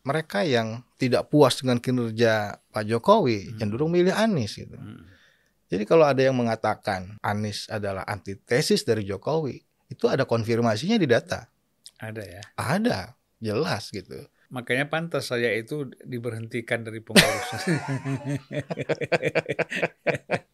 mereka 0.00 0.40
yang 0.46 0.80
tidak 0.96 1.28
puas 1.28 1.60
dengan 1.60 1.80
kinerja 1.80 2.56
Pak 2.72 2.84
Jokowi 2.88 3.52
Hmm. 3.52 3.58
cenderung 3.60 3.92
milih 3.92 4.14
Anies 4.14 4.56
gitu. 4.56 4.76
Hmm. 4.76 5.04
Jadi 5.70 5.86
kalau 5.86 6.08
ada 6.08 6.18
yang 6.18 6.34
mengatakan 6.34 7.20
Anies 7.22 7.70
adalah 7.70 8.02
antitesis 8.02 8.82
dari 8.82 9.06
Jokowi, 9.06 9.62
itu 9.86 10.04
ada 10.10 10.26
konfirmasinya 10.26 10.98
di 10.98 11.06
data. 11.06 11.46
Ada 12.00 12.22
ya. 12.26 12.42
Ada, 12.58 13.14
jelas 13.38 13.92
gitu. 13.92 14.18
Makanya 14.50 14.90
pantas 14.90 15.30
saya 15.30 15.54
itu 15.54 15.86
diberhentikan 16.02 16.82
dari 16.82 16.98
pengurus. 16.98 17.48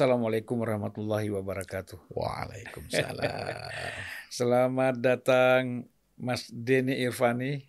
Assalamualaikum 0.00 0.64
warahmatullahi 0.64 1.28
wabarakatuh. 1.28 2.08
Waalaikumsalam. 2.08 3.20
Selamat 4.32 4.96
datang 4.96 5.84
Mas 6.16 6.48
Denny 6.48 7.04
Irfani, 7.04 7.68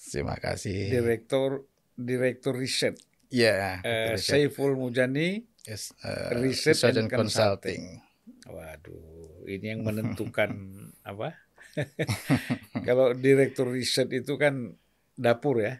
Terima 0.00 0.40
kasih. 0.40 0.88
Direktur 0.88 1.68
Direktur 2.00 2.56
Riset 2.56 2.96
Ya, 3.28 3.76
eh, 3.84 4.16
betul, 4.16 4.24
Saiful 4.24 4.72
Mujani. 4.72 5.44
Yes, 5.68 5.92
uh, 6.00 6.32
Research 6.40 6.80
Research 6.80 6.96
and 6.96 7.12
and 7.12 7.12
Consulting. 7.12 8.00
Waduh, 8.48 9.44
ini 9.44 9.76
yang 9.76 9.84
menentukan 9.84 10.56
apa? 11.12 11.36
Kalau 12.88 13.12
Direktur 13.12 13.68
Riset 13.68 14.08
itu 14.16 14.40
kan 14.40 14.80
dapur 15.12 15.60
ya, 15.60 15.76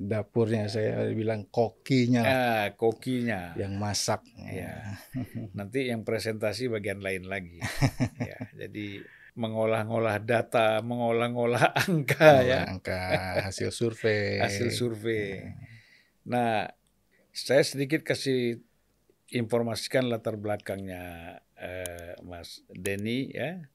Dapurnya 0.00 0.64
saya 0.72 1.04
bilang 1.12 1.44
kokinya 1.52 2.24
ah, 2.24 2.66
kokinya. 2.72 3.52
yang 3.60 3.76
masak. 3.76 4.24
Ya. 4.48 4.96
Nanti 5.52 5.92
yang 5.92 6.08
presentasi 6.08 6.72
bagian 6.72 7.04
lain 7.04 7.28
lagi. 7.28 7.60
ya, 8.30 8.48
jadi 8.56 9.04
mengolah-ngolah 9.36 10.16
data, 10.24 10.80
mengolah-ngolah 10.80 11.76
angka 11.84 12.40
ya, 12.48 12.64
Angka 12.64 12.96
hasil 13.44 13.68
survei. 13.76 14.40
hasil 14.40 14.72
survei. 14.72 15.52
Nah, 16.24 16.64
saya 17.36 17.60
sedikit 17.60 18.00
kasih 18.00 18.56
informasikan 19.30 20.08
latar 20.08 20.40
belakangnya 20.40 21.38
eh, 21.60 22.16
Mas 22.24 22.64
Denny 22.72 23.30
ya. 23.36 23.68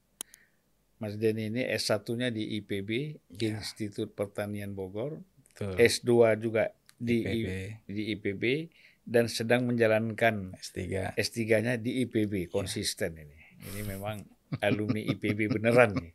Mas 0.97 1.21
Denny 1.21 1.53
ini 1.53 1.61
S1-nya 1.69 2.33
di 2.33 2.57
IPB, 2.57 3.21
Ya. 3.35 3.59
Institut 3.59 4.15
Pertanian 4.15 4.71
Bogor, 4.73 5.19
Betul. 5.55 5.73
S2 5.79 6.11
juga 6.35 6.63
di 6.99 7.23
IPB. 7.23 7.47
I- 7.47 7.71
di 7.87 8.03
IPB 8.11 8.43
dan 9.07 9.31
sedang 9.31 9.63
menjalankan 9.63 10.51
S3. 10.59 11.15
S3-nya 11.15 11.79
di 11.79 12.03
IPB 12.03 12.51
konsisten 12.51 13.15
ini. 13.15 13.39
Ini 13.71 13.87
memang 13.87 14.19
alumni 14.59 14.99
IPB 14.99 15.47
beneran 15.47 15.95
nih. 15.95 16.11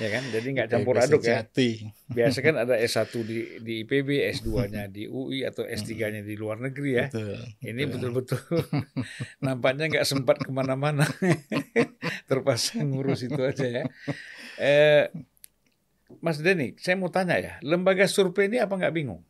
Ya 0.00 0.08
kan? 0.08 0.24
Jadi 0.32 0.46
nggak 0.56 0.68
campur 0.72 0.96
IPB 0.96 1.04
aduk 1.04 1.20
ya. 1.20 1.44
sejati. 1.44 1.70
Biasa 2.08 2.38
kan 2.40 2.54
ada 2.64 2.74
S1 2.88 3.12
di 3.28 3.38
di 3.60 3.72
IPB, 3.84 4.08
S2-nya 4.40 4.88
di 4.88 5.04
UI 5.04 5.44
atau 5.44 5.68
S3-nya 5.68 6.24
di 6.24 6.34
luar 6.40 6.56
negeri 6.64 6.90
ya. 6.96 7.06
Betul. 7.12 7.36
Ini 7.60 7.82
betul. 7.84 7.92
betul-betul 8.16 8.40
nampaknya 9.44 9.84
nggak 9.92 10.06
sempat 10.08 10.40
ke 10.40 10.48
mana-mana. 10.48 11.04
Terpaksa 12.28 12.80
ngurus 12.80 13.24
itu 13.24 13.40
aja 13.40 13.66
ya. 13.68 13.84
Eh, 14.58 15.04
Mas 16.18 16.42
Denny, 16.42 16.74
saya 16.82 16.98
mau 16.98 17.10
tanya 17.10 17.38
ya, 17.38 17.54
lembaga 17.62 18.06
survei 18.10 18.50
ini 18.50 18.58
apa 18.58 18.74
nggak 18.74 18.94
bingung? 18.94 19.22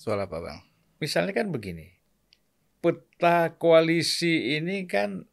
Soal 0.00 0.22
apa, 0.24 0.40
Bang? 0.40 0.60
Misalnya 0.96 1.36
kan 1.36 1.52
begini, 1.52 1.92
peta 2.80 3.52
koalisi 3.60 4.56
ini 4.56 4.88
kan 4.88 5.28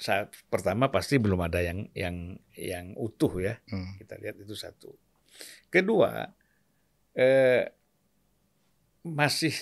saat 0.00 0.32
pertama 0.48 0.88
pasti 0.88 1.20
belum 1.20 1.44
ada 1.44 1.60
yang 1.60 1.88
yang 1.92 2.40
yang 2.56 2.86
utuh 2.96 3.32
ya. 3.40 3.60
Hmm. 3.68 3.96
Kita 4.00 4.16
lihat 4.16 4.36
itu 4.40 4.56
satu. 4.56 4.92
Kedua, 5.68 6.28
eh, 7.16 7.68
masih 9.04 9.54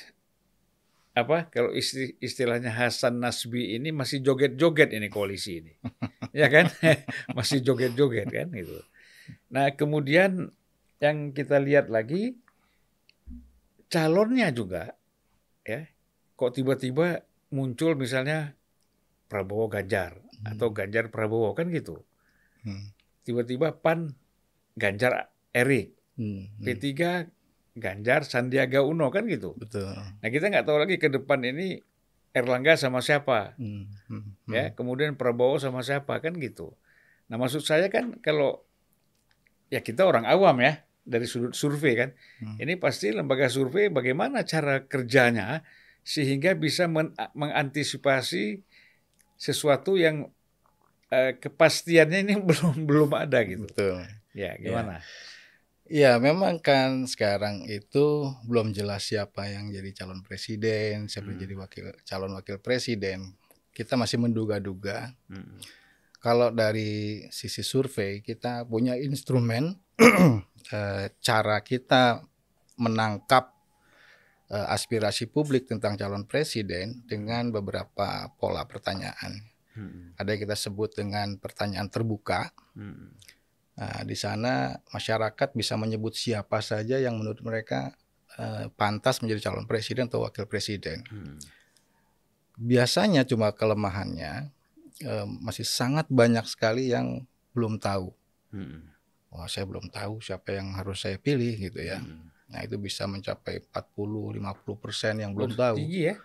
apa 1.19 1.51
kalau 1.51 1.75
isti- 1.75 2.15
istilahnya 2.23 2.71
Hasan 2.71 3.19
Nasbi 3.19 3.75
ini 3.75 3.91
masih 3.91 4.23
joget-joget 4.23 4.95
ini 4.95 5.11
koalisi 5.11 5.59
ini, 5.65 5.75
ya 6.31 6.47
kan? 6.47 6.71
masih 7.37 7.59
joget-joget 7.65 8.31
kan 8.31 8.49
itu. 8.55 8.79
Nah 9.51 9.75
kemudian 9.75 10.55
yang 11.03 11.35
kita 11.35 11.59
lihat 11.59 11.91
lagi 11.91 12.39
calonnya 13.89 14.49
juga, 14.55 14.95
ya 15.65 15.89
kok 16.39 16.55
tiba-tiba 16.55 17.25
muncul 17.51 17.97
misalnya 17.99 18.55
Prabowo 19.27 19.67
Ganjar 19.67 20.15
atau 20.45 20.71
Ganjar 20.71 21.11
Prabowo 21.11 21.53
kan 21.57 21.69
gitu. 21.73 22.01
Hmm. 22.63 22.95
Tiba-tiba 23.27 23.75
PAN 23.75 24.15
Ganjar 24.79 25.33
Erik, 25.51 25.99
Hmm. 26.19 26.51
Hmm. 26.59 26.67
P3 26.67 26.91
Ganjar 27.79 28.23
Sandiaga 28.23 28.83
Uno 28.83 29.09
kan 29.09 29.25
gitu. 29.25 29.55
Betul. 29.55 29.95
Nah 29.95 30.29
kita 30.29 30.47
nggak 30.47 30.67
tahu 30.67 30.79
lagi 30.79 30.97
ke 30.97 31.09
depan 31.09 31.41
ini 31.43 31.81
Erlangga 32.29 32.77
sama 32.77 33.01
siapa, 33.01 33.57
Hmm. 33.57 33.89
Hmm. 34.07 34.37
Hmm. 34.45 34.53
ya. 34.53 34.65
Kemudian 34.71 35.15
Prabowo 35.15 35.57
sama 35.57 35.81
siapa 35.81 36.19
kan 36.19 36.37
gitu. 36.37 36.77
Nah 37.27 37.37
maksud 37.37 37.63
saya 37.63 37.89
kan 37.89 38.21
kalau 38.21 38.63
ya 39.69 39.81
kita 39.81 40.05
orang 40.05 40.25
awam 40.25 40.61
ya 40.61 40.81
dari 41.03 41.25
sudut 41.25 41.53
survei 41.53 41.97
kan, 41.97 42.11
Hmm. 42.39 42.57
ini 42.59 42.77
pasti 42.77 43.09
lembaga 43.09 43.49
survei 43.49 43.89
bagaimana 43.89 44.45
cara 44.45 44.85
kerjanya 44.85 45.65
sehingga 46.05 46.53
bisa 46.53 46.85
men- 46.85 47.17
mengantisipasi 47.33 48.61
sesuatu 49.35 49.95
yang 49.95 50.29
eh, 51.09 51.33
kepastiannya 51.35 52.19
ini 52.23 52.35
belum 52.49 52.85
belum 52.85 53.11
ada 53.17 53.41
gitu. 53.41 53.65
Betul. 53.65 54.05
Ya 54.37 54.53
gimana? 54.55 55.01
Ya, 55.01 55.05
memang 56.21 56.61
kan 56.61 57.09
sekarang 57.09 57.65
itu 57.65 58.29
belum 58.45 58.77
jelas 58.77 59.09
siapa 59.09 59.49
yang 59.49 59.73
jadi 59.73 60.05
calon 60.05 60.21
presiden, 60.21 61.09
siapa 61.09 61.33
yang 61.33 61.41
Hmm. 61.41 61.45
jadi 61.49 61.55
wakil 61.57 61.87
calon 62.05 62.33
wakil 62.37 62.61
presiden. 62.61 63.33
Kita 63.73 63.97
masih 63.97 64.19
menduga-duga. 64.21 65.15
Mm. 65.31 65.63
Kalau 66.19 66.51
dari 66.51 67.25
sisi 67.31 67.63
survei, 67.63 68.19
kita 68.27 68.67
punya 68.67 68.99
instrumen 68.99 69.79
eh, 70.75 71.07
cara 71.23 71.57
kita 71.63 72.27
menangkap 72.75 73.55
eh, 74.51 74.67
aspirasi 74.75 75.31
publik 75.31 75.71
tentang 75.71 75.95
calon 75.95 76.27
presiden 76.27 77.07
dengan 77.07 77.55
beberapa 77.55 78.35
pola 78.35 78.67
pertanyaan. 78.67 79.47
Mm. 79.79 80.19
Ada 80.19 80.29
yang 80.35 80.43
kita 80.43 80.57
sebut 80.59 80.99
dengan 80.99 81.39
pertanyaan 81.39 81.87
terbuka. 81.87 82.51
Mm. 82.75 83.15
Nah, 83.79 84.03
di 84.03 84.19
sana 84.19 84.75
masyarakat 84.91 85.55
bisa 85.55 85.79
menyebut 85.79 86.19
siapa 86.19 86.59
saja 86.59 86.99
yang 86.99 87.15
menurut 87.23 87.39
mereka 87.47 87.95
eh, 88.35 88.67
pantas 88.75 89.23
menjadi 89.23 89.49
calon 89.49 89.71
presiden 89.71 90.11
atau 90.11 90.27
wakil 90.27 90.51
presiden. 90.51 91.07
Mm. 91.07 91.39
Biasanya 92.59 93.23
cuma 93.23 93.55
kelemahannya 93.55 94.51
eh, 95.07 95.27
masih 95.39 95.63
sangat 95.63 96.11
banyak 96.11 96.43
sekali 96.51 96.91
yang 96.91 97.23
belum 97.55 97.79
tahu. 97.79 98.11
Mm. 98.51 98.83
Wah, 99.31 99.47
saya 99.47 99.63
belum 99.63 99.95
tahu 99.95 100.19
siapa 100.27 100.59
yang 100.59 100.75
harus 100.75 101.07
saya 101.07 101.15
pilih 101.15 101.55
gitu 101.55 101.79
ya. 101.79 102.03
Mm. 102.03 102.35
Nah, 102.51 102.61
itu 102.67 102.83
bisa 102.83 103.07
mencapai 103.07 103.63
40-50 103.71 104.83
persen 104.83 105.23
yang 105.23 105.39
belum 105.39 105.55
tahu. 105.55 105.79
Tinggi 105.79 106.03
ya? 106.11 106.17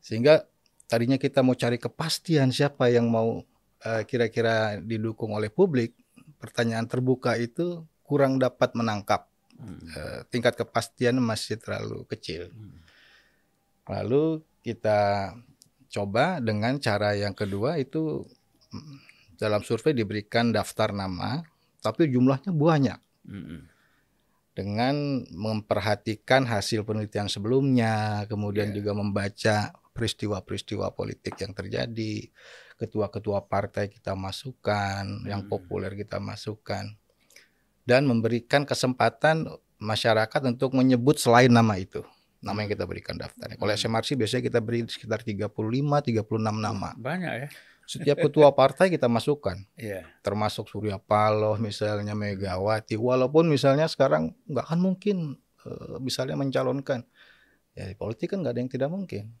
Sehingga 0.00 0.48
tadinya 0.88 1.20
kita 1.20 1.44
mau 1.44 1.52
cari 1.52 1.76
kepastian 1.76 2.56
siapa 2.56 2.88
yang 2.88 3.04
mau 3.12 3.44
eh, 3.84 4.02
kira-kira 4.08 4.80
didukung 4.80 5.36
oleh 5.36 5.52
publik, 5.52 5.92
pertanyaan 6.42 6.90
terbuka 6.90 7.38
itu 7.38 7.86
kurang 8.02 8.42
dapat 8.42 8.74
menangkap. 8.74 9.30
Mm. 9.62 9.78
Eh, 9.94 10.20
tingkat 10.34 10.58
kepastian 10.58 11.22
masih 11.22 11.62
terlalu 11.62 12.02
kecil. 12.10 12.50
Mm. 12.50 12.82
Lalu 13.86 14.42
kita 14.66 15.32
coba 15.86 16.42
dengan 16.42 16.82
cara 16.82 17.14
yang 17.14 17.30
kedua 17.30 17.78
itu 17.78 18.26
mm, 18.74 18.96
dalam 19.38 19.62
survei 19.62 19.94
diberikan 19.94 20.50
daftar 20.50 20.90
nama, 20.90 21.46
tapi 21.78 22.10
jumlahnya 22.10 22.50
banyak. 22.50 22.98
Mm. 23.22 23.70
Dengan 24.52 25.24
memperhatikan 25.32 26.44
hasil 26.44 26.84
penelitian 26.84 27.30
sebelumnya, 27.30 28.26
kemudian 28.28 28.68
Iya. 28.68 28.76
juga 28.82 28.92
membaca 28.92 29.56
peristiwa-peristiwa 29.96 30.92
politik 30.92 31.40
yang 31.40 31.56
terjadi, 31.56 32.28
ketua-ketua 32.82 33.46
partai 33.46 33.86
kita 33.86 34.18
masukkan, 34.18 35.06
Hmm. 35.06 35.22
yang 35.24 35.42
populer 35.46 35.94
kita 35.94 36.18
masukkan, 36.18 36.90
dan 37.86 38.02
memberikan 38.04 38.66
kesempatan 38.66 39.46
masyarakat 39.78 40.40
untuk 40.46 40.74
menyebut 40.74 41.18
selain 41.18 41.50
nama 41.50 41.78
itu, 41.78 42.02
nama 42.38 42.58
yang 42.62 42.70
kita 42.70 42.86
berikan 42.86 43.14
daftarnya. 43.14 43.54
Kalau 43.54 43.70
Hmm. 43.70 43.78
SMRC 43.78 44.18
biasanya 44.18 44.42
kita 44.42 44.58
beri 44.58 44.86
sekitar 44.86 45.22
35-36 45.22 46.58
nama. 46.58 46.90
Banyak 46.98 47.32
ya. 47.46 47.48
Setiap 47.82 48.22
ketua 48.22 48.54
partai 48.54 48.94
kita 48.94 49.10
masukkan, 49.10 49.58
Iya. 49.74 50.06
termasuk 50.22 50.70
Surya 50.70 51.02
Paloh 51.02 51.58
misalnya 51.58 52.14
Megawati. 52.14 52.94
Walaupun 52.94 53.50
misalnya 53.50 53.90
sekarang 53.90 54.30
nggak 54.46 54.64
akan 54.70 54.80
mungkin 54.80 55.16
eh, 55.62 55.98
misalnya 55.98 56.38
mencalonkan. 56.38 57.02
Ya 57.74 57.86
di 57.90 57.94
politik 57.98 58.30
kan 58.34 58.42
nggak 58.42 58.54
ada 58.54 58.60
yang 58.62 58.70
tidak 58.70 58.90
mungkin. 58.90 59.34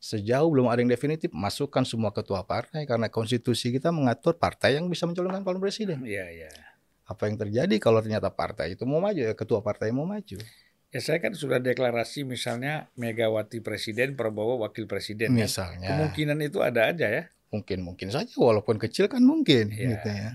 Sejauh 0.00 0.48
belum 0.48 0.64
ada 0.66 0.80
yang 0.80 0.88
definitif, 0.88 1.28
masukkan 1.30 1.84
semua 1.84 2.08
ketua 2.08 2.40
partai 2.40 2.88
karena 2.88 3.12
konstitusi 3.12 3.68
kita 3.68 3.92
mengatur 3.92 4.32
partai 4.32 4.80
yang 4.80 4.88
bisa 4.88 5.04
mencalonkan 5.04 5.44
calon 5.44 5.60
presiden. 5.60 6.00
Iya, 6.00 6.24
iya. 6.32 6.48
Apa 7.04 7.28
yang 7.28 7.36
terjadi 7.36 7.76
kalau 7.76 8.00
ternyata 8.00 8.32
partai 8.32 8.72
itu 8.74 8.88
mau 8.88 8.96
maju, 8.96 9.20
ya 9.20 9.36
ketua 9.36 9.60
partai 9.60 9.92
mau 9.92 10.08
maju. 10.08 10.40
Ya 10.90 11.00
saya 11.04 11.20
kan 11.20 11.36
sudah 11.36 11.60
deklarasi 11.60 12.24
misalnya 12.24 12.88
Megawati 12.96 13.60
presiden, 13.60 14.16
Prabowo 14.16 14.64
wakil 14.64 14.88
presiden. 14.88 15.36
kan. 15.36 15.44
Misalnya, 15.46 15.86
Kemungkinan 15.92 16.38
itu 16.42 16.58
ada 16.64 16.90
aja 16.90 17.06
ya. 17.06 17.24
mungkin 17.50 17.82
mungkin 17.82 18.14
saja 18.14 18.30
walaupun 18.38 18.78
kecil 18.78 19.10
kan 19.10 19.20
mungkin 19.20 19.74
Iya. 19.74 19.98
gitu 19.98 20.08
ya. 20.08 20.30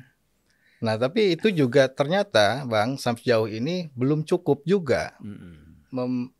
Nah, 0.83 0.99
tapi 0.99 1.33
itu 1.33 1.47
juga 1.47 1.87
ternyata 1.87 2.67
Bang 2.67 2.99
sampai 2.99 3.23
sejauh 3.23 3.47
ini 3.47 3.87
belum 3.95 4.27
cukup 4.27 4.67
juga 4.67 5.15
Mm-mm. 5.23 5.87
mem- 5.95 6.31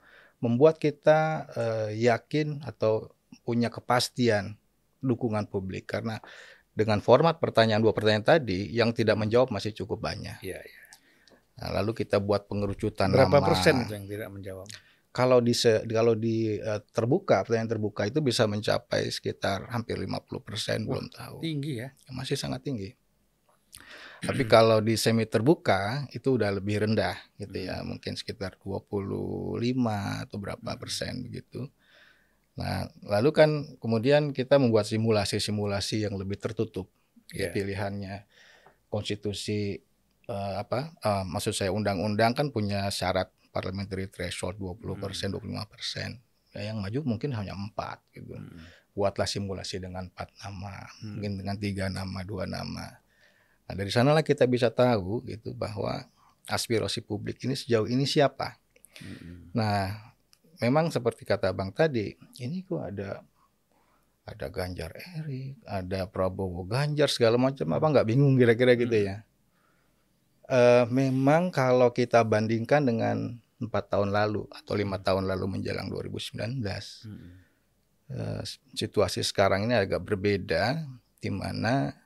membuat 0.43 0.75
kita 0.77 1.47
eh, 1.55 1.89
yakin 2.05 2.59
atau 2.61 3.07
punya 3.45 3.69
kepastian 3.69 4.57
dukungan 5.05 5.45
publik 5.45 5.85
karena 5.85 6.17
dengan 6.75 6.99
format 6.99 7.39
pertanyaan 7.39 7.79
dua 7.79 7.95
pertanyaan 7.95 8.25
tadi 8.25 8.67
yang 8.73 8.91
tidak 8.91 9.15
menjawab 9.15 9.53
masih 9.53 9.71
cukup 9.71 10.03
banyak. 10.03 10.41
Iya, 10.43 10.59
iya. 10.59 10.83
Nah, 11.55 11.79
lalu 11.79 11.95
kita 12.03 12.19
buat 12.19 12.51
pengerucutan 12.51 13.15
Berapa 13.15 13.39
nama. 13.39 13.47
persen 13.47 13.87
itu 13.87 13.95
yang 13.95 14.07
tidak 14.11 14.29
menjawab? 14.33 14.67
Kalau 15.15 15.39
di 15.39 15.55
kalau 15.87 16.11
di 16.19 16.59
eh, 16.59 16.81
terbuka 16.91 17.47
pertanyaan 17.47 17.71
terbuka 17.71 18.03
itu 18.03 18.19
bisa 18.19 18.43
mencapai 18.43 19.07
sekitar 19.07 19.71
hampir 19.71 19.95
50% 19.95 20.83
belum 20.83 21.07
tahu. 21.07 21.39
Tinggi 21.39 21.79
ya. 21.79 21.95
Masih 22.11 22.35
sangat 22.35 22.67
tinggi. 22.67 22.91
Tapi 24.27 24.43
kalau 24.43 24.83
di 24.83 24.99
semi 24.99 25.23
terbuka 25.23 26.11
itu 26.11 26.35
udah 26.35 26.59
lebih 26.59 26.83
rendah 26.83 27.15
gitu 27.39 27.55
ya, 27.55 27.79
mungkin 27.87 28.19
sekitar 28.19 28.59
25 28.59 29.63
atau 30.27 30.35
berapa 30.35 30.75
persen 30.75 31.23
begitu. 31.23 31.71
Nah, 32.55 32.87
lalu 33.03 33.29
kan 33.35 33.49
kemudian 33.83 34.31
kita 34.31 34.55
membuat 34.55 34.87
simulasi-simulasi 34.87 36.07
yang 36.07 36.15
lebih 36.15 36.39
tertutup 36.39 36.87
ya, 37.31 37.47
Iya. 37.47 37.51
pilihannya. 37.51 38.15
Konstitusi 38.87 39.75
eh, 40.25 40.53
apa? 40.57 40.89
eh, 41.05 41.21
maksud 41.21 41.53
saya 41.53 41.69
undang-undang 41.69 42.33
kan 42.33 42.49
punya 42.49 42.89
syarat 42.89 43.29
parliamentary 43.53 44.09
threshold 44.09 44.57
20 44.57 44.97
persen, 44.97 45.29
25 45.29 45.69
persen. 45.69 46.17
Ya, 46.49 46.71
yang 46.73 46.81
maju 46.81 47.03
mungkin 47.05 47.35
hanya 47.35 47.53
empat 47.53 48.01
gitu 48.09 48.33
Mm. 48.33 48.63
buatlah 48.95 49.27
simulasi 49.27 49.77
dengan 49.77 50.07
empat 50.07 50.31
nama, 50.39 50.87
Hmm. 50.97 51.19
mungkin 51.19 51.31
dengan 51.43 51.55
tiga 51.59 51.85
nama, 51.91 52.23
dua 52.23 52.47
nama. 52.47 52.95
Nah 53.67 53.73
dari 53.75 53.91
sanalah 53.91 54.23
kita 54.23 54.47
bisa 54.47 54.71
tahu 54.71 55.19
gitu 55.27 55.51
bahwa 55.51 56.07
aspirasi 56.47 57.03
publik 57.03 57.43
ini 57.43 57.53
sejauh 57.53 57.85
ini 57.85 58.07
siapa. 58.07 58.55
Mm-mm. 59.03 59.51
Nah 59.51 60.14
memang 60.59 60.91
seperti 60.91 61.23
kata 61.27 61.51
bang 61.51 61.71
tadi, 61.71 62.15
ini 62.39 62.61
kok 62.63 62.81
ada 62.81 63.23
ada 64.25 64.49
Ganjar 64.49 64.89
Erik, 65.15 65.61
ada 65.69 66.09
Prabowo 66.09 66.65
Ganjar 66.65 67.13
segala 67.13 67.37
macam 67.37 67.69
apa 67.77 67.85
nggak 67.85 68.07
bingung 68.09 68.33
kira-kira 68.35 68.73
gitu 68.73 68.97
ya. 68.97 69.21
Eh, 70.45 70.85
memang 70.93 71.49
kalau 71.49 71.89
kita 71.89 72.21
bandingkan 72.21 72.85
dengan 72.85 73.37
empat 73.57 73.89
tahun 73.89 74.13
lalu 74.13 74.45
atau 74.53 74.77
lima 74.77 75.01
tahun 75.01 75.25
lalu 75.25 75.57
menjelang 75.57 75.89
2019 75.89 76.61
Mm-mm. 76.61 77.33
eh, 78.13 78.41
situasi 78.77 79.25
sekarang 79.25 79.65
ini 79.65 79.73
agak 79.73 80.05
berbeda 80.05 80.85
di 81.17 81.33
mana 81.33 81.97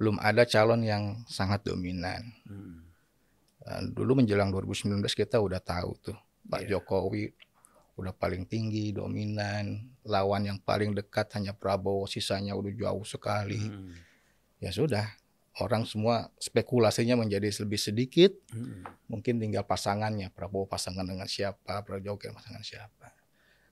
belum 0.00 0.16
ada 0.24 0.48
calon 0.48 0.80
yang 0.80 1.20
sangat 1.28 1.60
dominan. 1.68 2.24
Mm. 2.48 2.80
Eh, 3.68 3.80
dulu 3.92 4.24
menjelang 4.24 4.48
2019 4.48 5.04
kita 5.12 5.36
udah 5.36 5.60
tahu 5.60 5.92
tuh 6.00 6.16
Pak 6.48 6.66
Iya. 6.66 6.80
Jokowi 6.80 7.30
udah 7.96 8.12
paling 8.16 8.48
tinggi 8.48 8.90
dominan, 8.96 9.92
lawan 10.08 10.48
yang 10.48 10.58
paling 10.58 10.96
dekat 10.96 11.28
hanya 11.36 11.52
Prabowo, 11.52 12.08
sisanya 12.08 12.56
udah 12.56 12.72
jauh 12.72 13.04
sekali. 13.04 13.60
Mm. 13.60 13.92
Ya 14.64 14.70
sudah, 14.72 15.06
orang 15.60 15.84
semua 15.84 16.32
spekulasinya 16.40 17.20
menjadi 17.20 17.52
lebih 17.62 17.76
sedikit, 17.76 18.32
Mm. 18.54 18.88
mungkin 19.12 19.34
tinggal 19.36 19.68
pasangannya 19.68 20.32
Prabowo 20.32 20.64
pasangan 20.64 21.04
dengan 21.04 21.28
siapa, 21.28 21.84
Prabowo 21.84 22.16
Jokowi 22.16 22.32
pasangan 22.32 22.64
siapa. 22.64 23.12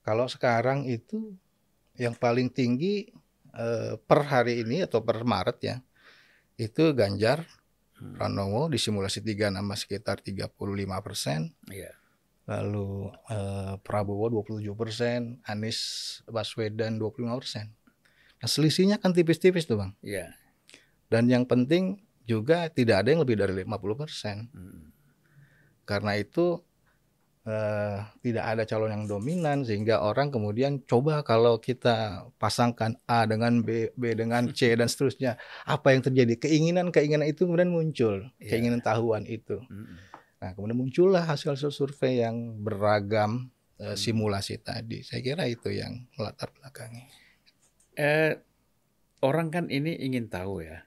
Kalau 0.05 0.29
sekarang 0.29 0.85
itu 0.85 1.33
yang 1.97 2.13
paling 2.17 2.53
tinggi 2.53 3.09
eh, 3.51 3.99
per 3.99 4.31
hari 4.31 4.63
ini 4.63 4.87
atau 4.87 5.03
per 5.03 5.27
Maret 5.27 5.59
ya 5.65 5.77
itu 6.55 6.93
Ganjar 6.95 7.43
Mm. 8.01 8.17
Pranowo 8.17 8.73
di 8.73 8.81
simulasi 8.81 9.21
tiga 9.21 9.53
nama 9.53 9.77
sekitar 9.77 10.25
35 10.25 11.05
persen, 11.05 11.53
Iya. 11.69 11.93
Lalu 12.51 13.15
eh, 13.31 13.75
Prabowo 13.87 14.43
27 14.43 14.75
persen, 14.75 15.39
Anies 15.47 15.79
Baswedan 16.27 16.99
25 16.99 17.39
persen. 17.39 17.71
Nah 18.43 18.49
selisihnya 18.51 18.99
kan 18.99 19.15
tipis-tipis 19.15 19.71
tuh 19.71 19.79
bang. 19.79 19.93
Iya. 20.03 20.35
Dan 21.07 21.31
yang 21.31 21.47
penting 21.47 22.03
juga 22.27 22.67
tidak 22.71 23.07
ada 23.07 23.09
yang 23.15 23.23
lebih 23.23 23.39
dari 23.39 23.55
50 23.55 23.71
persen. 23.95 24.51
Mm. 24.51 24.91
Karena 25.87 26.19
itu 26.19 26.59
eh, 27.47 27.99
tidak 28.23 28.45
ada 28.47 28.63
calon 28.67 28.91
yang 28.91 29.05
dominan 29.07 29.63
sehingga 29.63 30.03
orang 30.03 30.35
kemudian 30.35 30.83
coba 30.91 31.23
kalau 31.23 31.63
kita 31.63 32.27
pasangkan 32.39 32.99
A 33.07 33.31
dengan 33.31 33.63
B, 33.63 33.95
B 33.95 34.19
dengan 34.19 34.51
C 34.51 34.75
dan 34.75 34.91
seterusnya, 34.91 35.39
apa 35.67 35.95
yang 35.95 36.03
terjadi? 36.03 36.35
Keinginan-keinginan 36.39 37.31
itu 37.31 37.47
kemudian 37.47 37.71
muncul, 37.71 38.27
Iya. 38.43 38.59
keinginan 38.59 38.83
tahuan 38.83 39.23
itu. 39.27 39.63
Mm. 39.71 40.10
Nah, 40.41 40.57
kemudian 40.57 40.81
muncullah 40.81 41.29
hasil-hasil 41.29 41.69
survei 41.69 42.25
yang 42.25 42.61
beragam 42.65 43.53
Hmm. 43.81 43.97
simulasi 43.97 44.61
tadi. 44.61 45.01
Saya 45.01 45.25
kira 45.25 45.49
itu 45.49 45.73
yang 45.73 46.05
melatar 46.21 46.53
belakangi. 46.53 47.09
Eh, 47.97 48.37
orang 49.25 49.49
kan 49.49 49.73
ini 49.73 49.97
ingin 49.97 50.29
tahu 50.29 50.61
ya. 50.61 50.85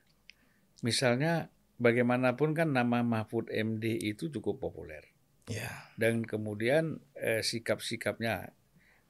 Misalnya 0.85 1.49
bagaimanapun 1.81 2.53
kan 2.53 2.69
nama 2.69 3.01
Mahfud 3.01 3.49
MD 3.49 3.97
itu 3.97 4.29
cukup 4.29 4.61
populer. 4.61 5.09
Ya, 5.49 5.89
dan 5.99 6.23
kemudian 6.23 7.01
eh, 7.19 7.41
sikap-sikapnya 7.43 8.53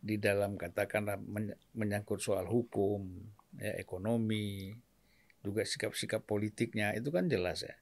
di 0.02 0.18
dalam 0.18 0.56
katakanlah 0.58 1.20
men- 1.22 1.60
menyangkut 1.78 2.24
soal 2.24 2.48
hukum, 2.50 3.06
ya, 3.60 3.76
ekonomi, 3.78 4.74
juga 5.44 5.68
sikap-sikap 5.68 6.24
politiknya 6.24 6.96
itu 6.96 7.12
kan 7.12 7.28
jelas 7.28 7.68
ya. 7.68 7.76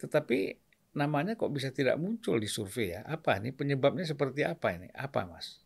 Tetapi 0.00 0.56
namanya 0.98 1.38
kok 1.38 1.54
bisa 1.54 1.70
tidak 1.70 1.94
muncul 1.96 2.34
di 2.36 2.50
survei 2.50 2.98
ya? 2.98 3.06
Apa 3.06 3.38
nih 3.38 3.54
penyebabnya 3.54 4.02
seperti 4.02 4.42
apa 4.42 4.74
ini? 4.74 4.90
Apa 4.90 5.24
mas? 5.30 5.62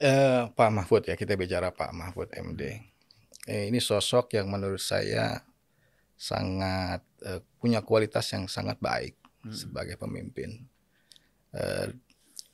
Eh, 0.00 0.48
Pak 0.50 0.70
Mahfud 0.72 1.06
ya 1.06 1.14
kita 1.14 1.36
bicara 1.36 1.68
Pak 1.70 1.92
Mahfud 1.92 2.32
MD. 2.32 2.80
Eh, 3.44 3.68
ini 3.68 3.78
sosok 3.78 4.40
yang 4.40 4.48
menurut 4.48 4.80
saya 4.80 5.44
sangat 6.16 7.04
eh, 7.22 7.44
punya 7.60 7.84
kualitas 7.84 8.24
yang 8.32 8.48
sangat 8.48 8.80
baik 8.80 9.14
Hmm. 9.44 9.52
sebagai 9.52 10.00
pemimpin. 10.00 10.56
Eh, 11.52 11.92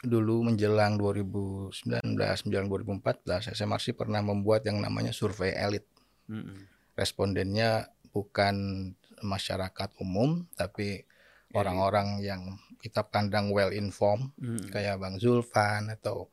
dulu 0.02 0.50
menjelang 0.50 0.98
2019, 0.98 2.42
menjelang 2.42 2.66
2014, 2.66 3.46
SMRC 3.46 3.94
pernah 3.94 4.18
membuat 4.20 4.66
yang 4.66 4.82
namanya 4.82 5.14
survei 5.14 5.54
elit. 5.54 5.86
Mm-mm. 6.26 6.66
Respondennya 6.98 7.94
bukan 8.10 8.90
masyarakat 9.22 9.94
umum, 10.02 10.50
tapi 10.58 11.06
orang-orang 11.54 12.22
yang 12.22 12.42
kita 12.80 13.04
pandang 13.04 13.50
well 13.52 13.70
informed, 13.74 14.32
Mm-mm. 14.40 14.70
kayak 14.70 14.96
Bang 15.02 15.18
Zulfan 15.18 15.90
atau 15.92 16.30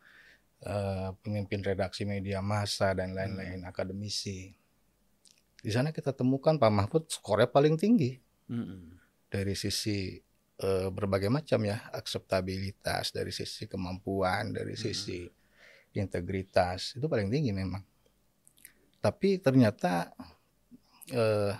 eh, 0.64 1.10
pemimpin 1.22 1.60
redaksi 1.66 2.06
media 2.08 2.40
massa 2.40 2.94
dan 2.94 3.12
lain-lain, 3.18 3.66
akademisi. 3.68 4.54
Di 5.58 5.72
sana 5.74 5.92
kita 5.92 6.14
temukan 6.14 6.56
Pak 6.56 6.72
Mahfud 6.72 7.04
skornya 7.10 7.50
paling 7.50 7.76
tinggi 7.76 8.16
Mm-mm. 8.48 8.96
dari 9.28 9.58
sisi 9.58 10.16
eh, 10.58 10.90
berbagai 10.90 11.30
macam 11.30 11.60
ya 11.66 11.90
akseptabilitas 11.92 13.12
dari 13.12 13.34
sisi 13.34 13.66
kemampuan 13.68 14.54
dari 14.54 14.74
Hmm. 14.78 14.84
sisi 14.90 15.20
integritas 15.98 16.94
itu 16.94 17.10
paling 17.10 17.26
tinggi 17.26 17.50
memang 17.50 17.82
tapi 19.02 19.42
ternyata 19.42 20.14
eh, 21.10 21.54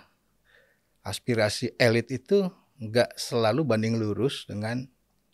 aspirasi 1.02 1.74
elit 1.74 2.06
itu 2.12 2.46
nggak 2.78 3.18
selalu 3.18 3.66
banding 3.66 3.98
lurus 3.98 4.46
dengan 4.46 4.86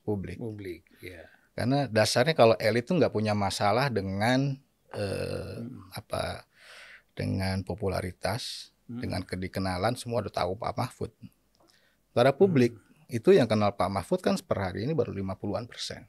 publik 0.05 0.41
Publik, 0.41 0.85
ya. 1.01 1.29
karena 1.57 1.89
dasarnya 1.89 2.37
kalau 2.37 2.57
elit 2.57 2.89
itu 2.89 2.97
nggak 2.97 3.13
punya 3.13 3.33
masalah 3.37 3.89
dengan 3.89 4.57
eh, 4.95 5.59
Mm. 5.65 5.91
apa 5.95 6.47
dengan 7.15 7.63
popularitas 7.63 8.75
hmm. 8.91 9.01
dengan 9.01 9.23
kedikenalan 9.23 9.95
semua 9.95 10.21
udah 10.21 10.35
tahu 10.35 10.59
Pak 10.59 10.75
Mahfud. 10.77 11.11
Para 12.15 12.35
publik 12.35 12.75
hmm. 12.75 13.17
itu 13.17 13.35
yang 13.35 13.47
kenal 13.47 13.75
Pak 13.75 13.91
Mahfud 13.91 14.21
kan 14.21 14.35
per 14.39 14.59
hari 14.61 14.85
ini 14.85 14.93
baru 14.93 15.15
50-an 15.15 15.65
persen. 15.67 16.07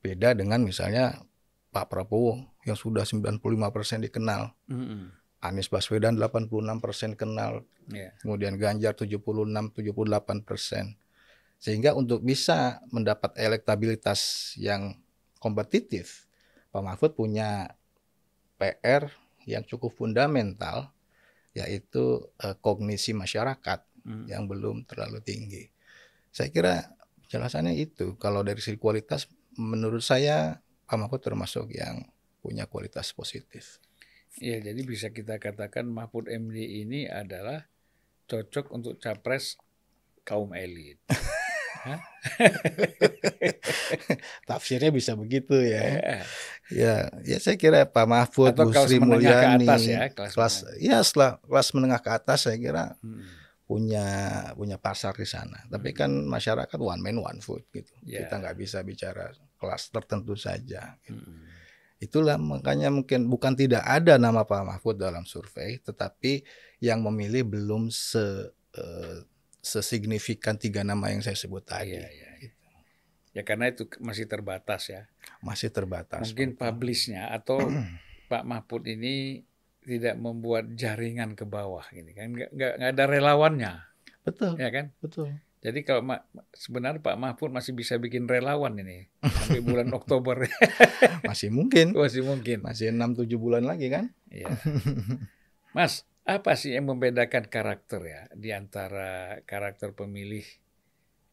Beda 0.00 0.32
dengan 0.32 0.62
misalnya 0.62 1.18
Pak 1.74 1.90
Prabowo 1.90 2.46
yang 2.64 2.78
sudah 2.78 3.02
95 3.02 3.42
persen 3.74 3.98
dikenal. 4.02 4.54
Hmm. 4.70 5.12
Anies 5.44 5.68
Baswedan 5.68 6.16
86 6.16 6.50
persen 6.80 7.12
kenal. 7.14 7.62
Yeah. 7.92 8.16
Kemudian 8.18 8.56
Ganjar 8.56 8.96
76, 8.96 9.20
78 9.22 10.42
persen. 10.42 10.96
Sehingga 11.56 11.96
untuk 11.96 12.20
bisa 12.24 12.84
mendapat 12.92 13.36
elektabilitas 13.40 14.52
yang 14.60 15.00
kompetitif, 15.40 16.28
Pak 16.72 16.82
Mahfud 16.84 17.16
punya 17.16 17.72
PR 18.60 19.08
yang 19.48 19.64
cukup 19.64 19.94
fundamental 19.94 20.92
yaitu 21.56 22.20
uh, 22.44 22.52
kognisi 22.60 23.16
masyarakat 23.16 23.80
hmm. 24.04 24.28
yang 24.28 24.44
belum 24.44 24.84
terlalu 24.84 25.24
tinggi. 25.24 25.72
Saya 26.28 26.52
kira 26.52 26.92
jelasannya 27.32 27.80
itu. 27.80 28.20
Kalau 28.20 28.44
dari 28.44 28.60
sisi 28.60 28.76
kualitas, 28.76 29.24
menurut 29.56 30.04
saya 30.04 30.60
Pak 30.84 30.96
Mahfud 31.00 31.24
termasuk 31.24 31.72
yang 31.72 32.04
punya 32.44 32.68
kualitas 32.68 33.10
positif. 33.16 33.80
Ya, 34.36 34.60
jadi 34.60 34.80
bisa 34.84 35.08
kita 35.12 35.40
katakan 35.40 35.88
Mahfud 35.88 36.28
MD 36.28 36.84
ini 36.84 37.08
adalah 37.08 37.68
cocok 38.28 38.68
untuk 38.74 39.00
capres 39.00 39.56
kaum 40.26 40.52
elit. 40.52 41.00
Tafsirnya 44.48 44.90
bisa 44.90 45.14
begitu 45.14 45.54
ya. 45.54 45.82
Yeah. 45.82 46.22
Ya, 46.66 46.94
ya 47.22 47.36
saya 47.38 47.56
kira 47.58 47.86
Pak 47.86 48.06
Mahfud, 48.06 48.54
Atau 48.54 48.70
Bu 48.70 48.74
Sri 48.74 48.98
Mulyani, 48.98 49.66
atas 49.66 49.82
ya, 49.86 50.10
kelas, 50.10 50.32
kelas 50.34 50.54
ya 50.82 50.98
setelah 51.02 51.38
kelas 51.46 51.68
menengah 51.74 52.00
ke 52.02 52.10
atas 52.10 52.46
saya 52.46 52.58
kira 52.58 52.98
hmm. 52.98 53.22
punya 53.66 54.06
punya 54.58 54.76
pasar 54.78 55.14
di 55.14 55.26
sana. 55.28 55.62
Tapi 55.70 55.94
hmm. 55.94 55.98
kan 55.98 56.10
masyarakat 56.26 56.78
one 56.78 57.02
man 57.02 57.18
one 57.22 57.40
food 57.42 57.62
gitu. 57.70 57.92
Yeah. 58.02 58.26
Kita 58.26 58.42
nggak 58.42 58.56
bisa 58.58 58.82
bicara 58.82 59.30
kelas 59.56 59.94
tertentu 59.94 60.34
saja. 60.34 60.98
Gitu. 61.06 61.22
Hmm. 61.22 61.55
Itulah 61.96 62.36
makanya 62.36 62.92
mungkin 62.92 63.24
bukan 63.32 63.56
tidak 63.56 63.80
ada 63.80 64.20
nama 64.20 64.44
Pak 64.44 64.62
Mahfud 64.68 65.00
dalam 65.00 65.24
survei, 65.24 65.80
tetapi 65.80 66.44
yang 66.84 67.00
memilih 67.00 67.48
belum 67.48 67.88
se 67.88 68.52
uh, 68.52 69.18
sesignifikan 69.64 70.60
tiga 70.60 70.84
nama 70.84 71.10
yang 71.10 71.24
saya 71.24 71.34
sebut 71.34 71.64
tadi. 71.64 71.96
Ya, 71.96 72.06
ya, 72.06 72.30
ya. 72.38 72.50
ya 73.40 73.42
karena 73.42 73.72
itu 73.72 73.88
masih 73.98 74.28
terbatas 74.28 74.92
ya. 74.92 75.08
Masih 75.40 75.72
terbatas. 75.72 76.30
Mungkin 76.30 76.54
publishnya 76.54 77.32
atau 77.32 77.58
Pak 78.30 78.44
Mahfud 78.44 78.84
ini 78.86 79.42
tidak 79.86 80.18
membuat 80.18 80.74
jaringan 80.74 81.38
ke 81.38 81.46
bawah 81.46 81.86
ini 81.94 82.10
kan 82.10 82.34
nggak 82.34 82.50
nggak 82.52 82.72
ada 82.92 83.04
relawannya. 83.06 83.72
Betul. 84.26 84.58
Ya 84.58 84.68
kan? 84.74 84.90
Betul. 84.98 85.38
Jadi 85.66 85.82
kalau 85.82 86.06
sebenarnya 86.54 87.02
Pak 87.02 87.18
Mahfud 87.18 87.50
masih 87.50 87.74
bisa 87.74 87.98
bikin 87.98 88.30
relawan 88.30 88.78
ini 88.78 89.10
sampai 89.34 89.58
bulan 89.66 89.90
Oktober. 89.90 90.46
masih 91.30 91.50
mungkin. 91.50 91.90
Masih 91.90 92.22
mungkin. 92.22 92.62
Masih 92.62 92.94
6 92.94 93.26
7 93.26 93.34
bulan 93.34 93.66
lagi 93.66 93.90
kan? 93.90 94.14
Iya. 94.30 94.46
Mas, 95.76 96.06
apa 96.22 96.54
sih 96.54 96.78
yang 96.78 96.86
membedakan 96.86 97.50
karakter 97.50 97.98
ya 98.06 98.22
di 98.30 98.54
antara 98.54 99.42
karakter 99.42 99.90
pemilih 99.90 100.46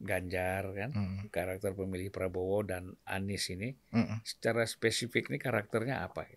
Ganjar 0.03 0.67
kan, 0.75 0.91
mm. 0.91 1.31
karakter 1.31 1.71
pemilih 1.77 2.11
Prabowo 2.11 2.65
dan 2.65 2.91
Anies 3.07 3.47
ini? 3.53 3.71
Mm. 3.93 4.19
Secara 4.25 4.67
spesifik 4.67 5.31
ini 5.31 5.39
karakternya 5.39 6.03
apa? 6.03 6.27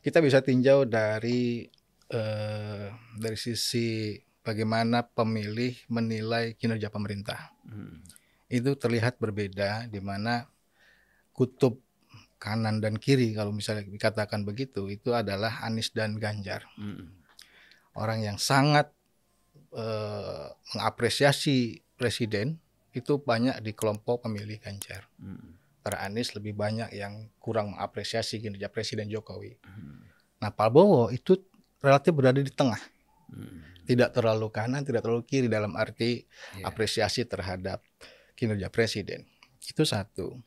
Kita 0.00 0.24
bisa 0.24 0.40
tinjau 0.40 0.88
dari 0.88 1.68
uh, 2.14 2.88
dari 3.18 3.36
sisi 3.36 4.16
bagaimana 4.44 5.02
pemilih 5.02 5.74
menilai 5.88 6.54
kinerja 6.54 6.92
pemerintah. 6.92 7.50
Mm. 7.66 8.04
Itu 8.52 8.76
terlihat 8.76 9.18
berbeda 9.18 9.88
di 9.88 9.98
mana 9.98 10.46
kutub 11.34 11.80
kanan 12.38 12.78
dan 12.78 13.00
kiri 13.00 13.32
kalau 13.32 13.50
misalnya 13.50 13.88
dikatakan 13.88 14.44
begitu 14.44 14.86
itu 14.92 15.16
adalah 15.16 15.64
Anies 15.64 15.90
dan 15.90 16.20
Ganjar. 16.20 16.68
Mm 16.76 17.24
orang 17.94 18.26
yang 18.26 18.38
sangat 18.38 18.90
uh, 19.74 20.50
mengapresiasi 20.74 21.82
presiden 21.94 22.58
itu 22.94 23.18
banyak 23.18 23.58
di 23.62 23.74
kelompok 23.74 24.26
pemilih 24.26 24.58
Ganjar. 24.62 25.06
Hmm. 25.18 25.58
Para 25.82 26.02
Anies 26.06 26.34
lebih 26.34 26.54
banyak 26.54 26.94
yang 26.94 27.28
kurang 27.42 27.74
mengapresiasi 27.74 28.38
kinerja 28.38 28.70
Presiden 28.70 29.10
Jokowi. 29.10 29.58
Hmm. 29.66 30.06
Nah, 30.38 30.54
Prabowo 30.54 31.10
itu 31.10 31.42
relatif 31.82 32.14
berada 32.14 32.38
di 32.38 32.48
tengah. 32.54 32.78
Hmm. 33.28 33.73
Tidak 33.84 34.10
terlalu 34.16 34.48
kanan, 34.48 34.82
tidak 34.82 35.04
terlalu 35.04 35.24
kiri 35.28 35.48
dalam 35.48 35.76
arti 35.76 36.24
yeah. 36.56 36.68
apresiasi 36.68 37.28
terhadap 37.28 37.84
kinerja 38.34 38.72
presiden. 38.72 39.28
Itu 39.60 39.84
satu. 39.84 40.40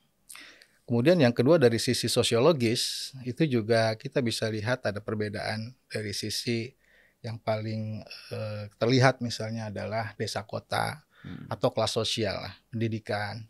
Kemudian 0.87 1.19
yang 1.19 1.35
kedua 1.35 1.59
dari 1.59 1.83
sisi 1.83 2.07
sosiologis 2.07 3.11
itu 3.27 3.43
juga 3.43 3.91
kita 3.99 4.23
bisa 4.23 4.47
lihat 4.47 4.87
ada 4.87 5.03
perbedaan 5.03 5.75
dari 5.91 6.15
sisi 6.15 6.71
yang 7.19 7.35
paling 7.43 7.99
uh, 8.31 8.71
terlihat 8.79 9.19
misalnya 9.19 9.67
adalah 9.67 10.15
desa 10.15 10.47
kota 10.47 11.03
hmm. 11.27 11.51
atau 11.51 11.75
kelas 11.75 11.91
sosial 11.91 12.39
lah, 12.39 12.55
pendidikan. 12.71 13.43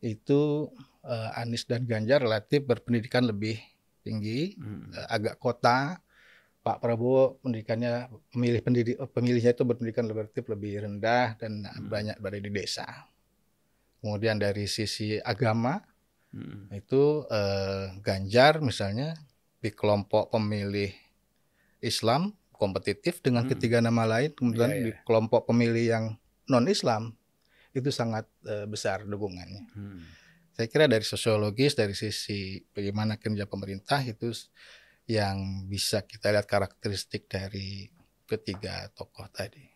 Itu 0.00 0.72
uh, 1.04 1.36
Anies 1.36 1.68
dan 1.68 1.84
Ganjar 1.84 2.24
relatif 2.24 2.64
berpendidikan 2.64 3.28
lebih 3.28 3.60
tinggi, 4.00 4.56
hmm. 4.56 4.96
uh, 4.96 5.06
agak 5.12 5.36
kota. 5.36 6.00
Pak 6.60 6.84
Prabowo 6.84 7.40
pendidikannya 7.40 8.12
pemilih 8.28 8.60
pendidik 8.60 8.96
pemilihnya 9.16 9.52
itu 9.56 9.64
berpendidikan 9.64 10.04
relatif 10.12 10.44
lebih 10.44 10.84
rendah 10.84 11.40
dan 11.40 11.64
hmm. 11.64 11.88
banyak 11.88 12.16
berada 12.20 12.40
di 12.40 12.52
desa. 12.52 12.86
Kemudian 14.04 14.36
dari 14.36 14.68
sisi 14.68 15.16
agama 15.20 15.80
hmm. 16.36 16.72
itu 16.76 17.24
uh, 17.28 17.96
Ganjar 18.04 18.60
misalnya 18.60 19.16
di 19.60 19.72
kelompok 19.72 20.32
pemilih 20.32 20.92
Islam 21.80 22.36
kompetitif 22.52 23.24
dengan 23.24 23.48
hmm. 23.48 23.52
ketiga 23.56 23.80
nama 23.80 24.04
lain 24.04 24.36
kemudian 24.36 24.68
yeah, 24.68 24.76
yeah. 24.76 24.86
di 24.92 25.04
kelompok 25.08 25.48
pemilih 25.48 25.84
yang 25.84 26.04
non 26.44 26.68
Islam 26.68 27.16
itu 27.72 27.88
sangat 27.88 28.28
uh, 28.44 28.68
besar 28.68 29.08
dukungannya. 29.08 29.64
Hmm. 29.72 30.04
Saya 30.52 30.68
kira 30.68 30.84
dari 30.90 31.06
sosiologis 31.06 31.72
dari 31.72 31.96
sisi 31.96 32.60
bagaimana 32.74 33.16
kerja 33.16 33.48
pemerintah 33.48 34.04
itu 34.04 34.28
yang 35.10 35.66
bisa 35.66 36.06
kita 36.06 36.30
lihat 36.30 36.46
karakteristik 36.46 37.26
dari 37.26 37.90
ketiga 38.30 38.86
tokoh 38.94 39.26
tadi. 39.34 39.66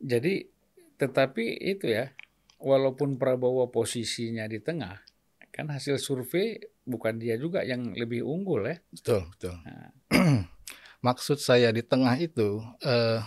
Jadi 0.00 0.48
tetapi 0.96 1.44
itu 1.60 1.92
ya 1.92 2.08
walaupun 2.56 3.20
Prabowo 3.20 3.68
posisinya 3.68 4.48
di 4.48 4.56
tengah 4.62 4.96
kan 5.52 5.68
hasil 5.68 6.00
survei 6.00 6.56
bukan 6.88 7.20
dia 7.20 7.36
juga 7.36 7.60
yang 7.60 7.92
lebih 7.92 8.24
unggul 8.24 8.64
ya. 8.64 8.80
Betul, 8.88 9.28
betul. 9.28 9.54
Nah. 9.60 9.92
maksud 11.02 11.42
saya 11.42 11.74
di 11.74 11.82
tengah 11.82 12.14
itu 12.16 12.62
eh, 12.80 13.20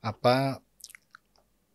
apa 0.00 0.62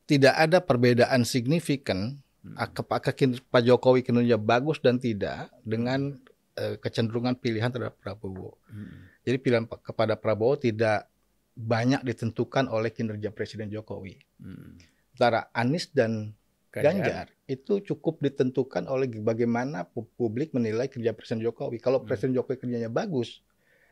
tidak 0.08 0.36
ada 0.40 0.64
perbedaan 0.64 1.28
signifikan 1.28 2.24
hmm. 2.48 2.56
apakah 2.58 3.12
Pak 3.52 3.62
Jokowi 3.68 4.02
kinerja 4.02 4.40
bagus 4.40 4.80
dan 4.80 4.98
tidak 4.98 5.52
dengan 5.68 6.18
eh, 6.58 6.76
kecenderungan 6.80 7.38
pilihan 7.40 7.72
terhadap 7.72 8.00
Prabowo. 8.02 8.58
Hmm. 8.68 9.12
Jadi 9.24 9.38
pilihan 9.38 9.66
kepada 9.68 10.18
Prabowo 10.18 10.58
tidak 10.58 11.08
banyak 11.56 12.02
ditentukan 12.02 12.72
oleh 12.72 12.90
kinerja 12.90 13.30
Presiden 13.32 13.70
Jokowi. 13.70 14.18
Hmm. 14.40 14.80
Antara 15.16 15.52
Anies 15.54 15.92
dan 15.92 16.34
Ganjar. 16.72 17.04
Ganjar 17.04 17.28
itu 17.52 17.84
cukup 17.84 18.24
ditentukan 18.24 18.88
oleh 18.88 19.12
bagaimana 19.20 19.84
publik 19.92 20.56
menilai 20.56 20.88
kerja 20.88 21.12
Presiden 21.12 21.44
Jokowi. 21.44 21.84
Kalau 21.84 22.00
hmm. 22.00 22.08
Presiden 22.08 22.40
Jokowi 22.40 22.64
kerjanya 22.64 22.88
bagus, 22.88 23.44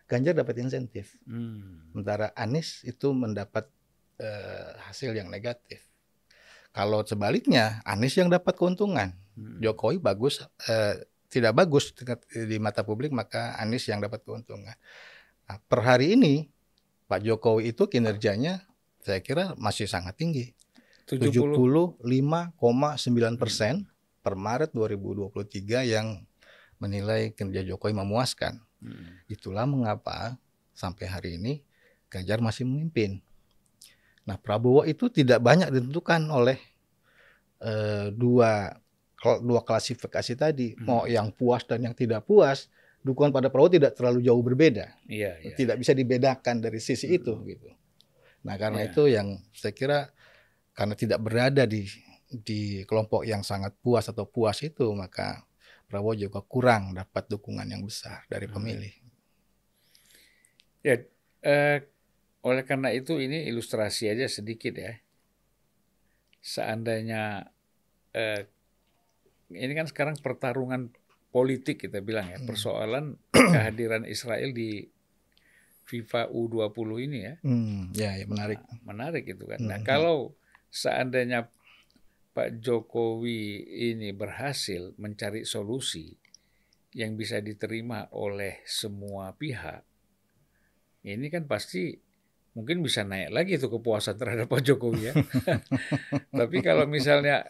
Ganjar 0.07 0.33
dapat 0.33 0.63
insentif. 0.63 1.19
Hmm. 1.27 1.91
Sementara 1.91 2.31
Anies 2.33 2.81
itu 2.87 3.11
mendapat 3.13 3.67
uh, 4.17 4.71
hasil 4.89 5.13
yang 5.13 5.29
negatif. 5.29 5.85
Kalau 6.73 7.05
sebaliknya, 7.05 7.83
Anies 7.85 8.15
yang 8.17 8.31
dapat 8.31 8.55
keuntungan. 8.55 9.13
Hmm. 9.35 9.59
Jokowi 9.61 9.99
bagus, 10.01 10.41
uh, 10.41 10.95
tidak 11.29 11.53
bagus 11.53 11.93
di 12.33 12.57
mata 12.57 12.81
publik, 12.81 13.13
maka 13.13 13.53
Anies 13.61 13.85
yang 13.85 14.01
dapat 14.01 14.25
keuntungan. 14.25 14.73
Nah, 15.45 15.57
per 15.61 15.85
hari 15.85 16.17
ini, 16.17 16.49
Pak 17.05 17.21
Jokowi 17.21 17.73
itu 17.73 17.85
kinerjanya 17.85 18.65
saya 19.01 19.21
kira 19.21 19.53
masih 19.55 19.85
sangat 19.85 20.17
tinggi. 20.17 20.53
75,9 21.09 22.05
persen 23.41 23.73
hmm. 23.81 24.21
per 24.21 24.33
Maret 24.37 24.69
2023 24.73 25.89
yang 25.89 26.21
menilai 26.77 27.33
kinerja 27.33 27.65
Jokowi 27.73 27.97
memuaskan. 27.97 28.61
Hmm. 28.81 29.17
Itulah 29.25 29.65
mengapa 29.65 30.37
sampai 30.77 31.05
hari 31.09 31.31
ini 31.41 31.53
Ganjar 32.09 32.41
masih 32.41 32.65
memimpin. 32.65 33.21
Nah 34.25 34.37
Prabowo 34.41 34.81
itu 34.81 35.13
tidak 35.13 35.45
banyak 35.45 35.69
ditentukan 35.69 36.25
oleh 36.33 36.57
uh, 37.61 38.09
dua 38.09 38.81
dua 39.43 39.61
klasifikasi 39.63 40.33
tadi, 40.35 40.73
hmm. 40.75 40.83
mau 40.87 41.03
yang 41.03 41.29
puas 41.35 41.63
dan 41.67 41.83
yang 41.83 41.95
tidak 41.95 42.25
puas. 42.25 42.67
dukungan 42.99 43.31
pada 43.31 43.47
Prabowo 43.47 43.71
tidak 43.71 43.95
terlalu 43.95 44.27
jauh 44.27 44.43
berbeda. 44.43 44.91
Iya, 45.07 45.39
iya. 45.39 45.55
Tidak 45.55 45.79
bisa 45.79 45.95
dibedakan 45.95 46.59
dari 46.59 46.83
sisi 46.83 47.07
itu 47.07 47.31
gitu. 47.47 47.71
Nah, 48.43 48.59
karena 48.59 48.83
Iya. 48.83 48.91
itu 48.91 49.03
yang 49.07 49.39
saya 49.55 49.71
kira 49.71 49.99
karena 50.75 50.99
tidak 50.99 51.23
berada 51.23 51.63
di 51.63 51.87
di 52.27 52.83
kelompok 52.83 53.23
yang 53.23 53.39
sangat 53.39 53.71
puas 53.79 54.11
atau 54.11 54.27
puas 54.27 54.59
itu, 54.67 54.83
maka 54.91 55.47
Prabowo 55.87 56.11
juga 56.11 56.43
kurang 56.43 56.91
dapat 56.91 57.31
dukungan 57.31 57.71
yang 57.71 57.87
besar 57.87 58.27
dari 58.27 58.51
Hmm. 58.51 58.59
pemilih. 58.59 58.91
Ya, 60.83 60.99
eh, 61.47 61.79
oleh 62.43 62.63
karena 62.67 62.91
itu 62.91 63.15
ini 63.15 63.47
ilustrasi 63.47 64.11
aja 64.11 64.27
sedikit 64.27 64.75
ya. 64.75 64.99
Seandainya 66.43 67.47
eh, 68.11 68.43
ini 69.49 69.73
kan 69.73 69.85
sekarang 69.85 70.15
pertarungan 70.17 70.93
politik 71.29 71.81
kita 71.81 72.01
bilang 72.01 72.29
ya, 72.29 72.37
Hmm. 72.37 72.47
persoalan 72.47 73.05
kehadiran 73.53 74.05
Israel 74.05 74.49
di 74.49 74.85
FIFA 75.85 76.29
U20 76.29 76.89
ini 77.01 77.19
ya. 77.25 77.33
Hmm, 77.41 77.89
ya, 77.93 78.13
ya 78.13 78.25
menarik. 78.25 78.61
Menarik 78.85 79.25
itu 79.25 79.43
kan. 79.45 79.57
Nah, 79.57 79.81
Hmm. 79.81 79.85
kalau 79.85 80.17
seandainya 80.69 81.49
Pak 82.29 82.61
Jokowi 82.61 83.65
ini 83.89 84.13
berhasil 84.13 84.93
mencari 85.01 85.43
solusi 85.43 86.13
yang 86.93 87.17
bisa 87.17 87.41
diterima 87.41 88.05
oleh 88.13 88.61
semua 88.69 89.33
pihak, 89.33 89.81
ini 91.03 91.25
kan 91.29 91.49
pasti 91.49 91.97
mungkin 92.53 92.81
bisa 92.81 93.01
naik 93.01 93.29
lagi 93.33 93.57
itu 93.57 93.65
kepuasan 93.65 94.13
terhadap 94.13 94.45
Pak 94.45 94.61
Jokowi 94.61 95.09
ya. 95.09 95.13
Tapi 96.39 96.61
kalau 96.61 96.85
misalnya 96.85 97.45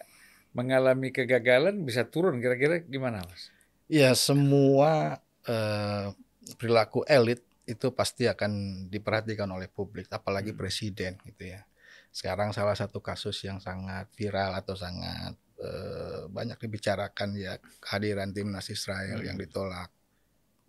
mengalami 0.51 1.13
kegagalan 1.13 1.85
bisa 1.85 2.05
turun 2.05 2.41
kira-kira 2.41 2.81
gimana 2.81 3.21
Mas? 3.25 3.53
Ya, 3.85 4.13
semua 4.13 5.21
eh, 5.45 6.13
perilaku 6.57 7.05
elit 7.05 7.41
itu 7.65 7.93
pasti 7.93 8.25
akan 8.25 8.85
diperhatikan 8.89 9.45
oleh 9.49 9.69
publik, 9.69 10.09
apalagi 10.09 10.53
Hmm. 10.53 10.59
presiden 10.59 11.13
gitu 11.21 11.53
ya. 11.53 11.61
Sekarang 12.09 12.49
salah 12.49 12.73
satu 12.73 12.97
kasus 13.01 13.37
yang 13.45 13.61
sangat 13.61 14.09
viral 14.17 14.57
atau 14.57 14.73
sangat 14.73 15.37
eh, 15.59 16.23
banyak 16.31 16.55
dibicarakan 16.55 17.35
ya 17.35 17.59
kehadiran 17.83 18.31
timnas 18.31 18.69
Israel 18.71 19.21
Hmm. 19.21 19.27
yang 19.27 19.37
ditolak 19.37 19.89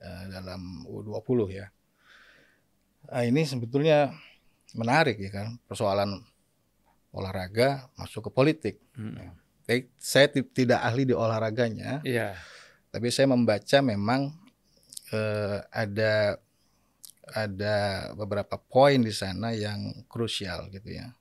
eh, 0.01 0.25
dalam 0.29 0.85
U20 0.89 1.41
ya. 1.53 1.67
Nah, 3.11 3.23
ini 3.25 3.43
sebetulnya 3.45 4.13
menarik 4.77 5.17
ya 5.19 5.31
kan 5.33 5.57
persoalan 5.67 6.21
olahraga 7.11 7.91
masuk 7.99 8.29
ke 8.29 8.31
politik. 8.31 8.77
Hmm. 8.95 9.17
Tapi 9.17 9.31
Saya 10.01 10.27
ti- 10.33 10.47
tidak 10.47 10.81
ahli 10.83 11.07
di 11.07 11.15
olahraganya, 11.15 12.03
Iya. 12.03 12.35
tapi 12.91 13.09
saya 13.15 13.31
membaca 13.31 13.79
memang 13.83 14.35
eh, 15.11 15.59
ada 15.75 16.39
ada 17.31 17.77
beberapa 18.15 18.59
poin 18.59 18.99
di 19.03 19.15
sana 19.15 19.51
yang 19.55 20.07
krusial 20.11 20.71
gitu 20.71 20.99
ya. 20.99 21.15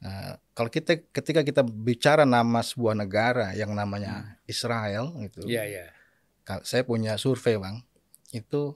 Nah, 0.00 0.40
kalau 0.56 0.70
kita 0.72 0.98
ketika 1.12 1.44
kita 1.44 1.62
bicara 1.62 2.24
nama 2.24 2.64
sebuah 2.64 2.96
negara 2.96 3.52
yang 3.52 3.76
namanya 3.76 4.40
Israel 4.48 5.12
gitu, 5.28 5.44
Iya, 5.44 5.62
iya. 5.66 5.86
saya 6.66 6.82
punya 6.82 7.14
survei 7.14 7.60
bang, 7.60 7.78
itu 8.34 8.74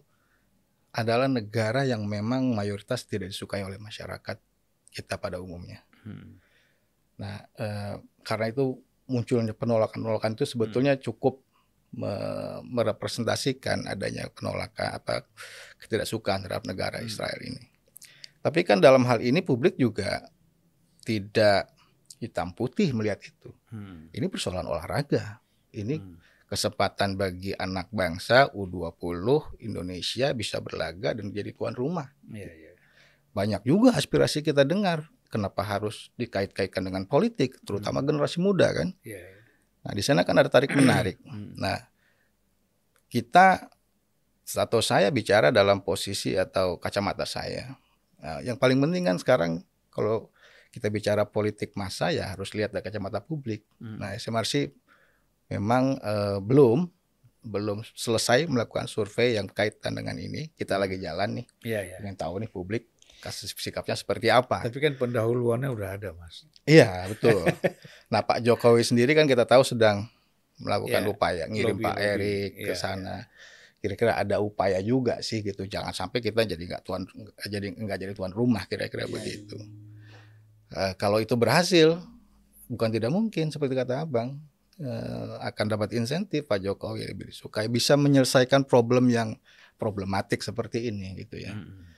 adalah 0.95 1.27
negara 1.27 1.83
yang 1.83 2.07
memang 2.07 2.55
mayoritas 2.55 3.03
tidak 3.03 3.35
disukai 3.35 3.67
oleh 3.67 3.83
masyarakat 3.83 4.39
kita 4.95 5.19
pada 5.19 5.43
umumnya. 5.43 5.83
Hmm. 6.07 6.39
Nah, 7.19 7.43
eh, 7.59 7.95
karena 8.25 8.49
itu 8.49 8.81
munculnya 9.05 9.53
penolakan-penolakan 9.53 10.33
itu 10.33 10.49
sebetulnya 10.49 10.97
cukup 10.97 11.45
me- 11.93 12.65
merepresentasikan 12.67 13.85
adanya 13.85 14.27
penolakan 14.33 14.97
apa 14.97 15.29
ketidaksukaan 15.79 16.43
terhadap 16.43 16.65
negara 16.65 16.99
Hmm. 16.99 17.07
Israel 17.07 17.39
ini. 17.39 17.63
Tapi 18.41 18.61
kan 18.65 18.81
dalam 18.81 19.05
hal 19.05 19.21
ini 19.21 19.41
publik 19.41 19.77
juga 19.77 20.25
tidak 21.05 21.69
hitam 22.19 22.51
putih 22.51 22.97
melihat 22.97 23.21
itu. 23.21 23.53
Hmm. 23.69 24.09
Ini 24.11 24.27
persoalan 24.27 24.65
olahraga. 24.65 25.41
Ini 25.71 26.01
Hmm. 26.01 26.17
kesempatan 26.45 27.17
bagi 27.17 27.53
anak 27.53 27.89
bangsa 27.91 28.49
U20 28.53 29.59
Indonesia 29.61 30.31
bisa 30.33 30.61
berlaga 30.61 31.13
dan 31.13 31.29
jadi 31.29 31.51
tuan 31.53 31.75
rumah. 31.75 32.09
Iya, 32.27 32.53
iya. 32.53 32.73
Banyak 33.35 33.67
juga 33.67 33.93
aspirasi 33.93 34.41
kita 34.41 34.63
dengar. 34.63 35.09
Kenapa 35.35 35.67
harus 35.67 36.15
dikait-kaitkan 36.15 36.87
dengan 36.87 37.11
politik, 37.11 37.59
terutama 37.67 38.07
generasi 38.07 38.39
muda 38.39 38.71
kan? 38.71 38.95
Iya, 39.03 39.19
iya. 39.19 39.43
Nah, 39.83 39.93
di 39.99 40.03
sana 40.07 40.23
kan 40.23 40.39
ada 40.39 40.47
tarik 40.47 40.71
menarik. 40.79 41.19
Hmm. 41.27 41.59
Nah, 41.59 41.91
kita 43.11 43.67
atau 44.47 44.79
saya 44.79 45.11
bicara 45.11 45.51
dalam 45.51 45.83
posisi 45.83 46.39
atau 46.39 46.79
kacamata 46.79 47.27
saya. 47.27 47.75
Nah, 48.23 48.47
yang 48.47 48.55
paling 48.55 48.79
penting 48.79 49.11
kan 49.11 49.19
sekarang 49.19 49.67
kalau 49.91 50.31
kita 50.71 50.87
bicara 50.87 51.27
politik 51.27 51.75
massa 51.75 52.15
ya 52.15 52.31
harus 52.31 52.55
lihat 52.55 52.71
dari 52.71 52.87
kacamata 52.87 53.19
publik. 53.19 53.67
Hmm. 53.83 53.99
Nah, 53.99 54.15
SMRC 54.15 54.71
memang 55.51 55.99
eh, 55.99 56.39
belum 56.39 56.87
belum 57.45 57.85
selesai 57.93 58.49
melakukan 58.49 58.89
survei 58.89 59.37
yang 59.37 59.51
kaitan 59.51 59.99
dengan 59.99 60.17
ini. 60.17 60.49
Kita 60.57 60.81
lagi 60.81 60.97
jalan 60.97 61.43
nih, 61.43 61.47
Iya, 61.61 61.81
iya. 61.85 61.97
ingin 62.01 62.17
tahu 62.17 62.41
nih 62.41 62.49
publik 62.49 62.94
kasus 63.25 63.57
sikapnya 63.57 63.97
seperti 63.97 64.29
apa. 64.29 64.61
Tapi 64.69 64.77
kan 64.85 64.93
pendahuluannya 65.01 65.73
udah 65.73 65.89
ada, 65.97 66.13
Mas. 66.13 66.45
Iya, 66.69 67.09
betul. 67.09 67.41
nah, 68.13 68.21
Pak 68.21 68.45
Jokowi 68.45 68.85
sendiri 68.85 69.17
kan 69.17 69.25
kita 69.25 69.49
tahu 69.49 69.65
sedang 69.65 70.05
melakukan 70.61 71.03
Iya, 71.03 71.11
upaya 71.11 71.45
ngirim 71.49 71.81
lobby, 71.81 71.85
Pak 71.89 71.97
lobby. 71.97 72.05
Erik 72.13 72.51
ke 72.53 72.73
Iya, 72.73 72.77
sana. 72.77 73.17
Kira-kira 73.81 74.13
ada 74.17 74.37
upaya 74.45 74.79
juga 74.85 75.25
sih 75.25 75.41
gitu. 75.41 75.65
Jangan 75.65 75.97
sampai 75.97 76.21
kita 76.21 76.45
jadi 76.45 76.61
nggak 76.61 76.83
tuan 76.85 77.09
jadi 77.49 77.73
nggak 77.73 77.99
jadi 78.01 78.13
tuan 78.13 78.33
rumah 78.33 78.69
kira-kira 78.69 79.09
Iya, 79.09 79.13
begitu. 79.13 79.57
Eh, 80.75 80.93
kalau 81.01 81.21
itu 81.21 81.37
berhasil, 81.37 82.01
bukan 82.69 82.89
tidak 82.93 83.13
mungkin 83.13 83.53
seperti 83.53 83.77
kata 83.77 84.05
Abang 84.09 84.41
eh, 84.81 85.33
akan 85.45 85.67
dapat 85.71 85.95
insentif 85.95 86.49
Pak 86.49 86.65
Jokowi 86.65 87.07
lebih 87.13 87.31
disukai 87.31 87.69
bisa 87.71 87.95
menyelesaikan 87.95 88.65
problem 88.67 89.07
yang 89.13 89.37
problematik 89.79 90.41
seperti 90.41 90.89
ini 90.91 91.15
gitu 91.19 91.39
ya 91.39 91.55
Hmm. 91.55 91.94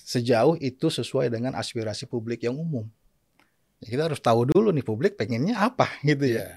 Sejauh 0.00 0.56
itu 0.60 0.86
sesuai 0.88 1.32
dengan 1.32 1.56
aspirasi 1.56 2.06
publik 2.06 2.44
yang 2.44 2.56
umum. 2.56 2.86
Ya, 3.80 3.96
kita 3.96 4.02
harus 4.12 4.20
tahu 4.20 4.44
dulu 4.48 4.70
nih 4.70 4.84
publik 4.84 5.16
pengennya 5.16 5.56
apa 5.56 5.88
gitu 6.08 6.26
ya. 6.28 6.44
Iya. 6.44 6.48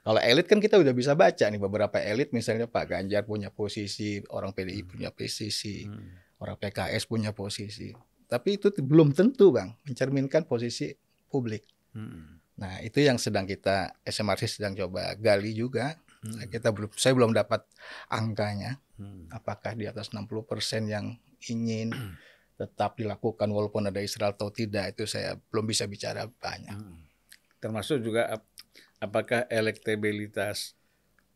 Kalau 0.00 0.16
elit 0.16 0.48
kan 0.48 0.64
kita 0.64 0.80
udah 0.80 0.96
bisa 0.96 1.12
baca 1.12 1.44
nih 1.44 1.60
beberapa 1.60 2.00
elit 2.00 2.32
misalnya 2.32 2.64
Pak 2.64 2.88
Ganjar 2.88 3.28
punya 3.28 3.52
posisi, 3.52 4.16
orang 4.32 4.56
PDI 4.56 4.80
punya 4.88 5.12
posisi, 5.12 5.84
Hmm. 5.84 6.16
orang 6.40 6.56
PKS 6.56 7.04
punya 7.04 7.36
posisi. 7.36 7.92
Tapi 8.24 8.56
itu 8.56 8.72
belum 8.72 9.12
tentu 9.12 9.52
Bang 9.52 9.76
mencerminkan 9.84 10.48
posisi 10.48 10.88
publik. 11.28 11.68
Hmm. 11.92 12.40
Nah, 12.56 12.80
itu 12.80 13.04
yang 13.04 13.20
sedang 13.20 13.44
kita 13.44 13.92
SMRC 14.00 14.48
sedang 14.60 14.72
coba 14.72 15.12
gali 15.20 15.52
juga. 15.52 16.00
Hmm. 16.24 16.32
Nah, 16.40 16.46
kita 16.48 16.72
belum 16.72 16.96
saya 16.96 17.12
belum 17.12 17.36
dapat 17.36 17.60
angkanya 18.08 18.80
Hmm. 19.00 19.32
apakah 19.32 19.72
di 19.72 19.88
atas 19.88 20.12
60% 20.12 20.84
yang 20.88 21.16
ingin 21.48 21.88
tetap 22.60 23.00
dilakukan 23.00 23.48
walaupun 23.48 23.88
ada 23.88 24.04
Israel 24.04 24.36
atau 24.36 24.52
tidak 24.52 24.92
itu 24.92 25.08
saya 25.08 25.40
belum 25.48 25.64
bisa 25.64 25.88
bicara 25.88 26.28
banyak. 26.28 26.76
Hmm. 26.76 27.08
Termasuk 27.56 28.04
juga 28.04 28.36
ap- 28.36 28.52
apakah 29.00 29.48
elektabilitas 29.48 30.76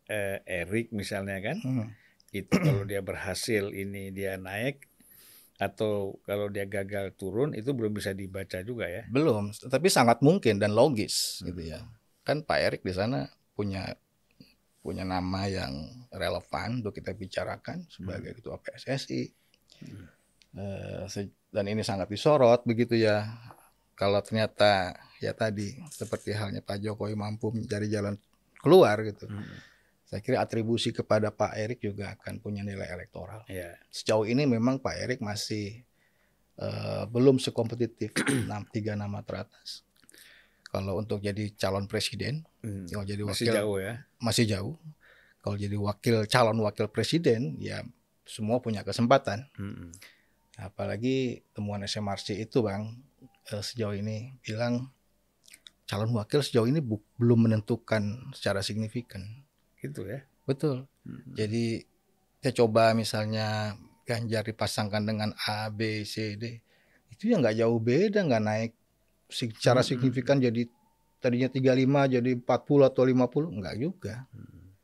eh, 0.05 0.45
Erik 0.45 0.93
misalnya 0.93 1.41
kan 1.41 1.57
Hmm. 1.65 1.89
itu 2.29 2.53
kalau 2.53 2.85
dia 2.85 3.01
berhasil 3.01 3.73
ini 3.73 4.13
dia 4.13 4.37
naik 4.37 4.85
atau 5.57 6.21
kalau 6.29 6.53
dia 6.53 6.69
gagal 6.69 7.17
turun 7.17 7.57
itu 7.57 7.73
belum 7.73 7.97
bisa 7.97 8.13
dibaca 8.13 8.61
juga 8.61 8.85
ya. 8.85 9.09
Belum, 9.09 9.49
tapi 9.55 9.89
sangat 9.89 10.21
mungkin 10.21 10.61
dan 10.61 10.77
logis 10.77 11.41
Hmm. 11.41 11.57
gitu 11.57 11.73
ya. 11.73 11.81
Kan 12.21 12.45
Pak 12.45 12.59
Erik 12.61 12.83
di 12.85 12.93
sana 12.93 13.33
punya 13.57 13.97
punya 14.85 15.09
nama 15.09 15.49
yang 15.49 15.73
relevan 16.13 16.85
untuk 16.85 16.93
kita 17.01 17.17
bicarakan 17.17 17.89
sebagai 17.89 18.37
ketua 18.37 18.61
PSSI. 18.61 19.33
Hmm. 19.89 20.05
Eh, 20.55 21.27
dan 21.51 21.65
ini 21.67 21.83
sangat 21.83 22.07
disorot 22.07 22.63
begitu 22.63 22.95
ya. 22.95 23.27
Kalau 23.95 24.19
ternyata 24.23 24.95
ya 25.19 25.31
tadi 25.35 25.79
seperti 25.91 26.35
halnya 26.35 26.59
Pak 26.59 26.83
Jokowi 26.83 27.15
mampu 27.15 27.51
mencari 27.51 27.87
jalan 27.87 28.15
keluar 28.59 29.03
gitu. 29.03 29.27
Hmm. 29.27 29.43
Saya 30.07 30.23
kira 30.23 30.43
atribusi 30.43 30.95
kepada 30.95 31.35
Pak 31.35 31.59
Erik 31.59 31.81
juga 31.83 32.15
akan 32.15 32.39
punya 32.39 32.63
nilai 32.63 32.87
elektoral. 32.87 33.43
Ya. 33.51 33.75
Sejauh 33.91 34.27
ini 34.27 34.47
memang 34.47 34.79
Pak 34.79 34.95
Erik 34.95 35.21
masih 35.23 35.83
eh, 36.55 37.03
belum 37.11 37.43
sekompetitif 37.43 38.15
tiga 38.75 38.95
nama 38.95 39.23
teratas. 39.27 39.83
Kalau 40.71 40.99
untuk 40.99 41.23
jadi 41.23 41.55
calon 41.55 41.87
presiden, 41.87 42.43
Hmm. 42.65 42.89
kalau 42.89 43.05
jadi 43.07 43.23
Masih 43.23 43.47
wakil 43.47 43.55
jauh 43.61 43.77
ya. 43.79 43.95
masih 44.19 44.45
jauh. 44.49 44.75
Kalau 45.39 45.57
jadi 45.61 45.77
wakil 45.77 46.17
calon 46.27 46.59
wakil 46.65 46.89
presiden, 46.89 47.61
ya 47.61 47.85
semua 48.25 48.59
punya 48.59 48.81
kesempatan. 48.81 49.45
Hmm. 49.55 49.93
Apalagi 50.59 51.43
temuan 51.51 51.83
SMRC 51.83 52.39
itu, 52.39 52.63
Bang, 52.63 53.03
eh, 53.51 53.63
sejauh 53.63 53.95
ini 53.95 54.39
bilang 54.41 54.95
calon 55.85 56.15
wakil 56.17 56.41
sejauh 56.41 56.65
ini 56.65 56.81
belum 57.19 57.51
menentukan 57.51 58.33
secara 58.33 58.65
signifikan. 58.65 59.45
Gitu 59.83 60.07
ya. 60.07 60.25
Betul. 60.49 60.89
Hmm. 61.05 61.25
Jadi 61.35 61.85
kita 62.41 62.65
coba 62.65 62.93
misalnya 62.93 63.77
Ganjar 64.05 64.45
dipasangkan 64.45 65.01
dengan 65.09 65.33
A, 65.49 65.73
B, 65.73 66.05
C, 66.05 66.37
D, 66.37 66.61
itu 67.09 67.33
ya 67.33 67.41
nggak 67.41 67.57
jauh 67.57 67.81
beda, 67.81 68.21
nggak 68.21 68.45
naik 68.45 68.73
secara 69.33 69.81
Hmm. 69.81 69.89
signifikan 69.97 70.37
jadi 70.37 70.69
tadinya 71.25 71.49
35 71.49 72.05
jadi 72.05 72.37
40 72.37 72.85
atau 72.85 73.01
50, 73.01 73.49
nggak 73.49 73.77
juga. 73.81 74.29
Hmm. 74.29 74.77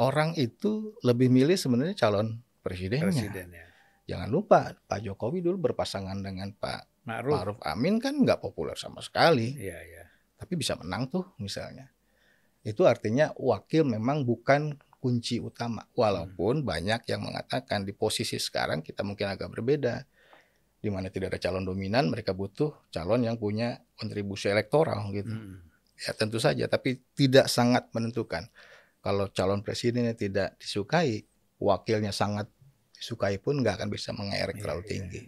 Orang 0.00 0.32
itu 0.40 0.96
lebih 1.04 1.28
milih 1.28 1.60
sebenarnya 1.60 1.92
calon 1.92 2.40
presidennya. 2.64 3.04
Presiden 3.04 3.48
ya. 3.52 3.67
Jangan 4.08 4.28
lupa 4.32 4.72
Pak 4.72 5.04
Jokowi 5.04 5.44
dulu 5.44 5.68
berpasangan 5.68 6.16
dengan 6.24 6.48
Pak 6.56 7.04
Ma'ruf. 7.04 7.36
Ma'ruf 7.36 7.58
Amin 7.68 8.00
kan 8.00 8.16
nggak 8.16 8.40
populer 8.40 8.72
sama 8.74 9.04
sekali, 9.04 9.52
Iya, 9.52 9.78
iya. 9.84 10.04
tapi 10.40 10.56
bisa 10.56 10.80
menang 10.80 11.12
tuh 11.12 11.36
misalnya. 11.36 11.92
Itu 12.64 12.88
artinya 12.88 13.36
wakil 13.36 13.84
memang 13.84 14.24
bukan 14.24 14.80
kunci 14.98 15.38
utama. 15.38 15.86
Walaupun 15.94 16.64
banyak 16.64 17.06
yang 17.06 17.20
mengatakan 17.22 17.86
di 17.86 17.92
posisi 17.92 18.36
sekarang 18.36 18.80
kita 18.82 19.06
mungkin 19.06 19.30
agak 19.30 19.52
berbeda. 19.52 20.04
Di 20.78 20.88
mana 20.94 21.10
tidak 21.10 21.34
ada 21.34 21.40
calon 21.42 21.66
dominan, 21.66 22.06
mereka 22.06 22.32
butuh 22.32 22.70
calon 22.94 23.26
yang 23.26 23.34
punya 23.34 23.82
kontribusi 23.98 24.46
elektoral 24.46 25.10
gitu. 25.10 25.34
Hmm. 25.34 25.66
Ya 25.98 26.14
tentu 26.14 26.38
saja, 26.38 26.70
tapi 26.70 27.02
tidak 27.18 27.50
sangat 27.50 27.90
menentukan. 27.90 28.46
Kalau 29.02 29.26
calon 29.34 29.66
presidennya 29.66 30.14
tidak 30.14 30.54
disukai, 30.62 31.26
wakilnya 31.58 32.14
sangat 32.14 32.46
disukai 32.98 33.38
pun 33.38 33.58
nggak 33.58 33.78
akan 33.78 33.88
bisa 33.88 34.10
mengerek 34.10 34.58
Iya, 34.58 34.62
terlalu 34.62 34.82
iya. 34.82 34.90
tinggi. 34.90 35.20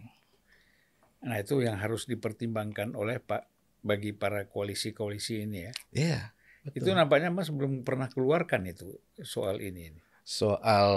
Nah, 1.21 1.37
itu 1.37 1.61
yang 1.61 1.77
harus 1.77 2.05
dipertimbangkan 2.05 2.93
oleh 2.93 3.17
Pak 3.17 3.47
bagi 3.81 4.11
para 4.11 4.45
koalisi-koalisi 4.45 5.45
ini 5.45 5.59
ya. 5.63 5.73
Iya. 5.93 6.21
Itu 6.67 6.85
betul. 6.85 6.97
nampaknya 6.97 7.31
Mas 7.31 7.49
belum 7.49 7.81
pernah 7.81 8.07
keluarkan 8.07 8.67
itu 8.67 8.93
soal 9.19 9.61
ini. 9.61 9.89
ini. 9.89 10.01
soal 10.21 10.93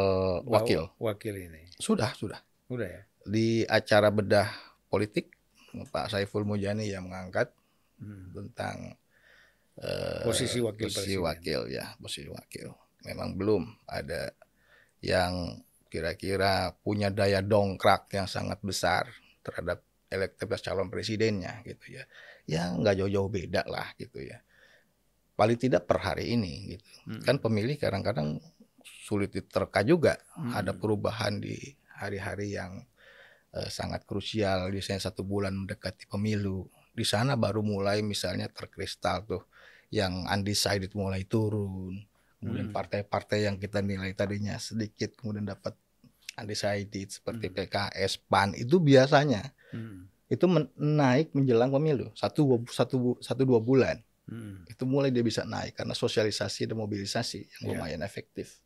wakil 0.45 0.91
Wakil 0.99 1.33
ini. 1.41 1.65
sudah 1.75 2.11
sudah 2.13 2.37
Udah 2.67 2.85
ya. 2.85 3.01
di 3.23 3.63
acara 3.63 4.09
bedah 4.09 4.45
politik 4.87 5.31
Pak 5.89 6.11
Saiful 6.11 6.43
Mujani 6.43 6.85
yang 6.87 7.07
mengangkat 7.07 7.49
Hmm. 7.97 8.29
tentang 8.35 8.99
eh, 9.75 10.21
Posisi 10.21 10.59
wakil 10.59 10.85
posisi 10.85 11.15
presiden. 11.15 11.23
wakil 11.23 11.61
ya 11.71 11.85
posisi 11.95 12.27
wakil 12.27 12.67
memang 13.01 13.33
belum 13.33 13.63
ada 13.87 14.27
yang 14.99 15.55
kira-kira 15.93 16.73
punya 16.81 17.13
daya 17.13 17.45
dongkrak 17.45 18.09
yang 18.17 18.25
sangat 18.25 18.57
besar 18.65 19.05
terhadap 19.45 19.85
elektabilitas 20.09 20.65
calon 20.65 20.89
presidennya 20.89 21.61
gitu 21.61 22.01
ya. 22.01 22.03
Ya 22.49 22.73
nggak 22.73 22.97
jauh-jauh 22.97 23.29
beda 23.29 23.61
lah 23.69 23.93
gitu 24.01 24.25
ya. 24.25 24.41
Paling 25.37 25.61
tidak 25.61 25.85
per 25.85 26.01
hari 26.01 26.33
ini 26.33 26.73
gitu. 26.73 26.89
Hmm. 27.05 27.21
kan 27.21 27.37
pemilih 27.37 27.77
kadang-kadang 27.77 28.41
sulit 28.81 29.29
diterka 29.29 29.85
juga. 29.85 30.17
Hmm. 30.33 30.49
ada 30.57 30.73
perubahan 30.73 31.37
di 31.37 31.61
hari-hari 32.01 32.57
yang 32.57 32.81
eh, 33.53 33.69
sangat 33.69 34.01
krusial. 34.09 34.73
Biasanya 34.73 35.13
satu 35.13 35.21
bulan 35.21 35.53
mendekati 35.53 36.09
pemilu. 36.09 36.65
Di 36.89 37.05
sana 37.05 37.37
baru 37.37 37.61
mulai 37.61 38.01
misalnya 38.01 38.49
terkristal 38.49 39.29
tuh 39.29 39.45
yang 39.93 40.25
undecided 40.25 40.89
mulai 40.97 41.21
turun. 41.29 42.01
Kemudian 42.41 42.73
Hmm. 42.73 42.75
partai-partai 42.75 43.45
yang 43.45 43.55
kita 43.61 43.79
nilai 43.79 44.11
tadinya 44.17 44.57
sedikit 44.57 45.15
kemudian 45.15 45.47
dapat 45.47 45.79
undecided 46.35 47.07
seperti 47.09 47.47
Hmm. 47.47 47.55
PKS 47.55 48.13
PAN 48.23 48.53
itu 48.53 48.77
biasanya 48.77 49.53
Hmm. 49.69 50.09
itu 50.25 50.45
men- 50.45 50.71
naik 50.75 51.31
menjelang 51.31 51.69
pemilu 51.69 52.09
satu 52.13 52.63
satu 52.67 53.17
satu 53.19 53.41
dua 53.43 53.57
bulan 53.57 54.01
Hmm. 54.23 54.63
itu 54.65 54.83
mulai 54.83 55.09
dia 55.09 55.19
bisa 55.19 55.43
naik 55.43 55.75
karena 55.75 55.91
sosialisasi 55.91 56.65
dan 56.65 56.77
mobilisasi 56.77 57.39
yang 57.43 57.61
Iya. 57.61 57.69
lumayan 57.69 58.01
efektif. 58.01 58.63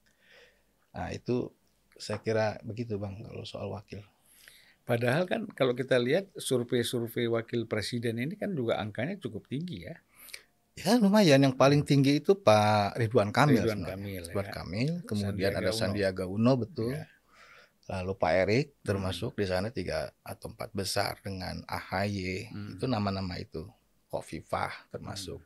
Nah 0.92 1.10
itu 1.10 1.50
saya 1.94 2.18
kira 2.18 2.62
begitu 2.62 2.96
bang 2.96 3.18
kalau 3.20 3.42
soal 3.42 3.68
wakil. 3.68 4.06
Padahal 4.84 5.26
kan 5.26 5.44
kalau 5.50 5.74
kita 5.74 5.98
lihat 5.98 6.32
survei-survei 6.34 7.28
wakil 7.28 7.66
presiden 7.66 8.16
ini 8.18 8.34
kan 8.34 8.54
juga 8.54 8.78
angkanya 8.78 9.18
cukup 9.18 9.44
tinggi 9.46 9.84
ya. 9.84 9.98
Ya 10.78 10.94
lumayan 10.96 11.42
yang 11.42 11.58
paling 11.58 11.82
tinggi 11.82 12.22
itu 12.22 12.38
Pak 12.38 12.96
Ridwan 12.96 13.34
Kamil. 13.34 13.66
Ridwan 13.66 13.82
sebenarnya. 13.82 13.98
Kamil, 13.98 14.22
Ridwan 14.30 14.46
ya. 14.46 14.54
Kamil, 14.54 14.92
kemudian 15.04 15.34
Sandiaga 15.34 15.58
ada 15.58 15.72
Uno. 15.74 15.80
Sandiaga 15.82 16.24
Uno 16.30 16.52
betul. 16.56 16.94
Ya. 16.94 17.06
Lalu 17.88 18.14
Pak 18.20 18.32
Erik 18.36 18.68
termasuk 18.84 19.40
di 19.40 19.48
sana 19.48 19.72
tiga 19.72 20.12
atau 20.20 20.52
empat 20.52 20.76
besar 20.76 21.24
dengan 21.24 21.64
AHY 21.64 22.52
Hmm. 22.52 22.70
itu 22.76 22.86
nama-nama 22.86 23.40
itu. 23.40 23.64
Kofifah 24.08 24.92
termasuk. 24.92 25.40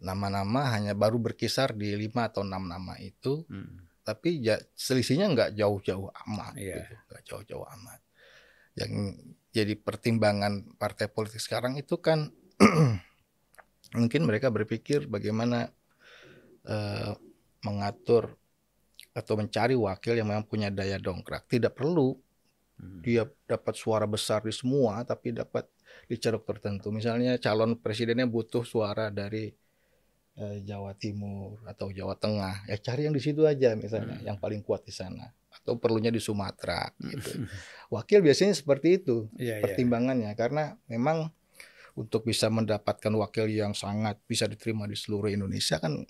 Nama-nama 0.00 0.68
hanya 0.72 0.92
baru 0.92 1.16
berkisar 1.16 1.72
di 1.72 1.92
lima 1.94 2.28
atau 2.28 2.44
enam 2.44 2.64
nama 2.64 2.96
itu 2.98 3.44
Hmm. 3.48 3.84
tapi 4.04 4.40
ja- 4.40 4.60
selisihnya 4.76 5.32
nggak 5.32 5.50
jauh-jauh 5.56 6.12
amat 6.28 6.52
Iya. 6.56 6.76
gitu 6.84 6.92
nggak 7.08 7.22
jauh-jauh 7.24 7.64
amat 7.72 8.00
yang 8.76 8.92
jadi 9.48 9.80
pertimbangan 9.80 10.76
partai 10.76 11.08
politik 11.08 11.40
sekarang 11.40 11.80
itu 11.80 11.96
kan 12.04 12.28
mungkin 13.96 14.28
mereka 14.28 14.52
berpikir 14.52 15.08
bagaimana 15.08 15.72
eh, 16.64 17.12
mengatur 17.64 18.36
atau 19.14 19.38
mencari 19.38 19.72
wakil 19.72 20.18
yang 20.18 20.26
memang 20.28 20.44
punya 20.44 20.68
daya 20.68 20.98
dongkrak. 20.98 21.46
Tidak 21.48 21.72
perlu. 21.72 22.18
Hmm. 22.74 22.98
dia 23.06 23.22
dapat 23.46 23.78
suara 23.78 24.02
besar 24.02 24.42
di 24.42 24.50
semua 24.50 25.06
tapi 25.06 25.30
dapat 25.30 25.62
di 26.10 26.18
ceruk 26.18 26.42
tertentu. 26.42 26.90
Misalnya 26.90 27.38
calon 27.38 27.78
presidennya 27.78 28.26
butuh 28.26 28.66
suara 28.66 29.14
dari 29.14 29.54
eh, 30.34 30.58
Jawa 30.66 30.90
Timur 30.98 31.62
atau 31.70 31.94
Jawa 31.94 32.18
Tengah. 32.18 32.66
Ya 32.66 32.74
cari 32.74 33.06
yang 33.06 33.14
di 33.14 33.22
situ 33.22 33.46
aja 33.46 33.78
misalnya 33.78 34.18
Hmm. 34.18 34.26
yang 34.26 34.36
paling 34.42 34.58
kuat 34.66 34.82
di 34.82 34.90
sana. 34.90 35.30
Atau 35.54 35.78
perlunya 35.78 36.10
di 36.10 36.18
Sumatera 36.18 36.90
gitu. 36.98 37.46
Wakil 37.94 38.26
biasanya 38.26 38.58
seperti 38.58 38.98
itu 38.98 39.30
Iya, 39.38 39.62
iya. 39.62 39.64
pertimbangannya. 39.64 40.34
Karena 40.34 40.74
memang 40.90 41.30
untuk 41.94 42.26
bisa 42.26 42.50
mendapatkan 42.50 43.14
wakil 43.14 43.54
yang 43.54 43.70
sangat 43.70 44.18
bisa 44.26 44.50
diterima 44.50 44.90
di 44.90 44.98
seluruh 44.98 45.30
Indonesia 45.30 45.78
kan 45.78 46.02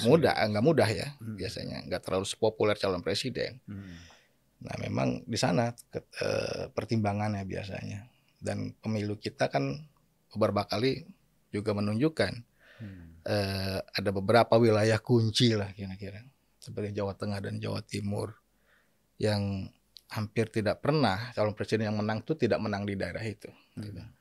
sulit. 0.00 0.10
mudah 0.26 0.34
nggak 0.34 0.64
mudah 0.64 0.88
ya 0.88 1.08
Hmm. 1.16 1.36
biasanya 1.36 1.86
nggak 1.86 2.02
terlalu 2.02 2.26
sepopuler 2.26 2.74
calon 2.74 3.00
presiden 3.00 3.62
Hmm. 3.64 3.96
Nah, 4.60 4.76
memang 4.76 5.24
di 5.24 5.34
sana 5.34 5.72
ke- 5.72 6.04
eh, 6.20 6.68
pertimbangannya 6.68 7.48
biasanya. 7.48 8.04
Dan 8.36 8.76
pemilu 8.76 9.16
kita 9.16 9.48
kan 9.48 9.88
beberapa 10.28 10.68
kali 10.68 11.00
juga 11.48 11.72
menunjukkan 11.72 12.32
Hmm. 12.76 13.16
eh, 13.22 13.80
ada 13.80 14.10
beberapa 14.10 14.56
wilayah 14.56 14.96
kunci 14.96 15.52
lah 15.52 15.72
kira-kira. 15.72 16.20
Seperti 16.56 16.92
Jawa 16.92 17.16
Tengah 17.16 17.40
dan 17.40 17.56
Jawa 17.56 17.80
Timur 17.80 18.36
yang 19.16 19.72
hampir 20.08 20.48
tidak 20.48 20.80
pernah 20.80 21.32
calon 21.32 21.52
presiden 21.52 21.88
yang 21.88 21.96
menang 21.96 22.20
itu 22.20 22.34
tidak 22.34 22.58
menang 22.58 22.84
di 22.84 22.96
daerah 22.96 23.22
itu. 23.22 23.48
gitu. 23.72 23.96
Hmm. 23.96 24.12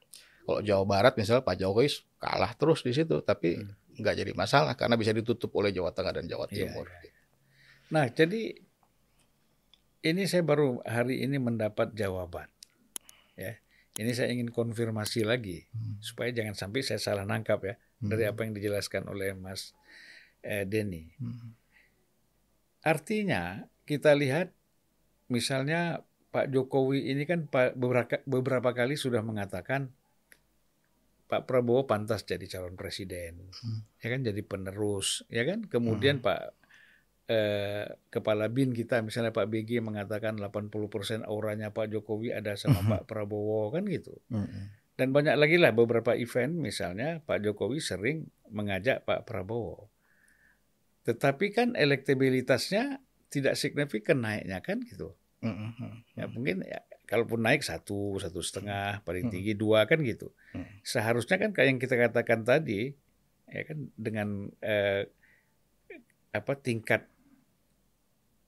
Kalau 0.46 0.62
Jawa 0.62 0.84
Barat 0.86 1.14
misalnya 1.16 1.44
Pak 1.44 1.58
Jokowi 1.58 1.92
kalah 2.16 2.56
terus 2.56 2.80
di 2.80 2.92
situ, 2.92 3.20
tapi 3.20 3.58
Hmm. 3.58 3.76
Nggak 4.00 4.16
jadi 4.18 4.32
masalah 4.34 4.74
karena 4.74 4.96
bisa 4.96 5.12
ditutup 5.12 5.52
oleh 5.54 5.70
Jawa 5.70 5.92
Tengah 5.92 6.16
dan 6.16 6.26
Jawa 6.26 6.48
Iya, 6.48 6.66
Timur. 6.66 6.88
iya. 6.88 7.12
Nah, 7.90 8.06
jadi 8.08 8.56
ini 10.00 10.24
saya 10.24 10.42
baru 10.42 10.80
hari 10.82 11.22
ini 11.22 11.36
mendapat 11.38 11.92
jawaban. 11.92 12.48
Ya. 13.36 13.60
Ini 13.96 14.16
saya 14.16 14.32
ingin 14.32 14.48
konfirmasi 14.48 15.28
lagi 15.28 15.68
Hmm. 15.70 16.00
supaya 16.00 16.32
jangan 16.32 16.56
sampai 16.56 16.80
saya 16.80 16.98
salah 16.98 17.24
nangkap 17.24 17.60
ya 17.62 17.76
dari 18.00 18.24
Hmm. 18.24 18.32
apa 18.32 18.40
yang 18.44 18.54
dijelaskan 18.56 19.04
oleh 19.06 19.34
Mas 19.34 19.76
eh, 20.40 20.64
Denny. 20.64 21.12
Hmm. 21.20 21.52
Artinya 22.80 23.68
kita 23.84 24.16
lihat 24.16 24.56
misalnya 25.28 26.08
Pak 26.30 26.48
Jokowi 26.48 27.12
ini 27.12 27.26
kan 27.26 27.50
pa- 27.50 27.74
beberapa 27.74 28.22
beberapa 28.24 28.70
kali 28.72 28.96
sudah 28.96 29.20
mengatakan 29.20 29.92
Pak 31.30 31.46
Prabowo 31.46 31.86
pantas 31.86 32.26
jadi 32.26 32.42
calon 32.50 32.74
presiden, 32.74 33.54
Hmm. 33.54 33.86
ya 34.02 34.08
kan 34.10 34.26
jadi 34.26 34.42
penerus, 34.42 35.22
ya 35.30 35.46
kan. 35.46 35.62
Kemudian 35.64 36.20
Pak 36.20 36.58
eh, 37.30 37.86
Kepala 38.10 38.50
Bin 38.50 38.74
kita 38.74 39.06
misalnya 39.06 39.30
Pak 39.30 39.46
BG 39.46 39.86
mengatakan 39.86 40.42
80% 40.42 41.22
auranya 41.22 41.70
Pak 41.70 41.94
Jokowi 41.94 42.34
ada 42.34 42.58
sama 42.58 42.82
Mhm. 42.82 42.90
Pak 42.90 43.04
Prabowo 43.06 43.70
kan 43.70 43.86
gitu. 43.86 44.18
Hmm. 44.34 44.74
Dan 44.98 45.14
banyak 45.14 45.38
lagi 45.38 45.62
lah 45.62 45.70
beberapa 45.70 46.18
event 46.18 46.58
misalnya 46.58 47.22
Pak 47.22 47.46
Jokowi 47.46 47.78
sering 47.80 48.26
mengajak 48.50 49.06
Pak 49.06 49.30
Prabowo. 49.30 49.94
Tetapi 51.06 51.46
kan 51.54 51.78
elektabilitasnya 51.78 52.98
tidak 53.30 53.54
signifikan 53.56 54.26
naiknya 54.26 54.66
kan 54.66 54.82
gitu. 54.82 55.14
Hmm. 55.46 55.78
Hmm. 55.78 56.02
Ya 56.18 56.26
mungkin 56.26 56.66
ya, 56.66 56.82
kalaupun 57.10 57.42
naik 57.42 57.62
satu, 57.62 58.16
satu 58.16 58.38
setengah, 58.40 59.02
paling 59.02 59.28
Hmm. 59.28 59.34
tinggi 59.34 59.54
dua 59.54 59.84
kan 59.84 59.98
gitu. 60.00 60.30
Hmm. 60.54 60.70
Seharusnya 60.82 61.36
kan 61.36 61.50
kayak 61.50 61.68
yang 61.68 61.80
kita 61.80 61.98
katakan 61.98 62.46
tadi, 62.46 62.94
ya 63.46 63.62
kan 63.66 63.90
dengan 63.98 64.54
eh, 64.62 65.10
apa 66.30 66.54
tingkat 66.56 67.10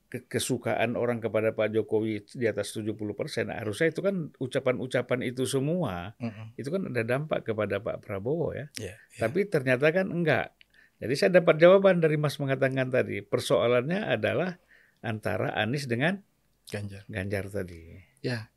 ke- 0.06 0.28
kesukaan 0.28 0.94
orang 0.94 1.18
kepada 1.18 1.50
Pak 1.50 1.72
Jokowi 1.72 2.22
di 2.30 2.44
atas 2.44 2.70
70 2.70 2.94
persen, 3.12 3.48
harusnya 3.48 3.88
itu 3.88 3.98
kan 3.98 4.30
ucapan-ucapan 4.36 5.20
itu 5.24 5.42
semua 5.42 6.12
Hmm. 6.20 6.52
itu 6.54 6.68
kan 6.68 6.86
ada 6.86 7.02
dampak 7.02 7.42
kepada 7.42 7.80
Pak 7.80 7.98
Prabowo 7.98 8.52
ya. 8.52 8.68
Ya, 8.76 8.94
ya. 9.10 9.18
Tapi 9.18 9.48
ternyata 9.48 9.90
kan 9.90 10.06
enggak. 10.06 10.52
Jadi 11.00 11.14
saya 11.16 11.30
dapat 11.34 11.58
jawaban 11.58 11.98
dari 11.98 12.14
Mas 12.14 12.38
mengatakan 12.38 12.86
tadi. 12.86 13.18
Persoalannya 13.18 14.06
adalah 14.06 14.60
antara 15.00 15.50
Anies 15.52 15.90
dengan 15.90 16.22
Ganjar. 16.62 17.02
Ganjar 17.10 17.50
tadi. 17.50 17.98
Ya. 18.22 18.51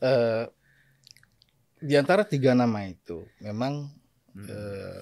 Eh, 0.00 0.44
di 1.84 1.94
antara 1.94 2.24
tiga 2.24 2.56
nama 2.56 2.86
itu 2.88 3.28
memang 3.44 3.92
Hmm. 4.34 4.48
eh, 4.48 5.00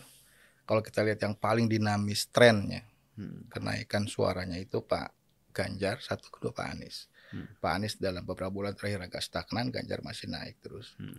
kalau 0.67 0.85
kita 0.85 1.01
lihat 1.01 1.21
yang 1.25 1.33
paling 1.33 1.65
dinamis 1.65 2.29
trennya 2.29 2.85
Hmm. 3.13 3.49
kenaikan 3.49 4.05
suaranya 4.09 4.57
itu 4.57 4.81
Pak 4.81 5.13
Ganjar 5.53 6.01
satu 6.01 6.33
kedua 6.33 6.53
Pak 6.53 6.67
Anies. 6.73 7.13
Hmm. 7.29 7.45
Pak 7.61 7.73
Anies 7.77 7.95
dalam 8.01 8.25
beberapa 8.25 8.49
bulan 8.49 8.73
terakhir 8.73 9.05
agak 9.05 9.21
stagnan, 9.21 9.69
Ganjar 9.69 10.01
masih 10.01 10.33
naik 10.33 10.61
terus. 10.65 10.97
Hmm. 10.97 11.17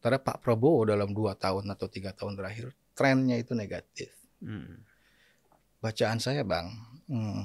Karena 0.00 0.16
Pak 0.16 0.40
Prabowo 0.40 0.84
dalam 0.88 1.12
dua 1.12 1.36
tahun 1.36 1.68
atau 1.72 1.88
tiga 1.88 2.12
tahun 2.16 2.36
terakhir 2.40 2.72
trennya 2.96 3.36
itu 3.36 3.52
negatif. 3.52 4.12
Hmm. 4.40 4.80
Bacaan 5.80 6.20
saya 6.20 6.40
bang, 6.40 6.72
hmm, 7.08 7.42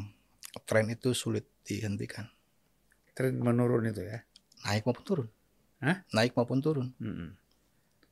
tren 0.63 0.87
itu 0.87 1.11
sulit 1.11 1.47
dihentikan. 1.67 2.27
Tren 3.11 3.35
menurun 3.35 3.91
itu 3.91 4.07
ya. 4.07 4.23
Naik 4.63 4.87
maupun 4.87 5.03
turun. 5.03 5.29
Hah? 5.81 6.05
Naik 6.11 6.33
maupun 6.33 6.61
turun. 6.61 6.93
Hmm. 6.97 7.33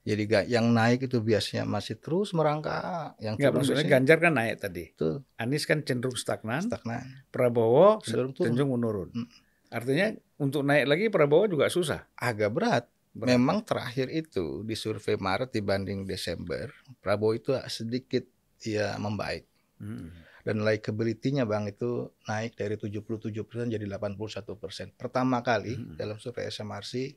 Jadi 0.02 0.26
yang 0.50 0.74
naik 0.74 1.06
itu 1.06 1.22
biasanya 1.22 1.64
masih 1.64 1.94
terus 1.96 2.34
merangkak, 2.34 3.14
yang 3.20 3.36
turun 3.36 3.62
maksudnya 3.62 3.84
biasanya 3.84 3.94
Ganjar 3.94 4.18
kan 4.18 4.34
naik 4.34 4.56
tadi. 4.58 4.84
itu 4.90 5.10
Anies 5.36 5.64
kan 5.64 5.80
cenderung 5.82 6.18
stagnan. 6.18 6.66
stagnan. 6.66 7.06
Prabowo 7.30 8.02
Cenderung 8.02 8.34
turun. 8.34 8.46
cenderung 8.48 8.72
menurun. 8.74 9.10
Hmm. 9.14 9.28
Artinya 9.70 10.10
untuk 10.38 10.66
naik 10.66 10.86
lagi 10.88 11.06
Prabowo 11.08 11.46
juga 11.46 11.70
susah. 11.70 12.10
Agak 12.16 12.50
berat. 12.50 12.84
Berat. 13.10 13.28
Memang 13.28 13.62
terakhir 13.62 14.08
itu 14.08 14.62
di 14.64 14.74
survei 14.74 15.14
Maret 15.14 15.50
dibanding 15.52 16.06
Desember, 16.06 16.70
Prabowo 16.98 17.34
itu 17.34 17.52
sedikit 17.68 18.26
ya 18.60 18.98
membaik. 18.98 19.46
Hmm. 19.78 20.10
Dan 20.40 20.64
likability-nya 20.64 21.44
Bang 21.44 21.68
itu 21.68 22.10
naik 22.26 22.56
dari 22.56 22.74
77% 22.74 23.30
jadi 23.68 23.86
81%. 23.86 24.96
Pertama 24.96 25.44
kali 25.44 25.76
Hmm. 25.76 25.94
dalam 25.94 26.18
survei 26.18 26.48
SMRC 26.48 27.14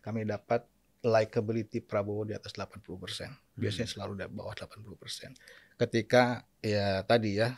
kami 0.00 0.24
dapat 0.24 0.64
likability 1.00 1.80
Prabowo 1.80 2.28
di 2.28 2.36
atas 2.36 2.52
80%. 2.56 3.32
Biasanya 3.56 3.88
Hmm. 3.88 3.94
selalu 3.96 4.12
di 4.20 4.24
bawah 4.28 4.52
80%. 4.52 5.32
Ketika 5.80 6.44
ya 6.60 7.00
tadi 7.08 7.40
ya 7.40 7.56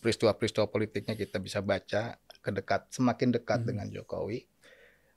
peristiwa-peristiwa 0.00 0.66
politiknya 0.72 1.14
kita 1.14 1.36
bisa 1.36 1.60
baca 1.60 2.16
kedekat 2.40 2.88
semakin 2.90 3.28
dekat 3.36 3.62
Hmm. 3.62 3.68
dengan 3.68 3.86
Jokowi, 3.92 4.48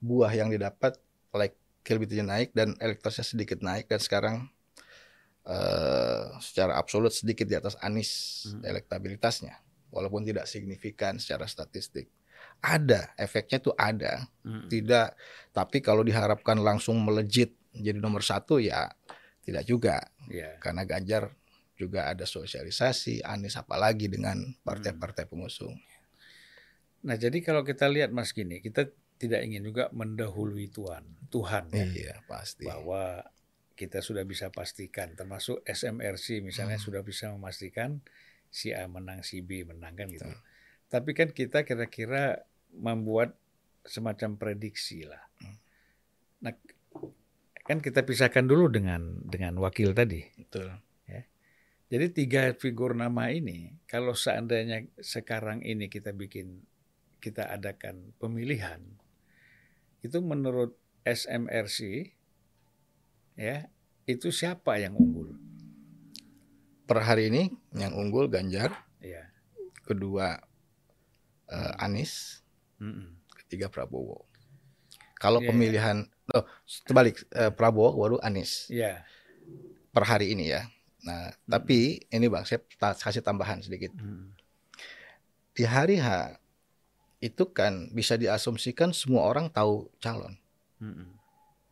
buah 0.04 0.30
yang 0.36 0.52
didapat 0.52 1.00
likability-nya 1.32 2.26
naik 2.28 2.50
dan 2.52 2.76
elektabilitasnya 2.78 3.26
sedikit 3.26 3.60
naik 3.64 3.88
dan 3.88 4.00
sekarang 4.04 4.36
eh, 5.46 6.26
secara 6.42 6.74
absolut 6.74 7.14
sedikit 7.14 7.46
di 7.46 7.54
atas 7.54 7.78
Anies 7.78 8.44
Hmm. 8.50 8.66
elektabilitasnya 8.66 9.54
walaupun 9.94 10.26
tidak 10.26 10.50
signifikan 10.50 11.22
secara 11.22 11.46
statistik. 11.46 12.10
Ada 12.60 13.14
efeknya 13.16 13.58
itu 13.60 13.72
ada, 13.74 14.14
Hmm. 14.42 14.68
tidak. 14.68 15.14
Tapi 15.52 15.80
kalau 15.80 16.02
diharapkan 16.02 16.58
langsung 16.58 16.98
melejit 17.00 17.54
jadi 17.72 17.98
nomor 17.98 18.22
satu 18.22 18.58
ya 18.58 18.88
tidak 19.42 19.64
juga 19.64 20.00
Ya. 20.26 20.58
karena 20.58 20.84
Ganjar 20.84 21.36
juga 21.76 22.08
ada 22.08 22.24
sosialisasi, 22.24 23.20
Anies 23.22 23.54
apalagi 23.56 24.08
dengan 24.08 24.42
partai-partai 24.64 25.28
pengusung. 25.28 25.76
Nah, 27.06 27.16
jadi 27.16 27.38
kalau 27.40 27.62
kita 27.62 27.86
lihat 27.86 28.10
Mas 28.10 28.34
gini, 28.34 28.58
kita 28.60 28.90
tidak 29.16 29.46
ingin 29.46 29.62
juga 29.62 29.92
mendahului 29.94 30.72
Tuhan, 30.72 31.04
Tuhan 31.30 31.70
ya, 31.70 31.86
Iya 31.86 32.16
pasti. 32.26 32.66
bahwa 32.66 33.22
kita 33.76 34.00
sudah 34.00 34.24
bisa 34.24 34.50
pastikan, 34.50 35.14
termasuk 35.14 35.62
SMRC 35.68 36.40
misalnya 36.42 36.80
Hmm. 36.80 36.86
sudah 36.90 37.02
bisa 37.04 37.30
memastikan 37.30 38.00
si 38.48 38.72
A 38.72 38.88
menang, 38.88 39.22
si 39.22 39.44
B 39.44 39.68
menang 39.68 39.94
kan 39.94 40.08
gitu. 40.10 40.26
Betul. 40.26 40.40
Tapi 40.96 41.12
kan 41.12 41.36
kita 41.36 41.68
kira-kira 41.68 42.40
membuat 42.72 43.36
semacam 43.84 44.40
prediksi 44.40 45.04
lah. 45.04 45.20
Hmm. 45.44 45.58
Nah, 46.48 46.54
kan 47.68 47.84
kita 47.84 48.08
pisahkan 48.08 48.48
dulu 48.48 48.72
dengan 48.72 49.20
dengan 49.28 49.60
wakil 49.60 49.92
tadi. 49.92 50.24
Betul. 50.40 50.72
Jadi 51.86 52.06
tiga 52.10 52.50
figur 52.58 52.98
nama 52.98 53.30
ini, 53.30 53.78
kalau 53.86 54.18
seandainya 54.18 54.90
sekarang 54.98 55.62
ini 55.62 55.86
kita 55.86 56.18
bikin, 56.18 56.66
kita 57.22 57.46
adakan 57.46 58.10
pemilihan, 58.18 58.82
itu 60.02 60.18
menurut 60.18 60.74
SMRC, 61.06 62.10
ya 63.38 63.70
itu 64.10 64.34
siapa 64.34 64.82
yang 64.82 64.98
unggul? 64.98 65.38
Per 66.90 67.00
hari 67.06 67.30
ini 67.30 67.54
yang 67.78 67.94
unggul 67.94 68.34
Ganjar, 68.34 68.74
Ya, 69.06 69.30
kedua 69.86 70.42
eh, 71.50 71.84
Anies, 71.84 72.42
Mm-mm. 72.82 73.16
ketiga 73.46 73.70
Prabowo. 73.70 74.26
Kalau 75.16 75.40
Iya, 75.40 75.48
pemilihan, 75.50 75.98
oh 76.36 76.46
terbalik 76.86 77.24
eh, 77.34 77.52
Prabowo 77.54 77.96
baru 77.96 78.18
Anies 78.22 78.68
ya, 78.70 79.02
per 79.96 80.04
hari 80.06 80.36
ini 80.36 80.52
ya. 80.52 80.68
Nah, 81.06 81.30
tapi 81.46 82.02
ini 82.10 82.26
bang, 82.26 82.44
saya 82.44 82.66
kasih 82.78 83.22
tambahan 83.22 83.62
sedikit. 83.62 83.94
Mm. 83.94 84.34
Di 85.54 85.64
hari 85.64 86.02
H 86.02 86.42
itu 87.22 87.46
kan 87.54 87.94
bisa 87.94 88.18
diasumsikan 88.18 88.92
semua 88.92 89.24
orang 89.30 89.48
tahu 89.48 89.88
calon. 90.02 90.36
Mm-mm. 90.82 91.14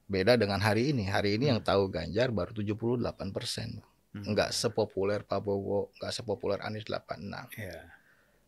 Beda 0.05 0.37
dengan 0.37 0.61
hari 0.61 0.93
ini. 0.93 1.09
Hari 1.09 1.41
ini 1.41 1.49
yang 1.49 1.59
tahu 1.65 1.89
Ganjar 1.89 2.29
baru 2.29 2.53
78 2.53 3.33
persen. 3.33 3.81
Mm. 4.13 4.37
Nggak 4.37 4.49
sepopuler 4.53 5.25
Prabowo, 5.25 5.89
nggak 5.97 6.13
sepopuler 6.13 6.61
Anies 6.61 6.85
86. 6.85 7.49
ya, 7.57 7.89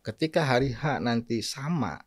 Ketika 0.06 0.46
hari 0.46 0.70
H 0.70 1.02
nanti 1.02 1.42
sama 1.42 1.98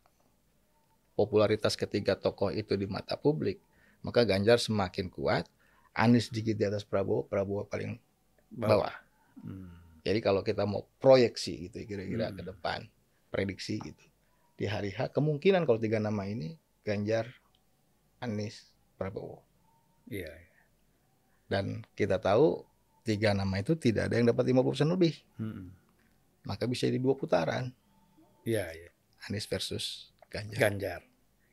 popularitas 1.12 1.76
ketiga 1.76 2.16
tokoh 2.16 2.48
itu 2.48 2.72
di 2.72 2.88
mata 2.88 3.12
publik, 3.20 3.60
maka 4.00 4.24
Ganjar 4.24 4.56
semakin 4.56 5.12
kuat, 5.12 5.44
Anies 5.92 6.32
sedikit 6.32 6.56
di 6.56 6.64
atas 6.64 6.80
Prabowo, 6.80 7.28
Prabowo 7.28 7.68
paling 7.68 8.00
bawah. 8.48 8.94
Mm. 9.44 9.68
Jadi 10.00 10.18
kalau 10.24 10.40
kita 10.40 10.64
mau 10.64 10.88
proyeksi 10.96 11.68
gitu 11.68 11.84
kira-kira 11.84 12.32
Hmm. 12.32 12.40
ke 12.40 12.42
depan, 12.48 12.80
prediksi 13.28 13.76
gitu. 13.76 14.04
Di 14.56 14.64
hari 14.64 14.96
H 14.96 15.12
kemungkinan 15.12 15.68
kalau 15.68 15.76
tiga 15.76 16.00
nama 16.00 16.24
ini 16.24 16.56
Ganjar, 16.80 17.28
Anies, 18.24 18.72
Prabowo. 18.96 19.44
Iya, 20.08 20.32
Dan 21.52 21.84
kita 21.92 22.16
tahu 22.16 22.64
tiga 23.04 23.36
nama 23.36 23.60
itu 23.60 23.76
tidak 23.76 24.08
ada 24.08 24.14
yang 24.16 24.32
dapat 24.32 24.48
50% 24.48 24.88
lebih. 24.88 25.20
Mm-mm. 25.36 25.68
Maka 26.48 26.64
bisa 26.64 26.88
di 26.88 26.96
dua 26.96 27.12
putaran. 27.12 27.68
Iya, 28.42 28.68
iya. 28.70 28.90
Anies 29.24 29.44
versus 29.44 30.10
Ganjar. 30.26 30.58
Ganjar. 30.60 31.00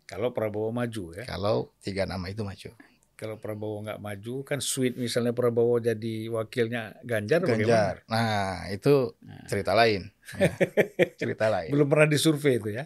Kalau 0.06 0.32
Prabowo 0.32 0.72
maju 0.72 1.12
ya, 1.14 1.26
Kalau 1.26 1.74
tiga 1.80 2.04
nama 2.04 2.28
itu 2.28 2.42
maju. 2.42 2.72
kalau 3.18 3.34
Prabowo 3.36 3.82
nggak 3.82 3.98
maju 3.98 4.46
kan 4.46 4.62
sweet 4.62 4.94
misalnya 4.94 5.34
Prabowo 5.34 5.82
jadi 5.82 6.30
wakilnya 6.30 7.02
Ganjar, 7.02 7.42
bagaimana? 7.42 7.58
Ganjar. 7.66 7.96
Nah, 8.06 8.70
itu 8.70 9.18
Nah. 9.20 9.42
cerita 9.46 9.74
lain. 9.74 10.08
Ya, 10.32 10.54
cerita 11.20 11.50
lain. 11.50 11.74
Belum 11.74 11.90
pernah 11.90 12.06
disurvei 12.06 12.56
itu 12.56 12.70
ya? 12.72 12.86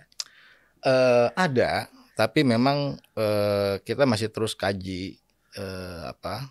Eh, 0.81 1.27
ada, 1.35 1.85
tapi 2.15 2.41
memang 2.41 2.95
eh, 3.13 3.75
kita 3.83 4.07
masih 4.07 4.31
terus 4.31 4.55
kaji 4.55 5.19
eh, 5.53 6.03
apa 6.07 6.47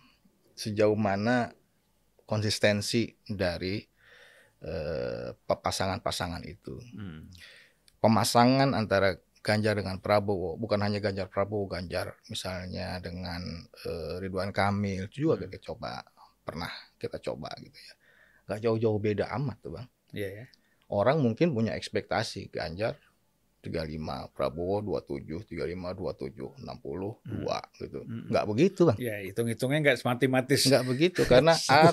sejauh 0.55 0.95
mana 0.95 1.51
konsistensi 2.29 3.11
dari 3.25 3.81
eh, 4.65 5.33
pasangan-pasangan 5.47 6.43
itu. 6.45 6.77
Hmm. 6.97 7.29
Pemasangan 8.01 8.73
antara 8.73 9.21
Ganjar 9.41 9.73
dengan 9.73 9.97
Prabowo, 9.97 10.61
bukan 10.61 10.85
hanya 10.85 11.01
Ganjar 11.01 11.33
Prabowo, 11.33 11.65
Ganjar 11.65 12.13
misalnya 12.29 13.01
dengan 13.01 13.41
eh, 13.89 14.21
Ridwan 14.21 14.53
Kamil, 14.53 15.09
itu 15.09 15.29
juga 15.29 15.41
Hmm. 15.41 15.49
kita 15.49 15.59
coba 15.73 16.05
pernah 16.45 16.73
kita 17.01 17.17
coba 17.21 17.49
gitu 17.61 17.77
ya. 17.77 17.95
Gak 18.51 18.61
jauh-jauh 18.67 19.01
beda 19.01 19.33
amat 19.41 19.57
tuh 19.65 19.73
bang. 19.81 19.89
Iya 20.13 20.29
ya. 20.29 20.47
Orang 20.91 21.23
mungkin 21.23 21.55
punya 21.55 21.73
ekspektasi 21.79 22.51
Ganjar 22.51 22.99
35, 23.61 24.33
Prabowo 24.33 24.81
27, 24.81 25.45
35, 25.45 25.93
27, 25.93 26.65
60, 26.65 27.45
2 27.45 27.81
gitu. 27.85 28.01
Hmm. 28.09 28.33
Begitu 28.49 28.81
bang. 28.89 28.97
Ya 28.97 29.17
hitung-hitungnya 29.21 29.79
nggak 29.85 30.01
matematis. 30.01 30.65
Nggak 30.65 30.85
begitu 30.89 31.21
karena 31.29 31.53
A 31.69 31.93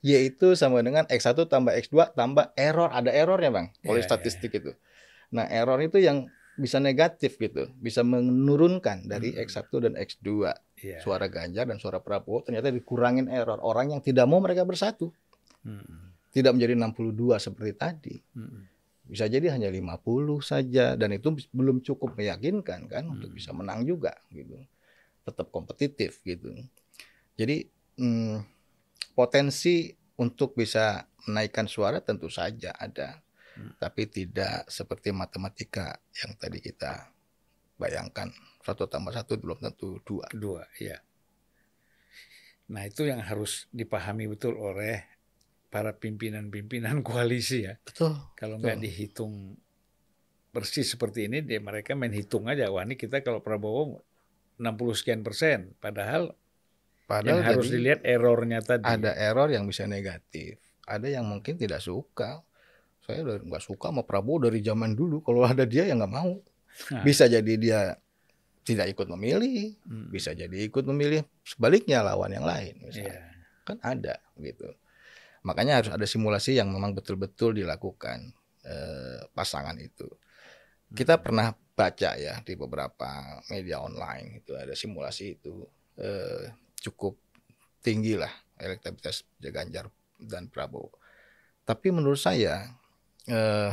Y 0.00 0.10
itu 0.32 0.56
sama 0.56 0.80
dengan 0.80 1.04
X1 1.04 1.36
tambah 1.44 1.72
X2 1.76 2.16
tambah 2.16 2.56
error. 2.56 2.88
Ada 2.88 3.12
errornya 3.12 3.50
bang. 3.52 3.66
Oleh 3.84 4.00
Iya, 4.00 4.08
statistik 4.08 4.56
itu. 4.56 4.72
Nah 5.28 5.44
error 5.44 5.76
itu 5.84 6.00
yang 6.00 6.24
bisa 6.56 6.80
negatif 6.80 7.36
gitu. 7.36 7.68
Bisa 7.76 8.00
menurunkan 8.00 9.04
dari 9.04 9.36
Hmm. 9.36 9.44
X1 9.44 9.68
dan 9.78 9.92
X2. 9.94 10.28
Iya. 10.80 10.98
Suara 11.04 11.28
Ganjar 11.28 11.68
dan 11.68 11.76
suara 11.76 12.00
Prabowo 12.00 12.40
ternyata 12.42 12.72
dikurangin 12.72 13.28
error. 13.28 13.60
Orang 13.60 13.92
yang 13.92 14.00
tidak 14.00 14.24
mau 14.24 14.40
mereka 14.40 14.64
bersatu. 14.64 15.12
Hmm. 15.62 16.16
Tidak 16.32 16.48
menjadi 16.48 16.72
62 16.80 17.36
seperti 17.36 17.72
tadi. 17.76 18.14
Hmm. 18.32 18.64
Bisa 19.08 19.24
jadi 19.24 19.56
hanya 19.56 19.72
50 19.72 20.44
saja 20.44 20.94
dan 20.94 21.10
itu 21.16 21.32
belum 21.50 21.80
cukup 21.80 22.14
meyakinkan 22.14 22.86
kan 22.86 23.04
untuk 23.08 23.32
Hmm. 23.32 23.38
bisa 23.40 23.50
menang 23.56 23.88
juga 23.88 24.12
gitu 24.28 24.60
tetap 25.24 25.48
kompetitif 25.48 26.20
gitu 26.22 26.52
jadi 27.40 27.64
hmm, 27.96 28.44
potensi 29.16 29.96
untuk 30.20 30.52
bisa 30.54 31.08
menaikkan 31.24 31.64
suara 31.64 32.04
tentu 32.04 32.28
saja 32.28 32.76
ada 32.76 33.18
hmm. 33.56 33.80
tapi 33.80 34.06
tidak 34.12 34.68
seperti 34.68 35.08
matematika 35.10 35.96
yang 36.20 36.36
tadi 36.36 36.60
kita 36.60 37.08
bayangkan 37.78 38.28
satu 38.68 38.84
tambah 38.90 39.14
satu 39.14 39.40
belum 39.40 39.64
tentu 39.64 40.02
dua. 40.04 40.26
Dua, 40.34 40.62
ya. 40.76 41.00
Nah 42.68 42.84
itu 42.84 43.08
yang 43.08 43.22
harus 43.24 43.64
dipahami 43.72 44.28
betul 44.28 44.60
oleh 44.60 45.00
para 45.68 45.96
pimpinan-pimpinan 45.96 47.00
koalisi 47.06 47.68
ya. 47.68 47.74
Betul. 47.84 48.16
Kalau 48.34 48.60
nggak 48.60 48.80
dihitung 48.80 49.56
persis 50.48 50.88
seperti 50.88 51.28
ini, 51.28 51.44
dia 51.44 51.60
mereka 51.60 51.92
main 51.92 52.12
hitung 52.12 52.48
aja. 52.48 52.72
Wah 52.72 52.82
ini 52.82 52.96
kita 52.96 53.20
kalau 53.20 53.44
Prabowo 53.44 54.00
60 54.58 54.98
sekian 54.98 55.20
persen, 55.22 55.76
padahal 55.78 56.34
Padahal 57.08 57.40
yang 57.40 57.56
harus 57.56 57.72
dilihat 57.72 58.04
errornya 58.04 58.60
tadi. 58.60 58.84
Ada 58.84 59.16
error 59.16 59.48
yang 59.48 59.64
bisa 59.64 59.88
negatif 59.88 60.60
ada 60.88 61.06
yang 61.06 61.28
mungkin 61.28 61.60
tidak 61.60 61.84
suka 61.84 62.40
saya 63.04 63.24
udah 63.24 63.36
nggak 63.44 63.64
suka 63.64 63.92
sama 63.92 64.02
Prabowo 64.02 64.48
dari 64.48 64.64
zaman 64.64 64.96
dulu 64.96 65.20
kalau 65.20 65.44
ada 65.44 65.68
dia 65.68 65.84
ya 65.84 65.94
nggak 65.94 66.12
mau 66.12 66.40
nah. 66.92 67.04
bisa 67.04 67.28
jadi 67.28 67.52
dia 67.60 67.80
tidak 68.64 68.96
ikut 68.96 69.06
memilih 69.12 69.76
hmm. 69.84 70.08
bisa 70.08 70.32
jadi 70.32 70.56
ikut 70.68 70.84
memilih 70.88 71.24
sebaliknya 71.44 72.04
lawan 72.04 72.32
yang 72.32 72.44
lain 72.48 72.80
misalnya 72.80 73.20
yeah. 73.20 73.64
kan 73.64 73.76
ada 73.84 74.16
gitu 74.40 74.72
makanya 75.46 75.82
harus 75.82 75.90
ada 75.94 76.06
simulasi 76.08 76.58
yang 76.58 76.70
memang 76.72 76.94
betul-betul 76.94 77.54
dilakukan 77.54 78.32
eh, 78.64 79.22
pasangan 79.34 79.76
itu 79.78 80.08
kita 80.94 81.20
hmm. 81.20 81.22
pernah 81.22 81.48
baca 81.52 82.10
ya 82.18 82.42
di 82.42 82.58
beberapa 82.58 83.38
media 83.54 83.78
online 83.78 84.42
itu 84.42 84.56
ada 84.58 84.74
simulasi 84.74 85.38
itu 85.38 85.62
eh, 86.00 86.50
cukup 86.82 87.14
tinggi 87.78 88.18
lah 88.18 88.30
elektabilitas 88.58 89.22
Ganjar 89.38 89.86
dan 90.18 90.50
Prabowo. 90.50 90.98
Tapi 91.62 91.94
menurut 91.94 92.18
saya 92.18 92.66
eh, 93.28 93.70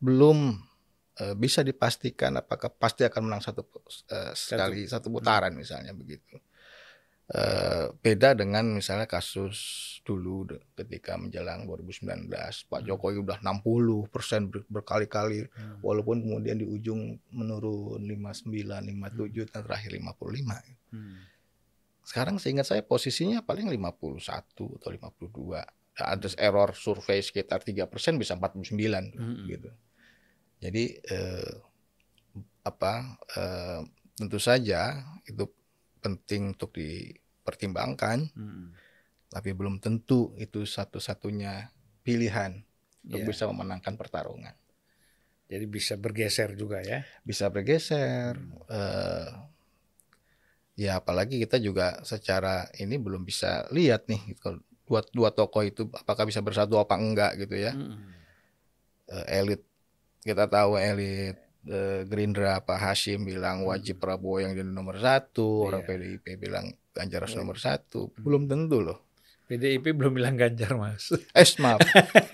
belum 0.00 0.56
eh, 1.20 1.34
bisa 1.36 1.60
dipastikan 1.60 2.40
apakah 2.40 2.72
pasti 2.72 3.04
akan 3.04 3.28
menang 3.28 3.42
satu 3.44 3.62
eh, 4.08 4.32
sekali 4.32 4.88
satu, 4.88 5.12
putaran 5.12 5.52
misalnya 5.52 5.92
begitu. 5.92 6.40
Eh, 7.30 7.86
beda 8.02 8.34
dengan 8.34 8.76
misalnya 8.76 9.06
kasus 9.08 9.56
dulu 10.04 10.44
ketika 10.74 11.14
menjelang 11.14 11.64
2019 11.64 12.28
Pak 12.28 12.80
hmm. 12.82 12.86
Jokowi 12.92 13.22
udah 13.22 13.38
60 13.40 14.10
persen 14.10 14.50
berkali-kali 14.50 15.46
hmm. 15.46 15.80
walaupun 15.80 16.18
kemudian 16.18 16.58
di 16.58 16.66
ujung 16.68 17.16
menurun 17.32 18.04
59, 18.04 18.42
57 18.52 18.92
hmm. 18.92 19.48
dan 19.48 19.60
terakhir 19.64 19.90
55. 19.96 20.92
Hmm. 20.92 21.24
Sekarang 22.04 22.36
seingat 22.36 22.68
saya 22.68 22.82
posisinya 22.84 23.40
paling 23.40 23.70
51 23.70 24.18
atau 24.28 24.90
52 24.92 25.62
ada 26.02 26.28
error 26.36 26.74
survei 26.76 27.22
sekitar 27.22 27.64
tiga 27.64 27.88
persen 27.88 28.18
bisa 28.18 28.36
49 28.36 28.76
hmm. 28.76 29.46
gitu. 29.46 29.70
Jadi 30.58 30.84
eh, 31.00 31.54
apa 32.66 33.16
eh, 33.38 33.80
tentu 34.18 34.36
saja 34.36 35.00
itu 35.24 35.48
penting 36.02 36.58
untuk 36.58 36.74
dipertimbangkan, 36.74 38.28
hmm. 38.34 38.66
tapi 39.30 39.54
belum 39.54 39.78
tentu 39.78 40.34
itu 40.36 40.66
satu-satunya 40.66 41.70
pilihan 42.02 42.58
untuk 43.06 43.22
yeah. 43.22 43.28
bisa 43.30 43.46
memenangkan 43.46 43.94
pertarungan. 43.94 44.54
Jadi 45.46 45.64
bisa 45.68 45.94
bergeser 46.00 46.56
juga 46.58 46.82
ya? 46.82 47.06
Bisa 47.22 47.46
bergeser. 47.52 48.34
Hmm. 48.34 48.72
Eh, 48.72 49.30
ya 50.80 50.98
apalagi 50.98 51.38
kita 51.44 51.60
juga 51.60 52.00
secara 52.02 52.66
ini 52.80 52.96
belum 52.96 53.22
bisa 53.22 53.68
lihat 53.70 54.08
nih 54.08 54.34
kalau 54.40 54.58
dua 54.88 55.00
dua 55.12 55.30
tokoh 55.30 55.62
itu 55.62 55.86
apakah 55.92 56.24
bisa 56.24 56.40
bersatu 56.40 56.80
apa 56.80 56.96
enggak 56.96 57.32
gitu 57.38 57.54
ya. 57.56 57.76
Hmm. 57.76 58.10
Uh, 59.12 59.26
elit 59.28 59.60
kita 60.24 60.48
tahu 60.48 60.80
elit 60.80 61.36
uh, 61.68 62.00
Gerindra 62.06 62.62
Pak 62.62 62.78
Hashim 62.78 63.26
bilang 63.26 63.66
wajib 63.66 64.02
Prabowo 64.02 64.42
yang 64.42 64.56
jadi 64.56 64.70
nomor 64.70 64.98
satu, 64.98 65.62
yeah. 65.62 65.68
orang 65.70 65.82
PDIP 65.86 66.26
bilang 66.38 66.66
Ganjar 66.92 67.24
harus 67.24 67.36
nomor 67.38 67.56
satu, 67.56 68.12
belum 68.20 68.50
tentu 68.50 68.84
loh. 68.84 69.00
PDIP 69.48 69.96
belum 69.96 70.12
bilang 70.16 70.34
Ganjar 70.36 70.76
mas. 70.76 71.12
Eh 71.32 71.48
maaf, 71.60 71.80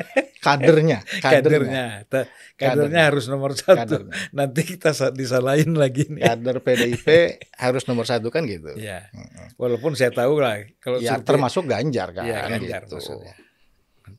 kadernya, 0.44 1.02
kadernya, 1.18 2.06
kadernya, 2.06 2.26
kadernya 2.54 3.02
harus 3.10 3.26
nomor 3.26 3.58
satu. 3.58 3.74
Kadernya. 3.74 4.14
Nanti 4.30 4.60
kita 4.62 4.94
disalahin 5.10 5.74
lagi 5.74 6.06
nih. 6.06 6.22
Kader 6.22 6.58
PDIP 6.62 7.08
harus 7.64 7.86
nomor 7.90 8.06
satu 8.06 8.30
kan 8.30 8.46
gitu. 8.46 8.74
Ya. 8.78 9.10
Walaupun 9.58 9.98
saya 9.98 10.14
tahu 10.14 10.38
lah 10.38 10.62
kalau 10.78 11.02
ya, 11.02 11.18
termasuk 11.18 11.66
Ganjar 11.66 12.14
kan. 12.14 12.26
Ya, 12.26 12.46
Ganjar 12.46 12.86
gitu. 12.86 13.02
maksudnya. 13.02 13.34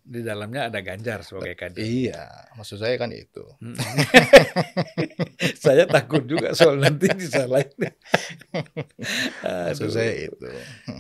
Di 0.02 0.22
dalamnya 0.26 0.68
ada 0.68 0.82
Ganjar 0.82 1.24
sebagai 1.24 1.56
kader. 1.56 1.82
Iya, 1.82 2.50
maksud 2.58 2.82
saya 2.82 2.98
kan 2.98 3.14
itu. 3.14 3.46
saya 5.66 5.86
takut 5.86 6.26
juga 6.26 6.54
soal 6.54 6.82
nanti 6.82 7.10
disalahin. 7.14 7.94
maksud 9.42 9.90
saya 9.94 10.30
itu. 10.30 10.48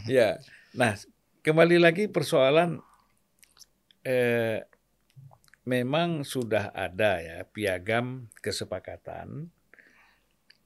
ya, 0.07 0.37
nah 0.73 0.95
kembali 1.41 1.81
lagi 1.81 2.05
persoalan 2.11 2.81
eh, 4.05 4.65
memang 5.65 6.27
sudah 6.27 6.73
ada 6.73 7.21
ya 7.21 7.37
piagam 7.45 8.29
kesepakatan 8.39 9.49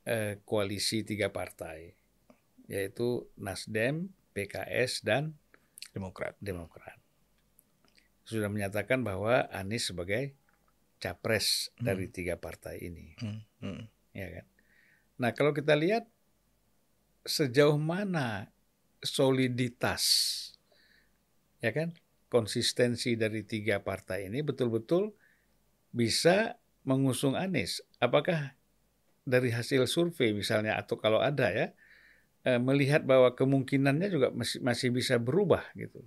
eh, 0.07 0.39
koalisi 0.43 1.03
tiga 1.03 1.31
partai 1.31 1.95
yaitu 2.71 3.27
Nasdem, 3.36 4.07
PKS 4.31 5.03
dan 5.03 5.36
Demokrat. 5.93 6.33
Demokrat 6.41 6.92
sudah 8.23 8.47
menyatakan 8.47 9.03
bahwa 9.03 9.47
Anies 9.51 9.91
sebagai 9.91 10.36
capres 10.97 11.71
hmm. 11.77 11.83
dari 11.83 12.05
tiga 12.07 12.39
partai 12.39 12.79
ini, 12.83 13.15
hmm. 13.19 13.39
Hmm. 13.59 13.83
ya 14.15 14.27
kan? 14.39 14.45
Nah 15.19 15.29
kalau 15.36 15.51
kita 15.51 15.75
lihat 15.75 16.07
sejauh 17.27 17.79
mana 17.79 18.51
soliditas, 19.03 20.03
ya 21.59 21.75
kan? 21.75 21.91
konsistensi 22.33 23.13
dari 23.13 23.45
tiga 23.45 23.77
partai 23.77 24.25
ini 24.25 24.41
betul-betul 24.41 25.13
bisa 25.93 26.57
mengusung 26.81 27.38
Anies. 27.38 27.86
Apakah 28.01 28.57
dari 29.21 29.53
hasil 29.53 29.86
survei 29.86 30.33
misalnya 30.33 30.73
atau 30.81 30.97
kalau 30.97 31.21
ada 31.21 31.53
ya 31.53 31.67
eh, 32.49 32.57
melihat 32.57 33.05
bahwa 33.05 33.38
kemungkinannya 33.38 34.09
juga 34.09 34.27
masih 34.33 34.65
masih 34.65 34.89
bisa 34.89 35.21
berubah 35.21 35.62
gitu. 35.77 36.01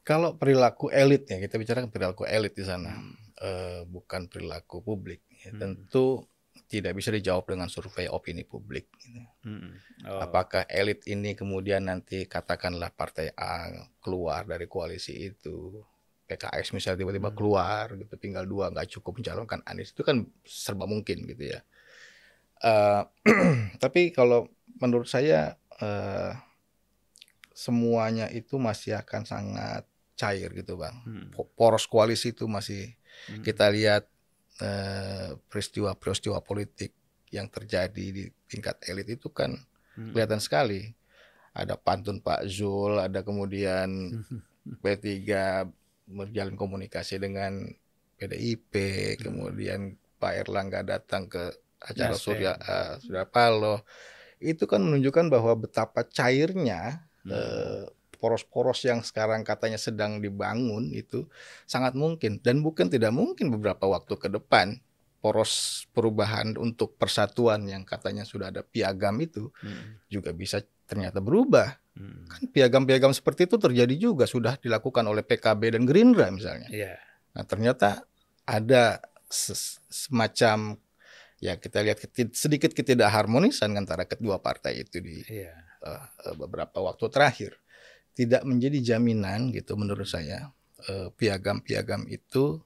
Kalau 0.00 0.34
perilaku 0.34 0.88
elit 0.88 1.28
ya 1.28 1.36
kita 1.36 1.60
bicara 1.60 1.84
perilaku 1.86 2.24
elit 2.24 2.56
di 2.56 2.64
sana 2.64 2.96
hmm. 2.96 3.14
uh, 3.40 3.80
bukan 3.84 4.26
perilaku 4.26 4.80
publik. 4.80 5.22
Ya. 5.44 5.52
Hmm. 5.52 5.60
Tentu 5.60 6.24
tidak 6.70 6.94
bisa 6.94 7.10
dijawab 7.10 7.50
dengan 7.50 7.66
survei 7.66 8.06
opini 8.06 8.46
publik. 8.46 8.86
Gitu. 8.94 9.20
Hmm. 9.42 9.74
Oh. 10.06 10.22
Apakah 10.22 10.64
elit 10.70 11.02
ini 11.10 11.34
kemudian 11.34 11.90
nanti 11.90 12.30
katakanlah 12.30 12.94
partai 12.94 13.34
A 13.34 13.68
keluar 13.98 14.46
dari 14.46 14.70
koalisi 14.70 15.34
itu, 15.34 15.82
PKS 16.30 16.78
misalnya 16.78 17.02
tiba-tiba 17.02 17.34
hmm. 17.34 17.36
keluar 17.36 17.84
gitu, 17.98 18.14
tinggal 18.14 18.46
dua 18.46 18.70
nggak 18.70 18.86
cukup 18.98 19.18
mencalonkan 19.18 19.66
Anies 19.66 19.90
itu 19.90 20.06
kan 20.06 20.22
serba 20.46 20.86
mungkin 20.86 21.26
gitu 21.26 21.50
ya. 21.50 21.60
Uh, 22.62 23.02
tapi 23.82 24.14
kalau 24.14 24.46
menurut 24.78 25.10
saya 25.10 25.58
uh, 25.82 26.38
semuanya 27.50 28.30
itu 28.30 28.62
masih 28.62 28.94
akan 28.94 29.26
sangat 29.26 29.89
cair 30.20 30.52
gitu 30.52 30.76
bang. 30.76 30.92
Hmm. 31.08 31.32
Poros 31.56 31.88
koalisi 31.88 32.36
itu 32.36 32.44
masih 32.44 32.92
hmm. 33.32 33.40
kita 33.40 33.72
lihat 33.72 34.04
Eh, 34.60 35.32
peristiwa-peristiwa 35.48 36.44
politik 36.44 36.92
yang 37.32 37.48
terjadi 37.48 38.12
di 38.12 38.28
tingkat 38.44 38.76
elit 38.84 39.08
itu 39.08 39.32
kan 39.32 39.56
hmm. 39.96 40.12
kelihatan 40.12 40.36
sekali. 40.36 40.92
Ada 41.56 41.80
pantun 41.80 42.20
Pak 42.20 42.44
Zul, 42.44 43.00
ada 43.00 43.24
kemudian 43.24 43.88
P3 44.84 45.08
berjalan 46.12 46.60
komunikasi 46.60 47.16
dengan 47.16 47.72
PDIP, 48.20 48.74
hmm. 48.76 49.20
kemudian 49.24 49.96
Pak 50.20 50.44
Erlangga 50.44 50.84
datang 50.84 51.32
ke 51.32 51.56
acara 51.80 52.12
yes, 52.12 52.20
Surya 52.20 52.52
uh, 52.60 53.00
Surya 53.00 53.24
Paloh. 53.24 53.80
Itu 54.44 54.68
kan 54.68 54.84
menunjukkan 54.84 55.32
bahwa 55.32 55.56
betapa 55.56 56.04
cairnya 56.04 57.08
hmm. 57.24 57.32
uh, 57.32 57.84
poros-poros 58.20 58.84
yang 58.84 59.00
sekarang 59.00 59.40
katanya 59.42 59.80
sedang 59.80 60.20
dibangun 60.20 60.92
itu 60.92 61.24
sangat 61.64 61.96
mungkin 61.96 62.38
dan 62.44 62.60
bukan 62.60 62.92
tidak 62.92 63.16
mungkin 63.16 63.48
beberapa 63.48 63.88
waktu 63.88 64.14
ke 64.20 64.28
depan 64.28 64.76
poros 65.20 65.84
perubahan 65.92 66.56
untuk 66.56 66.96
persatuan 66.96 67.68
yang 67.68 67.84
katanya 67.84 68.24
sudah 68.24 68.48
ada 68.48 68.64
piagam 68.64 69.20
itu 69.20 69.52
hmm. 69.60 70.08
juga 70.08 70.32
bisa 70.32 70.64
ternyata 70.88 71.20
berubah. 71.20 71.76
Hmm. 71.92 72.24
Kan 72.24 72.48
piagam-piagam 72.48 73.12
seperti 73.12 73.44
itu 73.44 73.60
terjadi 73.60 73.94
juga 74.00 74.24
sudah 74.24 74.56
dilakukan 74.56 75.04
oleh 75.04 75.20
PKB 75.20 75.76
dan 75.76 75.84
Gerindra 75.84 76.32
misalnya. 76.32 76.72
Yeah. 76.72 76.96
Nah, 77.36 77.44
ternyata 77.44 78.08
ada 78.48 78.98
semacam 79.30 80.80
ya 81.38 81.54
kita 81.56 81.84
lihat 81.84 82.02
sedikit 82.34 82.74
ketidakharmonisan 82.74 83.70
antara 83.76 84.08
kedua 84.08 84.42
partai 84.42 84.82
itu 84.82 84.98
di 84.98 85.22
yeah. 85.28 85.54
Iya. 85.84 86.32
uh, 86.32 86.34
beberapa 86.36 86.80
waktu 86.82 87.06
terakhir 87.08 87.52
tidak 88.20 88.44
menjadi 88.44 88.78
jaminan 88.94 89.48
gitu 89.48 89.80
menurut 89.80 90.04
saya 90.04 90.52
eh, 90.84 91.08
piagam-piagam 91.16 92.04
itu 92.12 92.60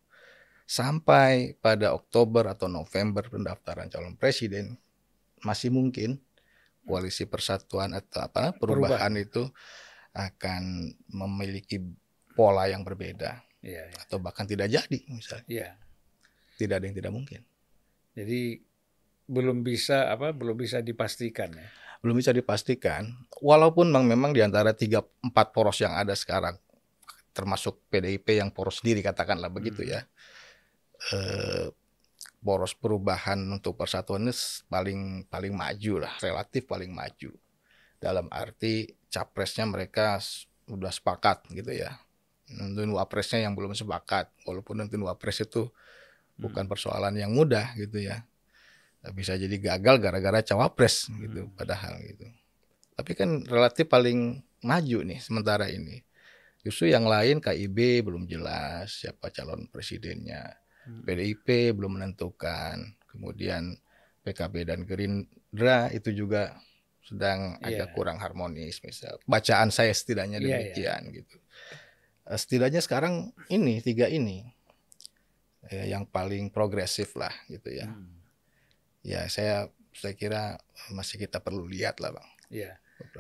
sampai 0.67 1.55
pada 1.63 1.95
Oktober 1.95 2.51
atau 2.51 2.67
November 2.67 3.23
pendaftaran 3.31 3.87
calon 3.87 4.19
presiden 4.19 4.75
masih 5.47 5.71
mungkin 5.71 6.19
koalisi 6.83 7.31
persatuan 7.31 7.95
atau 7.95 8.27
apa 8.27 8.51
perubahan, 8.59 9.15
perubahan. 9.15 9.15
itu 9.15 9.43
akan 10.11 10.91
memiliki 11.15 11.79
pola 12.35 12.67
yang 12.67 12.83
berbeda 12.83 13.39
ya, 13.63 13.83
ya. 13.87 13.99
atau 14.09 14.19
bahkan 14.19 14.51
tidak 14.51 14.75
jadi 14.75 14.99
misalnya 15.07 15.47
ya. 15.47 15.71
tidak 16.59 16.83
ada 16.83 16.87
yang 16.91 16.97
tidak 16.99 17.13
mungkin 17.15 17.41
jadi 18.19 18.59
belum 19.31 19.63
bisa 19.63 20.11
apa 20.11 20.35
belum 20.35 20.59
bisa 20.59 20.83
dipastikan 20.83 21.55
ya 21.55 21.69
belum 22.05 22.21
bisa 22.21 22.37
dipastikan 22.37 23.09
walaupun 23.41 23.89
memang 23.89 24.05
memang 24.05 24.37
di 24.37 24.45
antara 24.45 24.77
tiga 24.77 25.01
empat 25.25 25.57
poros 25.57 25.81
yang 25.81 25.97
ada 25.97 26.13
sekarang 26.13 26.61
termasuk 27.33 27.81
PDIP 27.89 28.37
yang 28.45 28.53
poros 28.53 28.85
sendiri 28.85 29.01
katakanlah 29.01 29.49
begitu 29.49 29.81
hmm. 29.81 29.91
ya 29.91 30.01
eh, 31.17 31.67
poros 32.45 32.77
perubahan 32.77 33.41
untuk 33.49 33.81
persatuan 33.81 34.29
ini 34.29 34.37
paling 34.69 35.25
paling 35.33 35.57
maju 35.57 36.05
lah 36.05 36.13
relatif 36.21 36.69
paling 36.69 36.93
maju 36.93 37.33
dalam 38.05 38.29
arti 38.29 38.93
capresnya 39.09 39.65
mereka 39.65 40.21
sudah 40.69 40.93
sepakat 40.93 41.49
gitu 41.57 41.73
ya. 41.73 41.97
Tentu 42.45 42.85
wapresnya 42.93 43.49
yang 43.49 43.57
belum 43.57 43.73
sepakat, 43.73 44.29
walaupun 44.45 44.85
tentu 44.85 45.09
wapres 45.09 45.41
itu 45.41 45.73
bukan 46.37 46.69
hmm. 46.69 46.73
persoalan 46.73 47.15
yang 47.17 47.33
mudah 47.33 47.73
gitu 47.81 48.05
ya. 48.05 48.29
Bisa 49.13 49.37
jadi 49.37 49.53
gagal 49.61 50.01
gara-gara 50.01 50.41
cawapres 50.41 51.13
gitu 51.13 51.45
hmm. 51.45 51.59
padahal 51.59 52.01
gitu. 52.01 52.25
Tapi 52.95 53.13
kan 53.13 53.45
relatif 53.45 53.91
paling 53.91 54.41
maju 54.65 54.99
nih 55.05 55.21
sementara 55.21 55.69
ini. 55.69 56.01
Justru 56.65 56.89
yang 56.89 57.05
lain 57.05 57.45
KIB 57.45 58.09
belum 58.09 58.25
jelas 58.25 59.05
siapa 59.05 59.29
calon 59.29 59.69
presidennya. 59.69 60.57
Hmm. 60.89 61.05
PDIP 61.05 61.77
belum 61.77 62.01
menentukan. 62.01 62.97
Kemudian 63.11 63.77
PKB 64.25 64.55
dan 64.65 64.81
Gerindra 64.89 65.93
itu 65.93 66.09
juga 66.17 66.57
sedang 67.05 67.61
yeah. 67.61 67.85
agak 67.85 67.93
kurang 67.93 68.17
harmonis 68.17 68.81
misal 68.81 69.21
bacaan 69.29 69.69
saya 69.69 69.93
setidaknya 69.93 70.41
iya, 70.41 70.45
iya. 70.49 70.57
demikian 70.57 70.89
yeah, 70.89 71.01
yeah. 71.05 71.17
gitu 71.21 71.37
eh, 72.33 72.39
setidaknya 72.41 72.81
sekarang 72.81 73.15
ini 73.53 73.85
tiga 73.85 74.09
ini 74.09 74.49
eh, 75.69 75.93
yang 75.93 76.09
paling 76.09 76.49
progresif 76.49 77.13
lah 77.21 77.33
gitu 77.53 77.69
ya 77.69 77.93
hmm. 77.93 78.14
Ya 79.07 79.29
saya 79.29 79.69
saya 79.95 80.15
kira 80.17 80.59
masih 80.91 81.21
kita 81.21 81.39
perlu 81.39 81.69
lihat 81.69 82.03
lah 82.03 82.17
bang 82.17 82.29
ya 82.51 82.73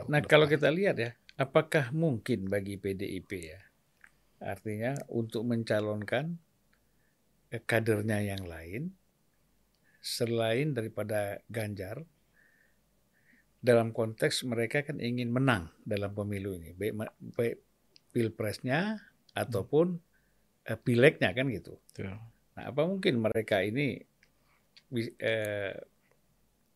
nah 0.09 0.24
kalau 0.24 0.49
kita 0.49 0.72
lihat 0.72 0.97
ya 0.99 1.11
apakah 1.39 1.95
mungkin 1.95 2.51
bagi 2.51 2.80
PDIP 2.80 3.30
ya 3.30 3.61
artinya 4.43 4.97
untuk 5.12 5.47
mencalonkan 5.47 6.41
eh, 7.55 7.62
kadernya 7.62 8.18
yang 8.24 8.45
lain 8.49 8.91
selain 10.05 10.76
daripada 10.76 11.41
Ganjar 11.49 12.05
dalam 13.64 13.97
konteks 13.97 14.45
mereka 14.45 14.85
kan 14.85 15.01
ingin 15.01 15.32
menang 15.32 15.72
dalam 15.89 16.12
pemilu 16.12 16.53
ini, 16.53 16.76
baik, 16.76 16.93
baik 17.32 17.57
pilpresnya 18.12 19.01
ataupun 19.32 19.97
hmm. 19.97 20.76
pileknya 20.85 21.32
kan 21.32 21.49
gitu. 21.49 21.80
Yeah. 21.97 22.20
Nah, 22.61 22.64
apa 22.68 22.85
mungkin 22.85 23.24
mereka 23.24 23.64
ini 23.64 24.05
eh, 24.99 25.74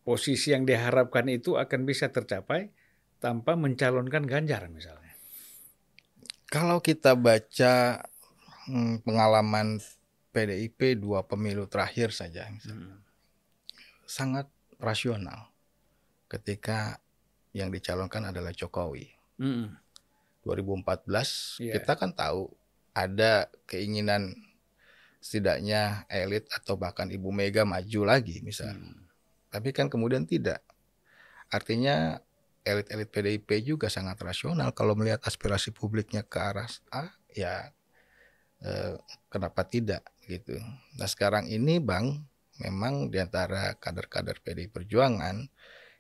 posisi 0.02 0.50
yang 0.50 0.66
diharapkan 0.66 1.26
itu 1.30 1.54
akan 1.54 1.86
bisa 1.86 2.10
tercapai 2.10 2.72
tanpa 3.22 3.54
mencalonkan 3.54 4.24
Ganjar 4.26 4.66
misalnya? 4.70 5.14
Kalau 6.48 6.80
kita 6.80 7.12
baca 7.12 8.02
hmm, 8.66 9.04
pengalaman 9.04 9.78
PDIP 10.32 10.98
dua 10.98 11.24
pemilu 11.28 11.68
terakhir 11.68 12.10
saja, 12.14 12.48
hmm. 12.48 13.04
sangat 14.08 14.48
rasional 14.80 15.50
ketika 16.30 17.02
yang 17.56 17.72
dicalonkan 17.72 18.28
adalah 18.28 18.52
Jokowi. 18.52 19.08
Mm. 19.40 19.74
2014 20.46 21.60
yeah. 21.60 21.74
kita 21.76 21.92
kan 21.98 22.10
tahu 22.14 22.48
ada 22.96 23.52
keinginan 23.68 24.34
setidaknya 25.18 26.06
elit 26.06 26.46
atau 26.54 26.78
bahkan 26.78 27.10
Ibu 27.10 27.30
Mega 27.34 27.66
maju 27.66 28.00
lagi 28.06 28.40
misalnya. 28.42 28.78
Mm. 28.78 29.02
Tapi 29.48 29.68
kan 29.74 29.90
kemudian 29.90 30.24
tidak. 30.24 30.62
Artinya 31.48 32.20
elit-elit 32.62 33.08
PDIP 33.08 33.50
juga 33.64 33.88
sangat 33.88 34.20
rasional 34.20 34.76
kalau 34.76 34.92
melihat 34.92 35.24
aspirasi 35.24 35.72
publiknya 35.72 36.20
ke 36.20 36.36
arah 36.36 36.68
A 36.92 37.08
ya 37.32 37.72
eh, 38.60 38.94
kenapa 39.32 39.64
tidak 39.64 40.04
gitu. 40.28 40.60
Nah 41.00 41.08
sekarang 41.08 41.48
ini 41.48 41.80
Bang 41.80 42.28
memang 42.60 43.08
di 43.08 43.16
antara 43.22 43.72
kader-kader 43.78 44.44
PDI 44.44 44.68
Perjuangan 44.68 45.48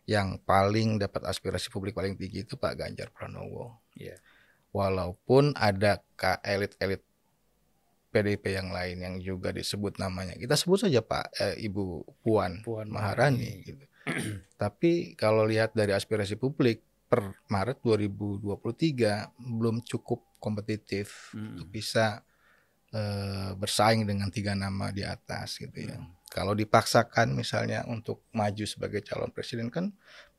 yang 0.08 0.40
paling 0.44 1.00
dapat 1.00 1.28
aspirasi 1.28 1.68
publik 1.68 1.92
paling 1.92 2.16
tinggi 2.16 2.44
itu 2.44 2.56
Pak 2.56 2.80
Ganjar 2.80 3.12
Pranowo. 3.12 3.80
Yeah. 3.96 4.20
Walaupun 4.72 5.56
ada 5.56 6.00
elit-elit 6.44 7.07
PDIP 8.08 8.56
yang 8.56 8.72
lain 8.72 8.96
yang 9.04 9.16
juga 9.20 9.52
disebut 9.52 10.00
namanya. 10.00 10.34
Kita 10.34 10.56
sebut 10.56 10.88
saja 10.88 11.04
Pak 11.04 11.26
eh, 11.38 11.56
Ibu 11.68 12.04
Puan, 12.24 12.64
Puan 12.64 12.88
Maharani 12.88 13.62
gitu. 13.64 13.84
Tapi 14.62 15.12
kalau 15.14 15.44
lihat 15.44 15.76
dari 15.76 15.92
aspirasi 15.92 16.40
publik 16.40 16.80
per 17.08 17.36
Maret 17.48 17.80
2023 17.84 19.32
belum 19.36 19.84
cukup 19.84 20.40
kompetitif 20.40 21.32
hmm. 21.32 21.56
untuk 21.56 21.68
bisa 21.68 22.24
eh, 22.92 23.52
bersaing 23.52 24.08
dengan 24.08 24.32
tiga 24.32 24.56
nama 24.56 24.88
di 24.88 25.04
atas 25.04 25.60
gitu 25.60 25.76
ya. 25.76 25.96
Hmm. 25.96 26.16
Kalau 26.28 26.52
dipaksakan 26.52 27.32
misalnya 27.36 27.84
untuk 27.88 28.28
maju 28.36 28.64
sebagai 28.64 29.04
calon 29.04 29.32
presiden 29.32 29.68
kan 29.68 29.92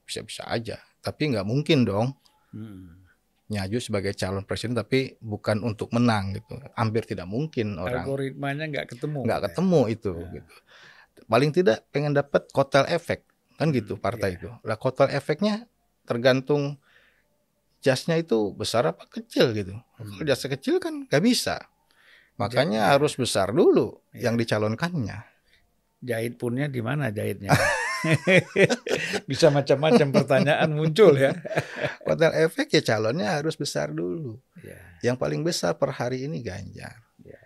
bisa-bisa 0.05 0.45
aja. 0.49 0.81
Tapi 1.01 1.37
nggak 1.37 1.45
mungkin 1.45 1.85
dong 1.85 2.17
hmm. 2.53 3.08
Nyaju 3.49 3.77
sebagai 3.81 4.13
calon 4.13 4.45
presiden 4.45 4.77
tapi 4.77 5.17
bukan 5.17 5.65
untuk 5.65 5.89
menang 5.89 6.37
gitu. 6.37 6.61
Hampir 6.77 7.05
tidak 7.09 7.25
mungkin 7.25 7.81
orang. 7.81 8.05
Algoritmanya 8.05 8.65
nggak 8.69 8.87
ketemu. 8.93 9.25
Nggak 9.25 9.41
ketemu 9.49 9.81
itu. 9.89 10.11
Ya. 10.13 10.29
Gitu. 10.37 10.53
Paling 11.25 11.51
tidak 11.53 11.77
pengen 11.89 12.13
dapat 12.13 12.45
kotel 12.53 12.85
efek 12.89 13.25
kan 13.57 13.73
gitu 13.73 13.97
hmm, 13.97 14.03
partai 14.05 14.29
yeah. 14.33 14.37
itu. 14.37 14.49
Lah 14.63 14.77
kotel 14.77 15.09
efeknya 15.11 15.65
tergantung 16.05 16.77
jasnya 17.81 18.15
itu 18.21 18.53
besar 18.53 18.85
apa 18.85 19.09
kecil 19.09 19.51
gitu. 19.57 19.73
Hmm. 19.73 20.05
Kalau 20.13 20.23
jasnya 20.29 20.49
kecil 20.53 20.77
kan 20.77 21.09
nggak 21.09 21.23
bisa. 21.25 21.65
Makanya 22.39 22.87
Jadi, 22.87 22.91
harus 22.95 23.13
besar 23.19 23.51
dulu 23.51 23.99
ya. 24.15 24.29
yang 24.29 24.39
dicalonkannya 24.39 25.29
jahit 25.99 26.39
punnya 26.39 26.71
di 26.71 26.79
mana 26.79 27.11
jahitnya? 27.11 27.51
Bisa 29.29 29.51
macam-macam 29.51 30.07
pertanyaan 30.15 30.69
muncul 30.71 31.15
ya. 31.15 31.35
Hotel 32.07 32.47
efek 32.47 32.71
ya 32.79 32.81
calonnya 32.81 33.39
harus 33.39 33.59
besar 33.59 33.91
dulu. 33.91 34.39
Ya. 34.63 34.79
Yang 35.11 35.17
paling 35.19 35.41
besar 35.43 35.75
per 35.75 35.95
hari 35.95 36.25
ini 36.25 36.39
Ganjar. 36.39 36.99
Ya. 37.21 37.41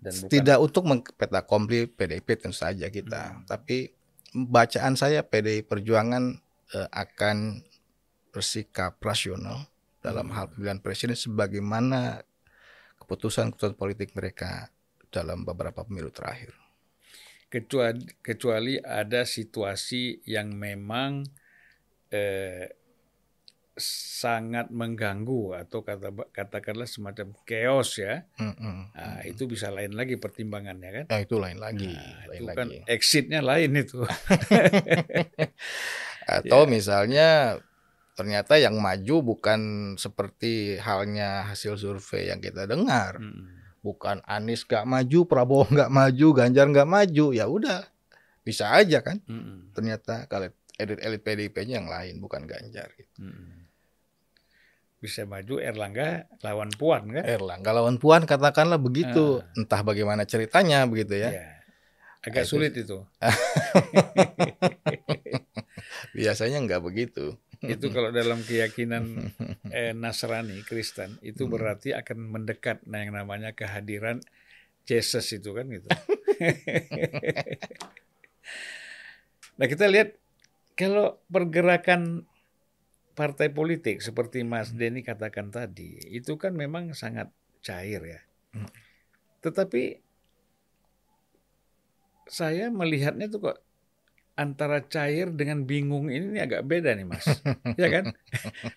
Dan 0.00 0.12
bukan... 0.12 0.30
Tidak 0.30 0.58
untuk 0.58 0.82
mengpeta 0.86 1.40
komplit 1.46 1.94
PDIP 1.94 2.38
tentu 2.38 2.56
saja 2.56 2.86
kita, 2.90 3.42
hmm. 3.42 3.44
tapi 3.48 3.90
bacaan 4.34 4.94
saya 4.98 5.24
PDI 5.24 5.64
Perjuangan 5.64 6.36
eh, 6.76 6.88
akan 6.92 7.64
bersikap 8.34 9.00
rasional 9.00 9.64
dalam 10.04 10.28
hmm. 10.28 10.34
hal 10.36 10.46
pemilihan 10.52 10.80
presiden 10.84 11.16
sebagaimana 11.16 12.20
keputusan-keputusan 13.00 13.78
politik 13.78 14.12
mereka 14.12 14.68
dalam 15.08 15.46
beberapa 15.46 15.86
pemilu 15.86 16.12
terakhir 16.12 16.65
kecuali 17.56 18.04
kecuali 18.20 18.76
ada 18.76 19.24
situasi 19.24 20.28
yang 20.28 20.52
memang 20.52 21.24
eh, 22.12 22.68
sangat 23.80 24.72
mengganggu 24.72 25.56
atau 25.64 25.84
kata 25.84 26.08
katakanlah 26.32 26.88
semacam 26.88 27.32
chaos 27.44 28.00
ya, 28.00 28.24
mm-hmm. 28.40 28.76
nah, 28.96 29.20
itu 29.28 29.44
bisa 29.44 29.68
lain 29.68 29.92
lagi 29.92 30.16
pertimbangannya 30.16 30.90
kan? 31.00 31.04
Ya 31.12 31.18
itu 31.20 31.36
lain 31.36 31.60
lagi. 31.60 31.92
Nah, 31.92 32.24
lain 32.28 32.40
itu 32.40 32.44
lagi. 32.48 32.56
kan 32.56 32.68
exitnya 32.88 33.40
lain 33.44 33.72
itu. 33.76 34.00
atau 36.40 36.60
ya. 36.64 36.68
misalnya 36.68 37.28
ternyata 38.16 38.56
yang 38.56 38.80
maju 38.80 39.36
bukan 39.36 39.60
seperti 40.00 40.80
halnya 40.80 41.52
hasil 41.52 41.76
survei 41.76 42.32
yang 42.32 42.40
kita 42.40 42.64
dengar. 42.64 43.20
Mm 43.20 43.55
bukan 43.86 44.18
Anies 44.26 44.66
gak 44.66 44.82
maju, 44.82 45.22
Prabowo 45.30 45.70
gak 45.78 45.94
maju, 45.94 46.26
Ganjar 46.34 46.66
gak 46.74 46.90
maju, 46.90 47.30
ya 47.30 47.46
udah 47.46 47.86
bisa 48.42 48.74
aja 48.74 49.02
kan. 49.02 49.22
Mm-hmm. 49.26 49.74
Ternyata 49.74 50.26
kalau 50.26 50.50
elit 50.78 50.98
elit 51.02 51.22
PDIP-nya 51.22 51.82
yang 51.82 51.88
lain 51.90 52.18
bukan 52.18 52.46
Ganjar. 52.46 52.90
Gitu. 52.98 53.22
Mm-hmm. 53.22 53.54
Bisa 55.02 55.26
maju 55.26 55.54
Erlangga 55.62 56.26
lawan 56.42 56.70
Puan 56.74 57.10
kan? 57.10 57.22
Erlangga 57.22 57.70
lawan 57.74 57.98
Puan 58.02 58.26
katakanlah 58.26 58.78
begitu. 58.78 59.42
Uh. 59.42 59.58
Entah 59.58 59.82
bagaimana 59.86 60.26
ceritanya 60.26 60.86
begitu 60.86 61.18
ya. 61.18 61.30
Yeah. 61.30 61.54
Agak 62.26 62.46
sulit 62.46 62.74
itu. 62.74 63.06
Biasanya 66.18 66.58
nggak 66.64 66.82
begitu 66.82 67.38
itu 67.64 67.86
kalau 67.92 68.12
dalam 68.12 68.42
keyakinan 68.44 69.32
eh, 69.76 69.92
Nasrani 69.96 70.60
Kristen 70.66 71.16
itu 71.24 71.46
hmm. 71.46 71.52
berarti 71.52 71.90
akan 71.96 72.18
mendekat 72.32 72.84
nah 72.84 73.00
yang 73.00 73.16
namanya 73.16 73.56
kehadiran 73.56 74.20
Jesus 74.86 75.26
itu 75.34 75.50
kan 75.50 75.66
gitu. 75.66 75.88
nah 79.58 79.66
kita 79.66 79.90
lihat 79.90 80.14
kalau 80.78 81.18
pergerakan 81.26 82.22
partai 83.18 83.50
politik 83.50 84.04
seperti 84.04 84.44
Mas 84.46 84.70
hmm. 84.70 84.78
Denny 84.78 85.00
katakan 85.02 85.50
tadi 85.50 85.98
itu 86.12 86.38
kan 86.38 86.54
memang 86.54 86.94
sangat 86.94 87.32
cair 87.64 87.98
ya. 88.04 88.20
Hmm. 88.54 88.70
Tetapi 89.42 90.04
saya 92.26 92.70
melihatnya 92.70 93.26
tuh 93.30 93.50
kok 93.50 93.58
antara 94.36 94.84
cair 94.84 95.32
dengan 95.32 95.64
bingung 95.64 96.12
ini, 96.12 96.36
ini 96.36 96.40
agak 96.44 96.68
beda 96.68 96.92
nih 96.92 97.08
mas, 97.08 97.24
ya 97.80 97.88
kan? 97.88 98.12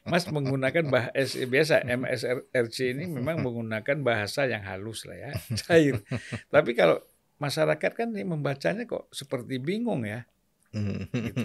Mas 0.08 0.24
menggunakan 0.32 0.88
bahasa 0.88 1.36
biasa 1.44 1.84
MSRC 1.84 2.96
ini 2.96 3.12
memang 3.12 3.44
menggunakan 3.44 4.00
bahasa 4.00 4.48
yang 4.48 4.64
halus 4.64 5.04
lah 5.04 5.20
ya, 5.20 5.32
cair. 5.68 6.00
Tapi 6.48 6.72
kalau 6.80 7.04
masyarakat 7.44 7.92
kan 7.92 8.08
ini 8.16 8.24
membacanya 8.24 8.88
kok 8.88 9.12
seperti 9.12 9.60
bingung 9.60 10.08
ya. 10.08 10.24
gitu. 10.72 11.44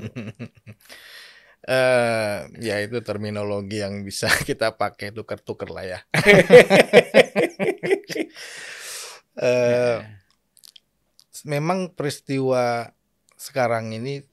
Uh, 1.67 2.47
ya 2.71 2.79
itu 2.79 3.03
terminologi 3.03 3.83
yang 3.83 4.07
bisa 4.07 4.31
kita 4.47 4.79
pakai 4.79 5.11
tuker-tuker 5.11 5.75
lah 5.75 5.85
ya. 5.91 5.99
uh, 9.43 10.07
memang 11.43 11.91
peristiwa 11.99 12.94
sekarang 13.45 13.93
ini 13.93 14.25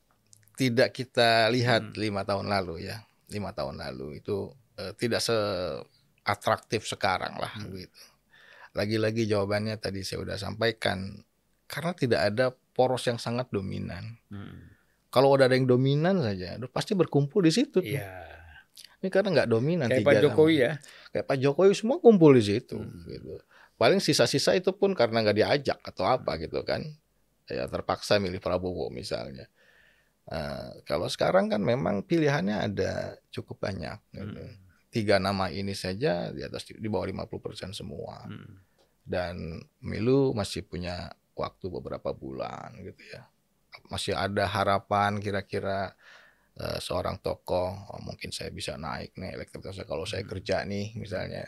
tidak 0.55 0.95
kita 0.95 1.51
lihat 1.51 1.91
hmm. 1.91 1.99
lima 1.99 2.23
tahun 2.23 2.47
lalu 2.47 2.87
ya 2.87 3.03
lima 3.27 3.51
tahun 3.51 3.83
lalu 3.83 4.23
itu 4.23 4.47
uh, 4.79 4.95
tidak 4.95 5.19
se 5.19 5.35
atraktif 6.23 6.87
sekarang 6.87 7.35
lah 7.35 7.51
hmm. 7.59 7.75
gitu 7.75 8.01
lagi-lagi 8.71 9.27
jawabannya 9.27 9.75
tadi 9.83 10.07
saya 10.07 10.23
sudah 10.23 10.37
sampaikan 10.39 11.11
karena 11.67 11.91
tidak 11.91 12.21
ada 12.31 12.45
poros 12.71 13.03
yang 13.03 13.19
sangat 13.19 13.51
dominan 13.51 14.15
hmm. 14.31 14.79
kalau 15.11 15.35
ada 15.35 15.51
yang 15.51 15.67
dominan 15.67 16.23
saja 16.23 16.55
pasti 16.71 16.95
berkumpul 16.95 17.43
di 17.43 17.51
situ 17.51 17.83
yeah. 17.83 18.47
ini 19.03 19.11
karena 19.11 19.43
nggak 19.43 19.49
dominan 19.51 19.91
kayak 19.91 20.07
Pak 20.07 20.15
Jokowi 20.23 20.55
sama. 20.55 20.63
ya 20.63 20.71
kayak 21.11 21.25
Pak 21.27 21.37
Jokowi 21.43 21.73
semua 21.75 21.97
kumpul 21.99 22.31
di 22.39 22.43
situ 22.47 22.79
hmm. 22.79 23.03
gitu 23.11 23.35
paling 23.75 23.99
sisa-sisa 23.99 24.55
itu 24.55 24.71
pun 24.71 24.95
karena 24.95 25.19
nggak 25.25 25.35
diajak 25.35 25.79
atau 25.83 26.07
apa 26.07 26.37
hmm. 26.37 26.41
gitu 26.47 26.63
kan 26.63 26.85
ya 27.51 27.67
terpaksa 27.67 28.17
milih 28.17 28.39
Prabowo 28.39 28.87
misalnya. 28.87 29.51
Uh, 30.31 30.79
kalau 30.87 31.11
sekarang 31.11 31.51
kan 31.51 31.59
memang 31.59 32.05
pilihannya 32.07 32.71
ada 32.71 33.19
cukup 33.33 33.67
banyak. 33.67 33.99
Gitu. 34.15 34.41
Hmm. 34.41 34.55
Tiga 34.91 35.19
nama 35.19 35.47
ini 35.51 35.75
saja 35.75 36.31
di 36.31 36.43
atas 36.43 36.67
di 36.67 36.87
bawah 36.87 37.07
50% 37.27 37.75
semua. 37.75 38.27
Hmm. 38.27 38.63
Dan 39.01 39.59
Milu 39.83 40.31
masih 40.31 40.63
punya 40.63 41.11
waktu 41.35 41.67
beberapa 41.67 42.13
bulan 42.15 42.75
gitu 42.79 43.01
ya. 43.11 43.27
Masih 43.91 44.15
ada 44.15 44.47
harapan 44.47 45.19
kira-kira 45.19 45.95
uh, 46.59 46.79
seorang 46.79 47.19
tokoh 47.19 47.71
oh, 47.71 48.01
mungkin 48.03 48.29
saya 48.35 48.51
bisa 48.51 48.75
naik 48.75 49.15
nih 49.15 49.35
elektabilitasnya 49.35 49.87
kalau 49.87 50.07
saya 50.07 50.23
hmm. 50.23 50.31
kerja 50.31 50.63
nih 50.63 50.95
misalnya. 50.95 51.43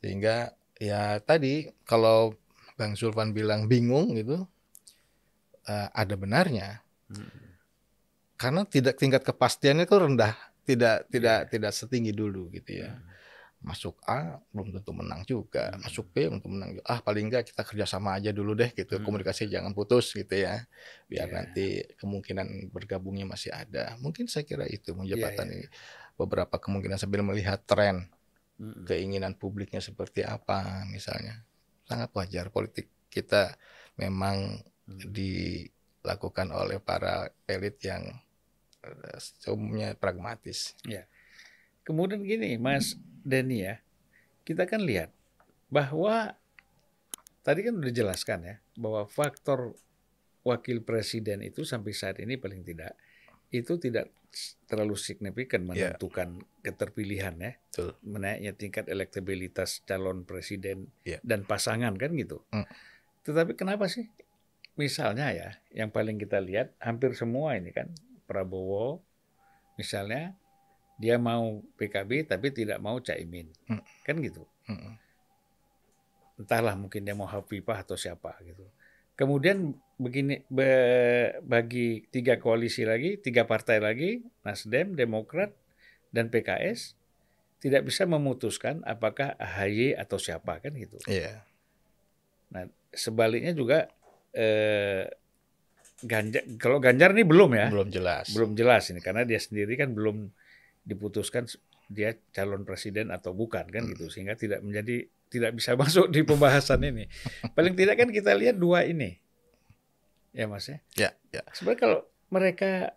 Sehingga 0.00 0.50
ya 0.80 1.20
tadi 1.20 1.68
kalau 1.84 2.32
Bang 2.80 2.96
Sulvan 2.96 3.36
bilang 3.36 3.68
bingung 3.68 4.16
gitu, 4.16 4.48
uh, 5.66 5.88
ada 5.92 6.14
benarnya. 6.16 6.80
Hmm. 7.10 7.58
Karena 8.40 8.64
tidak 8.64 8.96
tingkat 8.96 9.20
kepastiannya 9.26 9.84
itu 9.84 9.96
rendah, 9.96 10.32
tidak 10.64 11.04
tidak 11.12 11.38
yeah. 11.44 11.50
tidak 11.50 11.72
setinggi 11.76 12.12
dulu 12.16 12.48
gitu 12.54 12.86
ya. 12.86 12.96
Hmm. 12.96 13.08
Masuk 13.60 14.00
A 14.08 14.40
belum 14.56 14.72
tentu 14.72 14.96
menang 14.96 15.20
juga, 15.28 15.76
hmm. 15.76 15.84
masuk 15.84 16.08
B 16.16 16.24
belum 16.32 16.40
tentu 16.40 16.48
menang. 16.48 16.70
Juga. 16.80 16.84
Ah 16.88 17.04
paling 17.04 17.28
enggak 17.28 17.52
kita 17.52 17.60
kerjasama 17.60 18.16
aja 18.16 18.32
dulu 18.32 18.56
deh 18.56 18.72
gitu, 18.72 18.96
hmm. 18.96 19.04
komunikasi 19.04 19.52
jangan 19.52 19.76
putus 19.76 20.16
gitu 20.16 20.32
ya, 20.32 20.64
biar 21.12 21.28
yeah. 21.28 21.36
nanti 21.36 21.64
kemungkinan 22.00 22.72
bergabungnya 22.72 23.28
masih 23.28 23.52
ada. 23.52 24.00
Mungkin 24.00 24.32
saya 24.32 24.48
kira 24.48 24.64
itu 24.64 24.96
menjabatan 24.96 25.44
yeah, 25.50 25.68
yeah. 25.68 25.68
ini 25.68 26.16
beberapa 26.16 26.56
kemungkinan 26.56 26.96
sambil 26.96 27.20
melihat 27.20 27.60
tren 27.64 28.08
hmm. 28.60 28.84
keinginan 28.84 29.32
publiknya 29.32 29.80
seperti 29.80 30.20
apa 30.20 30.84
misalnya 30.92 31.40
sangat 31.88 32.12
wajar 32.12 32.52
politik 32.52 32.92
kita 33.08 33.56
memang 33.96 34.60
dilakukan 34.90 36.50
oleh 36.50 36.82
para 36.82 37.30
elit 37.46 37.78
yang 37.86 38.02
uh, 38.82 39.52
umumnya 39.52 39.94
pragmatis. 39.94 40.74
Ya. 40.82 41.06
Kemudian 41.86 42.26
gini, 42.26 42.58
Mas 42.58 42.98
Denny 43.22 43.66
ya, 43.66 43.78
kita 44.42 44.66
kan 44.66 44.82
lihat 44.82 45.14
bahwa 45.70 46.34
tadi 47.46 47.64
kan 47.64 47.78
udah 47.78 47.92
jelaskan 47.94 48.38
ya 48.44 48.56
bahwa 48.76 49.06
faktor 49.06 49.78
wakil 50.42 50.82
presiden 50.82 51.44
itu 51.44 51.62
sampai 51.62 51.92
saat 51.92 52.16
ini 52.20 52.36
paling 52.40 52.64
tidak 52.64 52.96
itu 53.50 53.76
tidak 53.76 54.08
terlalu 54.70 54.94
signifikan 54.94 55.66
ya. 55.66 55.66
menentukan 55.66 56.38
yeah. 56.38 56.62
keterpilihan 56.62 57.34
ya, 57.34 57.52
Betul. 57.58 57.90
menaiknya 58.06 58.52
tingkat 58.54 58.86
elektabilitas 58.86 59.82
calon 59.82 60.22
presiden 60.22 60.94
yeah. 61.02 61.18
dan 61.26 61.42
pasangan 61.42 61.98
kan 61.98 62.14
gitu. 62.14 62.46
Mm. 62.54 62.66
Tetapi 63.26 63.58
kenapa 63.58 63.90
sih 63.90 64.06
misalnya 64.80 65.28
ya, 65.36 65.50
yang 65.76 65.92
paling 65.92 66.16
kita 66.16 66.40
lihat 66.40 66.72
hampir 66.80 67.12
semua 67.12 67.60
ini 67.60 67.68
kan 67.76 67.92
Prabowo 68.24 69.04
misalnya 69.76 70.32
dia 70.96 71.20
mau 71.20 71.60
PKB 71.76 72.28
tapi 72.28 72.48
tidak 72.52 72.80
mau 72.80 72.96
Caimin. 73.00 73.52
Hmm. 73.68 73.84
Kan 74.04 74.24
gitu. 74.24 74.48
Hmm. 74.64 74.96
Entahlah 76.40 76.76
mungkin 76.76 77.04
dia 77.04 77.12
mau 77.12 77.28
Hafifah 77.28 77.84
atau 77.84 78.00
siapa 78.00 78.36
gitu. 78.44 78.64
Kemudian 79.16 79.76
begini 80.00 80.40
bagi 81.44 82.08
tiga 82.08 82.40
koalisi 82.40 82.88
lagi, 82.88 83.20
tiga 83.20 83.44
partai 83.44 83.76
lagi, 83.76 84.24
Nasdem, 84.40 84.96
Demokrat, 84.96 85.52
dan 86.08 86.32
PKS 86.32 86.96
tidak 87.60 87.92
bisa 87.92 88.08
memutuskan 88.08 88.80
apakah 88.88 89.36
AHY 89.36 89.92
atau 89.92 90.16
siapa 90.16 90.64
kan 90.64 90.72
gitu. 90.72 90.96
Iya. 91.04 91.20
Yeah. 91.20 91.38
Nah, 92.50 92.64
sebaliknya 92.90 93.52
juga 93.52 93.92
eh, 94.34 95.04
Ganjar 96.00 96.42
kalau 96.56 96.80
Ganjar 96.80 97.12
ini 97.12 97.28
belum 97.28 97.50
ya? 97.52 97.68
Belum 97.68 97.88
jelas. 97.92 98.32
Belum 98.32 98.56
jelas 98.56 98.88
ini 98.88 99.04
karena 99.04 99.28
dia 99.28 99.36
sendiri 99.36 99.76
kan 99.76 99.92
belum 99.92 100.32
diputuskan 100.80 101.44
dia 101.92 102.16
calon 102.32 102.64
presiden 102.64 103.12
atau 103.12 103.36
bukan 103.36 103.68
kan 103.68 103.84
hmm. 103.84 103.90
gitu. 103.96 104.08
Sehingga 104.08 104.32
tidak 104.32 104.64
menjadi 104.64 105.04
tidak 105.28 105.52
bisa 105.60 105.76
masuk 105.80 106.08
di 106.08 106.24
pembahasan 106.24 106.80
ini. 106.88 107.04
Paling 107.52 107.76
tidak 107.76 108.00
kan 108.00 108.08
kita 108.08 108.32
lihat 108.32 108.56
dua 108.56 108.88
ini. 108.88 109.20
Ya 110.32 110.46
mas 110.46 110.70
ya? 110.70 110.78
Ya, 110.94 111.10
ya. 111.34 111.42
sebenarnya 111.52 111.80
kalau 111.82 111.98
mereka 112.30 112.94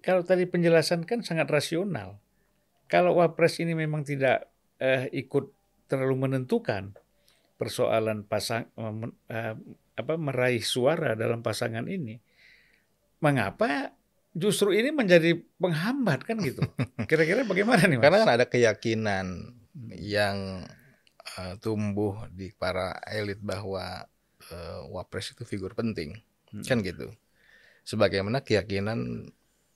kalau 0.00 0.22
tadi 0.22 0.46
penjelasan 0.46 1.04
kan 1.04 1.20
sangat 1.20 1.50
rasional. 1.50 2.22
Kalau 2.88 3.20
wapres 3.20 3.60
ini 3.60 3.76
memang 3.76 4.00
tidak 4.00 4.48
eh, 4.80 5.12
ikut 5.12 5.52
terlalu 5.92 6.24
menentukan 6.24 6.96
persoalan 7.60 8.24
pasang 8.24 8.70
eh, 9.28 9.54
apa 9.98 10.14
meraih 10.14 10.62
suara 10.62 11.18
dalam 11.18 11.42
pasangan 11.42 11.82
ini, 11.90 12.22
mengapa 13.18 13.90
justru 14.30 14.70
ini 14.70 14.94
menjadi 14.94 15.34
penghambat 15.58 16.22
kan 16.22 16.38
gitu? 16.38 16.62
Kira-kira 17.10 17.42
bagaimana 17.42 17.82
nih? 17.90 17.98
Mas? 17.98 18.04
Karena 18.06 18.18
kan 18.22 18.32
ada 18.38 18.46
keyakinan 18.46 19.26
yang 19.98 20.62
uh, 21.34 21.54
tumbuh 21.58 22.30
di 22.30 22.54
para 22.54 22.94
elit 23.10 23.42
bahwa 23.42 24.06
uh, 24.54 24.80
wapres 24.94 25.34
itu 25.34 25.42
figur 25.42 25.74
penting, 25.74 26.14
hmm. 26.54 26.62
kan 26.62 26.78
gitu. 26.86 27.10
Sebagaimana 27.82 28.46
keyakinan 28.46 29.26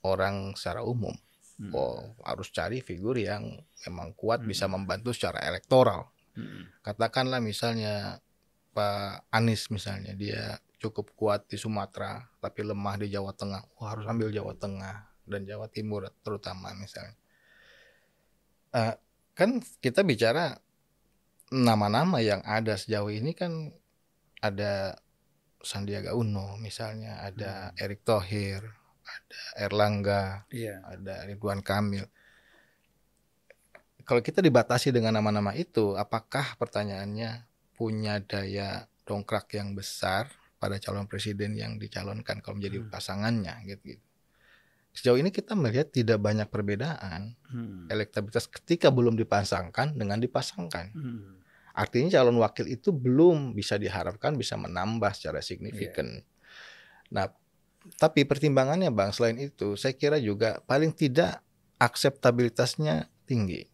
orang 0.07 0.55
secara 0.55 0.87
umum, 0.87 1.19
hmm. 1.59 1.75
oh 1.75 2.15
harus 2.23 2.55
cari 2.55 2.79
figur 2.79 3.19
yang 3.19 3.59
memang 3.83 4.15
kuat 4.15 4.47
hmm. 4.47 4.49
bisa 4.55 4.71
membantu 4.71 5.11
secara 5.11 5.43
elektoral. 5.51 6.15
Hmm. 6.39 6.71
Katakanlah 6.87 7.43
misalnya 7.43 8.23
Pak 8.73 9.29
Anies 9.29 9.69
misalnya 9.69 10.17
dia 10.17 10.57
cukup 10.83 11.15
kuat 11.15 11.47
di 11.47 11.61
Sumatera 11.61 12.27
tapi 12.43 12.67
lemah 12.67 12.99
di 12.99 13.13
Jawa 13.13 13.31
Tengah, 13.37 13.63
wah 13.79 13.89
harus 13.95 14.09
ambil 14.09 14.35
Jawa 14.35 14.57
Tengah 14.59 14.97
dan 15.29 15.47
Jawa 15.47 15.71
Timur 15.71 16.11
terutama 16.27 16.75
misalnya. 16.75 17.15
Uh, 18.73 18.97
kan 19.37 19.61
kita 19.85 20.03
bicara 20.03 20.57
nama-nama 21.53 22.25
yang 22.25 22.41
ada 22.43 22.75
sejauh 22.75 23.13
ini 23.13 23.37
kan 23.37 23.71
ada 24.41 24.97
Sandiaga 25.63 26.19
Uno 26.19 26.59
misalnya, 26.59 27.23
ada 27.23 27.71
hmm. 27.71 27.79
Erick 27.79 28.03
Thohir, 28.03 28.67
ada 29.07 29.41
Erlangga, 29.55 30.49
yeah. 30.51 30.83
ada 30.83 31.23
Ridwan 31.29 31.63
Kamil. 31.63 32.09
Kalau 34.03 34.19
kita 34.19 34.43
dibatasi 34.43 34.91
dengan 34.91 35.15
nama-nama 35.15 35.55
itu, 35.55 35.95
apakah 35.95 36.59
pertanyaannya 36.59 37.47
punya 37.83 38.23
daya 38.23 38.87
dongkrak 39.03 39.59
yang 39.59 39.75
besar 39.75 40.31
pada 40.63 40.79
calon 40.79 41.11
presiden 41.11 41.59
yang 41.59 41.83
dicalonkan 41.83 42.39
kalau 42.39 42.63
menjadi 42.63 42.87
hmm. 42.87 42.95
pasangannya 42.95 43.59
gitu, 43.67 43.99
gitu. 43.99 44.07
Sejauh 44.95 45.19
ini 45.19 45.35
kita 45.35 45.59
melihat 45.59 45.91
tidak 45.91 46.23
banyak 46.23 46.47
perbedaan 46.47 47.35
hmm. 47.51 47.91
elektabilitas 47.91 48.47
ketika 48.47 48.95
belum 48.95 49.19
dipasangkan 49.19 49.99
dengan 49.99 50.23
dipasangkan. 50.23 50.95
Hmm. 50.95 51.43
Artinya 51.75 52.23
calon 52.23 52.39
wakil 52.39 52.71
itu 52.71 52.95
belum 52.95 53.59
bisa 53.59 53.75
diharapkan 53.83 54.39
bisa 54.39 54.55
menambah 54.55 55.11
secara 55.11 55.43
signifikan. 55.43 56.23
Yeah. 56.23 57.11
Nah, 57.11 57.27
tapi 57.99 58.23
pertimbangannya 58.23 58.95
Bang, 58.95 59.11
selain 59.11 59.43
itu 59.43 59.75
saya 59.75 59.99
kira 59.99 60.23
juga 60.23 60.63
paling 60.71 60.95
tidak 60.95 61.43
akseptabilitasnya 61.83 63.11
tinggi. 63.27 63.67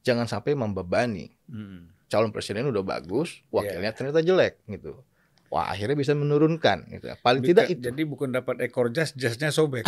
Jangan 0.00 0.24
sampai 0.24 0.56
membebani. 0.56 1.36
Hmm. 1.52 1.93
Calon 2.14 2.30
presiden 2.30 2.70
udah 2.70 2.86
bagus, 2.86 3.42
wakilnya 3.50 3.90
yeah. 3.90 3.96
ternyata 3.98 4.22
jelek 4.22 4.62
gitu. 4.70 5.02
Wah 5.50 5.70
akhirnya 5.70 5.94
bisa 5.94 6.18
menurunkan 6.18 6.90
gitu. 6.94 7.10
Paling 7.22 7.42
Bika, 7.42 7.50
tidak 7.50 7.66
itu. 7.70 7.86
Jadi 7.90 8.02
bukan 8.06 8.30
dapat 8.34 8.58
ekor 8.66 8.90
jas, 8.90 9.14
jasnya 9.14 9.54
sobek. 9.54 9.82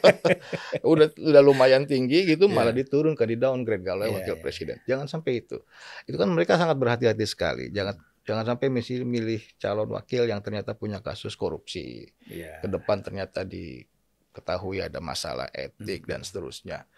udah 0.92 1.12
udah 1.16 1.42
lumayan 1.44 1.84
tinggi 1.84 2.24
gitu 2.24 2.48
yeah. 2.48 2.56
malah 2.56 2.72
diturunkan 2.72 3.28
di 3.28 3.36
downgrade 3.36 3.84
kalau 3.84 4.08
yeah, 4.08 4.16
wakil 4.16 4.36
yeah. 4.36 4.40
presiden. 4.40 4.76
Jangan 4.88 5.04
sampai 5.08 5.44
itu. 5.44 5.60
Itu 6.08 6.16
kan 6.16 6.32
mereka 6.32 6.60
sangat 6.60 6.80
berhati-hati 6.80 7.24
sekali. 7.28 7.68
Jangan 7.76 7.96
jangan 8.24 8.56
sampai 8.56 8.72
misi 8.72 9.04
milih 9.04 9.44
calon 9.60 9.88
wakil 9.92 10.24
yang 10.24 10.40
ternyata 10.40 10.72
punya 10.72 11.04
kasus 11.04 11.36
korupsi. 11.36 12.08
Yeah. 12.24 12.64
Ke 12.64 12.68
depan 12.72 13.04
ternyata 13.04 13.44
diketahui 13.44 14.80
ada 14.80 15.00
masalah 15.04 15.48
etik 15.52 16.04
hmm. 16.04 16.10
dan 16.12 16.20
seterusnya. 16.24 16.88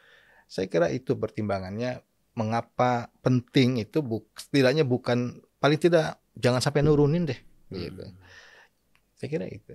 Saya 0.46 0.70
kira 0.70 0.86
itu 0.94 1.18
pertimbangannya 1.18 1.98
mengapa 2.36 3.08
penting 3.24 3.80
itu 3.80 4.04
bu, 4.04 4.22
setidaknya 4.36 4.84
bukan 4.84 5.40
paling 5.56 5.80
tidak 5.80 6.20
jangan 6.36 6.60
sampai 6.60 6.84
nurunin 6.84 7.24
deh 7.24 7.40
gitu. 7.72 8.04
Hmm. 8.04 8.16
Saya 9.16 9.28
kira 9.32 9.46
itu. 9.48 9.74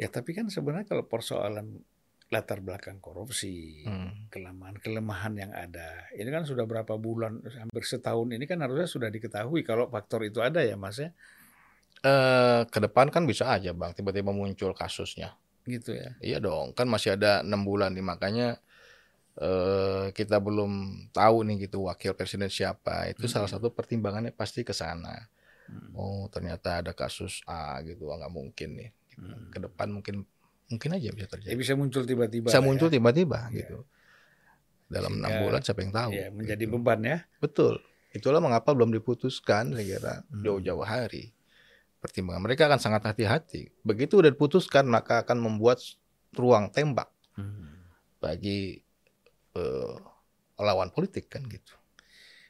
Ya 0.00 0.08
tapi 0.08 0.32
kan 0.32 0.48
sebenarnya 0.48 0.88
kalau 0.88 1.04
persoalan 1.04 1.84
latar 2.28 2.60
belakang 2.60 3.00
korupsi, 3.00 3.88
hmm. 3.88 4.28
kelemahan-kelemahan 4.28 5.34
yang 5.36 5.52
ada, 5.56 6.04
ini 6.12 6.28
kan 6.28 6.44
sudah 6.44 6.68
berapa 6.68 7.00
bulan, 7.00 7.40
hampir 7.40 7.84
setahun 7.88 8.28
ini 8.28 8.44
kan 8.44 8.60
harusnya 8.60 8.84
sudah 8.84 9.08
diketahui 9.08 9.64
kalau 9.64 9.88
faktor 9.88 10.28
itu 10.28 10.44
ada 10.44 10.60
ya 10.60 10.76
mas 10.76 11.00
ya. 11.00 11.08
Eh, 12.04 12.62
ke 12.68 12.78
depan 12.84 13.08
kan 13.08 13.24
bisa 13.24 13.48
aja 13.48 13.72
bang, 13.72 13.96
tiba-tiba 13.96 14.28
muncul 14.28 14.76
kasusnya. 14.76 15.40
Gitu 15.64 15.96
ya. 15.96 16.12
Iya 16.20 16.38
dong, 16.44 16.76
kan 16.76 16.84
masih 16.84 17.16
ada 17.16 17.40
enam 17.40 17.64
bulan 17.64 17.96
nih 17.96 18.04
makanya 18.04 18.60
eh, 19.38 20.06
kita 20.12 20.42
belum 20.42 20.72
tahu 21.14 21.46
nih 21.46 21.70
gitu 21.70 21.86
wakil 21.86 22.12
presiden 22.12 22.50
siapa. 22.50 23.08
Itu 23.10 23.26
hmm. 23.26 23.32
salah 23.32 23.50
satu 23.50 23.70
pertimbangannya 23.70 24.34
pasti 24.34 24.66
ke 24.66 24.74
sana. 24.74 25.14
Hmm. 25.68 25.94
Oh 25.94 26.24
ternyata 26.28 26.82
ada 26.82 26.92
kasus 26.92 27.44
A 27.46 27.78
gitu, 27.86 28.10
nggak 28.10 28.32
mungkin 28.32 28.68
nih. 28.76 28.90
Hmm. 29.18 29.50
Ke 29.54 29.58
depan 29.62 29.88
mungkin 29.94 30.26
mungkin 30.68 30.90
aja 30.94 31.08
bisa 31.14 31.26
terjadi. 31.30 31.54
Ya, 31.54 31.58
bisa 31.58 31.74
muncul 31.78 32.02
tiba-tiba. 32.04 32.48
Bisa 32.50 32.60
muncul 32.60 32.88
ya. 32.90 32.94
tiba-tiba 32.98 33.48
ya. 33.48 33.56
gitu. 33.64 33.78
Dalam 34.88 35.20
enam 35.20 35.44
bulan 35.44 35.60
siapa 35.60 35.84
yang 35.84 35.92
tahu? 35.92 36.10
Ya, 36.16 36.28
menjadi 36.32 36.64
gitu. 36.64 36.72
beban 36.80 37.00
ya. 37.04 37.18
Betul. 37.40 37.80
Itulah 38.16 38.40
mengapa 38.40 38.72
belum 38.72 38.88
diputuskan 38.88 39.76
saya 39.76 39.84
kira 39.84 40.14
hmm. 40.32 40.42
jauh-jauh 40.44 40.84
hari. 40.84 41.36
Pertimbangan 41.98 42.42
mereka 42.46 42.70
akan 42.70 42.80
sangat 42.80 43.02
hati-hati. 43.04 43.68
Begitu 43.84 44.22
udah 44.22 44.30
diputuskan 44.32 44.88
maka 44.88 45.26
akan 45.26 45.44
membuat 45.44 45.82
ruang 46.32 46.72
tembak 46.72 47.12
hmm. 47.36 47.84
bagi 48.22 48.80
uh, 49.56 49.96
lawan 50.58 50.90
politik 50.90 51.30
kan 51.30 51.46
gitu. 51.46 51.72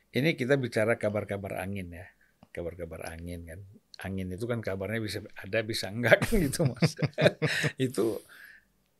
Ini 0.08 0.34
kita 0.34 0.56
bicara 0.56 0.96
kabar-kabar 0.96 1.60
angin 1.60 1.92
ya 1.92 2.06
kabar-kabar 2.50 3.12
angin 3.12 3.44
kan. 3.44 3.60
Angin 3.98 4.30
itu 4.30 4.46
kan 4.46 4.62
kabarnya 4.62 5.02
bisa 5.02 5.18
ada 5.38 5.58
bisa 5.62 5.90
enggak 5.90 6.22
kan 6.26 6.38
gitu 6.38 6.66
Mas. 6.66 6.94
itu 7.86 8.22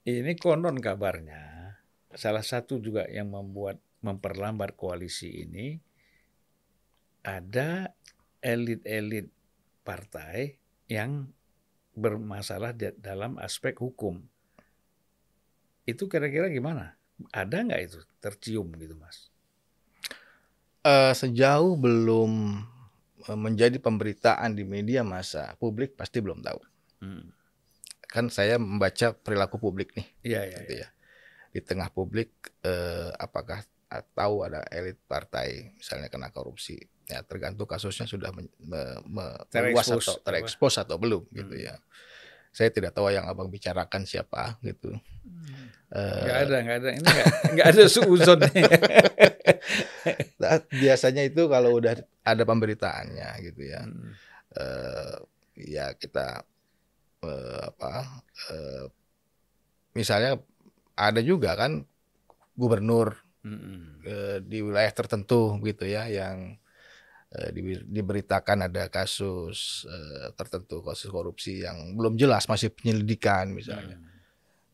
ini 0.06 0.34
konon 0.34 0.78
kabarnya 0.78 1.74
salah 2.14 2.42
satu 2.42 2.82
juga 2.82 3.06
yang 3.06 3.30
membuat 3.30 3.78
memperlambat 4.02 4.74
koalisi 4.78 5.46
ini 5.46 5.78
ada 7.22 7.94
elit-elit 8.42 9.30
partai 9.82 10.58
yang 10.86 11.30
bermasalah 11.98 12.74
dalam 12.76 13.36
aspek 13.42 13.74
hukum. 13.78 14.22
Itu 15.82 16.06
kira-kira 16.06 16.46
gimana? 16.52 16.97
Ada 17.34 17.66
nggak 17.66 17.80
itu 17.82 17.98
tercium 18.22 18.70
gitu, 18.78 18.94
Mas? 18.94 19.30
Uh, 20.86 21.12
sejauh 21.12 21.74
belum 21.74 22.62
Eh, 23.28 23.36
menjadi 23.36 23.76
pemberitaan 23.76 24.56
di 24.56 24.64
media 24.64 25.04
massa 25.04 25.52
publik 25.60 25.92
pasti 25.98 26.24
belum 26.24 26.40
tahu. 26.40 26.60
Hmm. 27.04 27.28
Kan 28.08 28.32
saya 28.32 28.56
membaca 28.56 29.12
perilaku 29.12 29.60
publik 29.60 29.92
nih. 29.92 30.06
Iya, 30.24 30.40
iya. 30.48 30.58
Gitu 30.64 30.74
ya. 30.80 30.88
Di 31.52 31.60
tengah 31.60 31.92
publik 31.92 32.32
eh, 32.64 33.12
apakah 33.20 33.60
tahu 34.16 34.48
ada 34.48 34.64
elit 34.72 35.00
partai 35.08 35.72
misalnya 35.80 36.12
kena 36.12 36.28
korupsi 36.28 36.76
ya 37.08 37.24
tergantung 37.24 37.64
kasusnya 37.64 38.04
sudah 38.04 38.36
me, 38.36 38.44
me, 38.60 39.00
me, 39.08 39.24
atau 39.48 40.20
terekspos 40.20 40.76
atau 40.76 41.00
belum 41.00 41.24
gitu 41.32 41.40
hmm. 41.40 41.40
gitu 41.48 41.54
ya 41.56 41.74
saya 42.52 42.68
tidak 42.72 42.96
tahu 42.96 43.12
yang 43.12 43.26
abang 43.28 43.48
bicarakan 43.48 44.04
siapa 44.04 44.56
gitu 44.64 44.94
hmm. 44.94 45.78
Gak 45.88 46.38
ada, 46.44 46.56
gak 46.60 46.76
ada. 46.84 46.90
Ini 47.00 47.06
gak, 47.08 47.26
gak 47.56 47.68
ada 47.72 47.84
suuzon. 47.88 48.44
nah, 50.40 50.60
biasanya 50.68 51.24
itu 51.24 51.48
kalau 51.48 51.80
udah 51.80 51.96
ada 52.28 52.42
pemberitaannya 52.44 53.28
gitu 53.40 53.72
ya, 53.72 53.88
hmm. 53.88 54.12
uh, 54.52 55.16
ya 55.56 55.96
kita 55.96 56.44
uh, 57.24 57.60
apa? 57.72 58.20
Uh, 58.52 58.84
misalnya 59.96 60.36
ada 60.92 61.24
juga 61.24 61.56
kan 61.56 61.88
gubernur 62.52 63.16
hmm. 63.48 64.04
uh, 64.04 64.38
di 64.44 64.60
wilayah 64.60 64.92
tertentu 64.92 65.56
gitu 65.64 65.88
ya 65.88 66.04
yang 66.10 66.52
uh, 66.52 66.67
diberitakan 67.92 68.72
ada 68.72 68.88
kasus 68.88 69.84
uh, 69.84 70.32
tertentu 70.32 70.80
kasus 70.80 71.12
korupsi 71.12 71.60
yang 71.60 71.92
belum 71.92 72.16
jelas 72.16 72.48
masih 72.48 72.72
penyelidikan 72.72 73.52
misalnya. 73.52 74.00
Hmm 74.00 74.18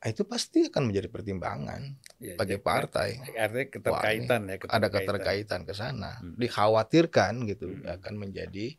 Ah, 0.05 0.13
itu 0.13 0.21
pasti 0.29 0.69
akan 0.69 0.93
menjadi 0.93 1.09
pertimbangan 1.09 1.81
ya, 2.21 2.37
bagi 2.37 2.61
ya, 2.61 2.61
partai. 2.61 3.25
Artinya 3.25 3.65
keterkaitan 3.73 4.41
Wah, 4.45 4.53
ya. 4.53 4.57
Keterkaitan. 4.61 4.77
Ada 4.77 4.89
keterkaitan 4.93 5.61
ke 5.65 5.73
sana. 5.73 6.13
Hmm. 6.21 6.37
Dikhawatirkan 6.37 7.33
gitu 7.49 7.73
hmm. 7.73 7.89
akan 7.89 8.15
menjadi 8.21 8.77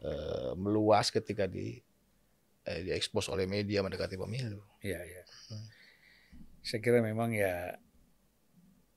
uh, 0.00 0.56
meluas 0.56 1.12
ketika 1.12 1.44
di 1.44 1.84
uh, 2.64 2.80
diekspos 2.80 3.28
oleh 3.28 3.44
media 3.44 3.84
mendekati 3.84 4.16
pemilu. 4.16 4.64
Iya, 4.80 5.04
iya. 5.04 5.22
Hmm. 5.52 5.68
Saya 6.64 6.80
kira 6.80 7.04
memang 7.04 7.36
ya 7.36 7.76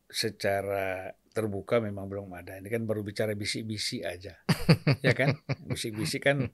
secara 0.08 1.12
terbuka 1.38 1.78
memang 1.78 2.10
belum 2.10 2.34
ada. 2.34 2.58
Ini 2.58 2.66
kan 2.66 2.90
baru 2.90 3.06
bicara 3.06 3.38
bisik-bisik 3.38 4.02
aja. 4.02 4.34
ya 5.06 5.14
kan? 5.14 5.38
Bisik-bisik 5.70 6.26
kan 6.26 6.50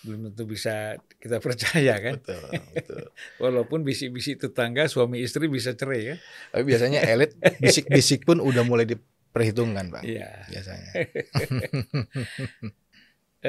belum 0.00 0.32
tentu 0.32 0.48
bisa 0.48 0.96
kita 1.20 1.36
percaya 1.44 2.00
kan. 2.00 2.16
Betul, 2.16 2.40
betul. 2.72 3.04
Walaupun 3.44 3.84
bisik-bisik 3.84 4.40
tetangga 4.40 4.88
suami 4.88 5.20
istri 5.20 5.52
bisa 5.52 5.76
cerai 5.76 6.00
ya. 6.08 6.16
Tapi 6.56 6.64
biasanya 6.64 7.04
elit 7.04 7.36
bisik-bisik 7.60 8.24
pun 8.24 8.40
udah 8.40 8.64
mulai 8.64 8.88
diperhitungkan, 8.88 9.92
Bang. 9.92 10.04
Iya. 10.08 10.48
Biasanya. 10.48 10.90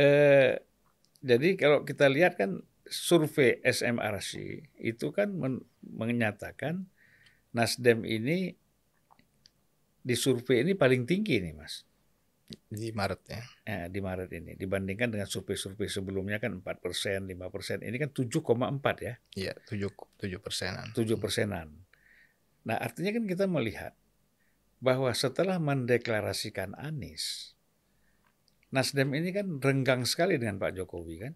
eh, 0.03 0.51
jadi 1.24 1.49
kalau 1.55 1.88
kita 1.88 2.11
lihat 2.11 2.36
kan 2.36 2.59
survei 2.91 3.63
SMRC 3.63 4.63
itu 4.84 5.15
kan 5.15 5.32
men 5.32 5.63
menyatakan 5.88 6.91
Nasdem 7.55 8.03
ini 8.03 8.59
di 10.08 10.16
survei 10.16 10.64
ini 10.64 10.72
paling 10.72 11.03
tinggi 11.03 11.43
nih, 11.43 11.51
Mas 11.51 11.84
di 12.47 12.95
Maret 12.95 13.22
ya. 13.28 13.41
ya 13.68 13.80
di 13.91 13.99
Maret 13.99 14.32
ini 14.32 14.55
dibandingkan 14.55 15.12
dengan 15.12 15.28
survei-survei 15.28 15.91
sebelumnya 15.91 16.39
kan 16.39 16.64
4 16.64 16.80
persen, 16.80 17.28
5 17.28 17.51
persen, 17.51 17.84
ini 17.84 17.99
kan 17.99 18.10
7,4 18.16 19.03
ya. 19.03 19.14
Iya, 19.36 19.53
7 19.68 19.91
7 19.91 20.39
persenan. 20.39 20.88
7 20.95 21.20
persenan. 21.20 21.68
Nah 22.64 22.78
artinya 22.80 23.20
kan 23.20 23.24
kita 23.28 23.45
melihat 23.51 23.93
bahwa 24.80 25.12
setelah 25.12 25.60
mendeklarasikan 25.60 26.72
Anies, 26.80 27.55
Nasdem 28.72 29.16
ini 29.16 29.32
kan 29.32 29.60
renggang 29.64 30.03
sekali 30.03 30.36
dengan 30.39 30.60
Pak 30.60 30.76
Jokowi 30.76 31.16
kan, 31.24 31.34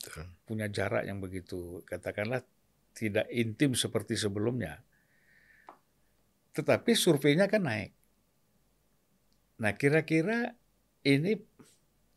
Betul. 0.00 0.24
punya 0.44 0.68
jarak 0.68 1.04
yang 1.04 1.20
begitu 1.20 1.80
katakanlah 1.88 2.44
tidak 2.96 3.28
intim 3.32 3.72
seperti 3.72 4.16
sebelumnya. 4.16 4.80
Tetapi 6.54 6.92
surveinya 6.94 7.48
kan 7.48 7.66
naik. 7.66 7.93
Nah, 9.58 9.72
kira-kira 9.78 10.58
ini 11.06 11.38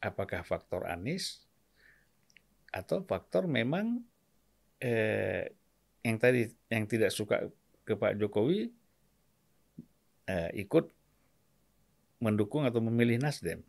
apakah 0.01 0.41
faktor 0.41 0.89
Anies 0.89 1.45
atau 2.73 3.01
faktor 3.05 3.45
memang 3.45 4.01
eh, 4.81 5.53
yang 6.05 6.17
tadi 6.17 6.49
yang 6.69 6.85
tidak 6.85 7.09
suka 7.13 7.49
ke 7.87 7.93
Pak 7.93 8.17
Jokowi 8.19 8.69
eh, 10.27 10.51
ikut 10.59 10.91
mendukung 12.17 12.65
atau 12.65 12.81
memilih 12.81 13.21
Nasdem? 13.21 13.61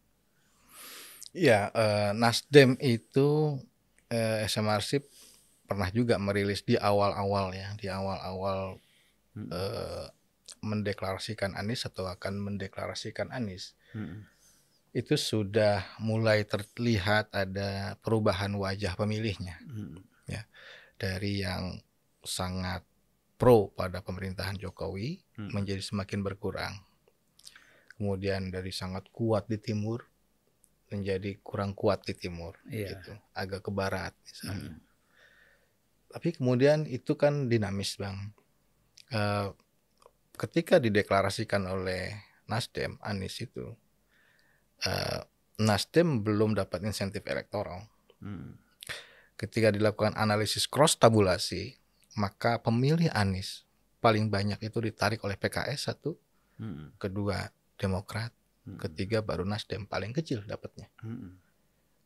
Ya, 1.37 1.69
eh, 1.77 2.11
Nasdem 2.17 2.75
itu 2.81 3.61
eh, 4.09 4.49
SMRC 4.49 5.05
pernah 5.69 5.93
juga 5.93 6.17
merilis 6.17 6.65
di 6.65 6.81
awal-awal 6.81 7.53
ya, 7.53 7.69
di 7.77 7.87
awal-awal 7.93 8.81
hmm. 9.37 9.49
eh, 9.53 10.07
mendeklarasikan 10.61 11.55
Anies 11.55 11.85
atau 11.85 12.07
akan 12.07 12.39
mendeklarasikan 12.41 13.31
Anies. 13.31 13.75
Hmm. 13.93 14.25
itu 14.89 15.21
sudah 15.21 15.85
mulai 16.01 16.49
terlihat 16.49 17.29
ada 17.31 18.01
perubahan 18.01 18.57
wajah 18.57 18.97
pemilihnya 18.97 19.61
Hmm. 19.65 20.01
dari 20.99 21.45
yang 21.45 21.79
sangat 22.25 22.83
pro 23.39 23.71
pada 23.71 24.03
pemerintahan 24.03 24.59
Jokowi 24.59 25.21
Hmm. 25.39 25.53
menjadi 25.55 25.79
semakin 25.79 26.25
berkurang. 26.25 26.75
Kemudian 27.95 28.51
dari 28.51 28.75
sangat 28.75 29.07
kuat 29.13 29.47
di 29.47 29.61
timur 29.61 30.09
menjadi 30.89 31.37
kurang 31.45 31.77
kuat 31.77 32.03
di 32.03 32.17
timur, 32.17 32.57
Iya. 32.67 32.97
gitu. 32.97 33.13
agak 33.37 33.61
ke 33.63 33.71
barat 33.71 34.17
misalnya. 34.25 34.73
Hmm. 34.73 34.81
Tapi 36.09 36.29
kemudian 36.33 36.89
itu 36.89 37.13
kan 37.15 37.47
dinamis 37.47 38.01
bang. 38.01 38.33
Eh, 39.13 39.49
ketika 40.39 40.79
dideklarasikan 40.79 41.67
oleh 41.67 42.15
Nasdem, 42.49 42.97
Anies 43.05 43.37
itu, 43.43 43.75
eh, 44.87 45.21
Nasdem 45.59 46.23
belum 46.23 46.55
dapat 46.55 46.87
insentif 46.87 47.27
elektoral. 47.27 47.91
Hmm. 48.23 48.57
Ketika 49.35 49.75
dilakukan 49.75 50.15
analisis 50.15 50.71
cross 50.71 50.97
tabulasi, 50.97 51.75
maka 52.15 52.63
pemilih 52.63 53.11
Anies 53.11 53.67
paling 53.99 54.31
banyak 54.31 54.63
itu 54.63 54.79
ditarik 54.79 55.23
oleh 55.27 55.35
PKS 55.35 55.91
satu, 55.91 56.15
Hmm. 56.59 56.95
kedua 56.99 57.51
Demokrat, 57.79 58.35
Hmm. 58.67 58.79
ketiga 58.83 59.23
baru 59.23 59.47
Nasdem 59.47 59.87
paling 59.87 60.11
kecil 60.11 60.43
dapatnya. 60.43 60.91
Hmm. 61.03 61.39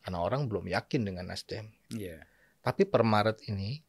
Karena 0.05 0.19
orang 0.21 0.45
belum 0.49 0.69
yakin 0.69 1.09
dengan 1.09 1.33
Nasdem. 1.33 1.73
Iya. 1.89 2.25
Tapi 2.61 2.85
per 2.85 3.01
Maret 3.01 3.49
ini 3.49 3.81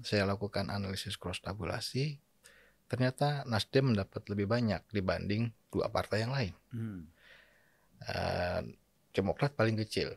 saya 0.00 0.24
lakukan 0.24 0.72
analisis 0.72 1.20
cross 1.20 1.44
tabulasi, 1.44 2.16
ternyata 2.86 3.42
Nasdem 3.46 3.92
mendapat 3.94 4.22
lebih 4.30 4.46
banyak 4.46 4.82
dibanding 4.90 5.50
dua 5.70 5.90
partai 5.90 6.22
yang 6.22 6.32
lain. 6.34 6.54
Hmm. 6.72 7.00
Eh, 8.06 8.62
Demokrat 9.16 9.56
paling 9.56 9.80
kecil 9.80 10.12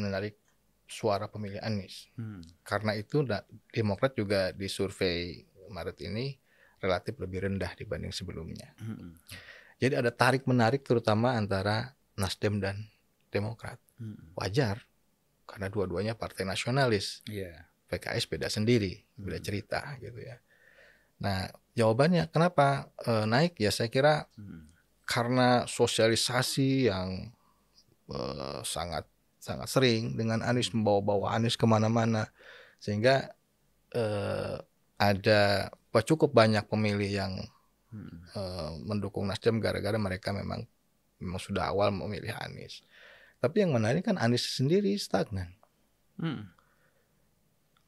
menarik 0.00 0.40
suara 0.88 1.28
pemilih 1.28 1.60
Anies. 1.60 2.08
Hmm. 2.16 2.40
Karena 2.64 2.96
itu 2.96 3.20
Demokrat 3.68 4.16
juga 4.16 4.56
di 4.56 4.66
survei 4.72 5.44
Maret 5.68 6.00
ini 6.08 6.32
relatif 6.80 7.20
lebih 7.20 7.44
rendah 7.44 7.76
dibanding 7.76 8.08
sebelumnya. 8.08 8.72
Hmm. 8.80 9.12
Jadi 9.78 9.94
ada 9.94 10.08
tarik 10.10 10.48
menarik 10.48 10.82
terutama 10.82 11.36
antara 11.36 11.92
Nasdem 12.16 12.56
dan 12.58 12.88
Demokrat. 13.28 13.76
Hmm. 14.00 14.32
Wajar 14.32 14.80
karena 15.44 15.68
dua-duanya 15.68 16.16
partai 16.16 16.48
nasionalis. 16.48 17.20
Iya. 17.28 17.68
PKS 17.88 18.28
beda 18.28 18.48
sendiri, 18.48 19.00
beda 19.16 19.40
Hmm. 19.40 19.44
cerita 19.44 19.80
gitu 20.00 20.20
ya. 20.20 20.36
Nah, 21.18 21.50
jawabannya 21.74 22.30
kenapa 22.30 22.90
eh, 23.06 23.26
naik 23.26 23.58
ya 23.58 23.70
saya 23.74 23.90
kira 23.90 24.26
Hmm. 24.38 24.70
karena 25.08 25.64
sosialisasi 25.66 26.90
yang 26.90 27.30
eh, 28.10 28.60
sangat 28.62 29.06
sangat 29.38 29.68
sering 29.70 30.18
dengan 30.18 30.42
Anies 30.42 30.74
membawa-bawa 30.74 31.38
Anies 31.38 31.54
ke 31.54 31.66
mana-mana 31.66 32.30
sehingga 32.82 33.34
eh, 33.94 34.56
ada 34.98 35.70
cukup 36.04 36.30
banyak 36.34 36.66
pemilih 36.70 37.10
yang 37.10 37.32
Hmm. 37.88 38.20
eh, 38.36 38.70
mendukung 38.84 39.24
Nasdem 39.26 39.58
gara-gara 39.58 39.96
mereka 39.96 40.30
memang 40.30 40.66
memang 41.18 41.40
sudah 41.40 41.72
awal 41.72 41.90
memilih 41.90 42.36
Anies. 42.38 42.84
Tapi 43.38 43.62
yang 43.66 43.74
menarik 43.74 44.06
kan 44.06 44.18
Anies 44.18 44.44
sendiri 44.44 44.94
stagnan. 44.98 45.54
Hmm. 46.18 46.50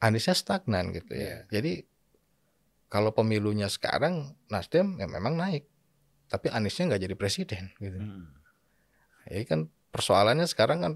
Aniesnya 0.01 0.33
stagnan 0.33 0.89
gitu 0.97 1.13
ya. 1.13 1.45
Jadi 1.53 1.85
kalau 2.91 3.15
pemilunya 3.15 3.71
sekarang 3.71 4.35
Nasdem 4.45 4.99
ya 4.99 5.07
memang 5.07 5.33
naik, 5.33 5.63
tapi 6.27 6.51
Aniesnya 6.51 6.91
nggak 6.91 7.03
jadi 7.07 7.15
presiden 7.15 7.63
gitu. 7.79 7.95
Hmm. 7.95 8.35
Jadi 9.25 9.43
kan 9.47 9.59
persoalannya 9.89 10.43
sekarang 10.43 10.79
kan 10.81 10.93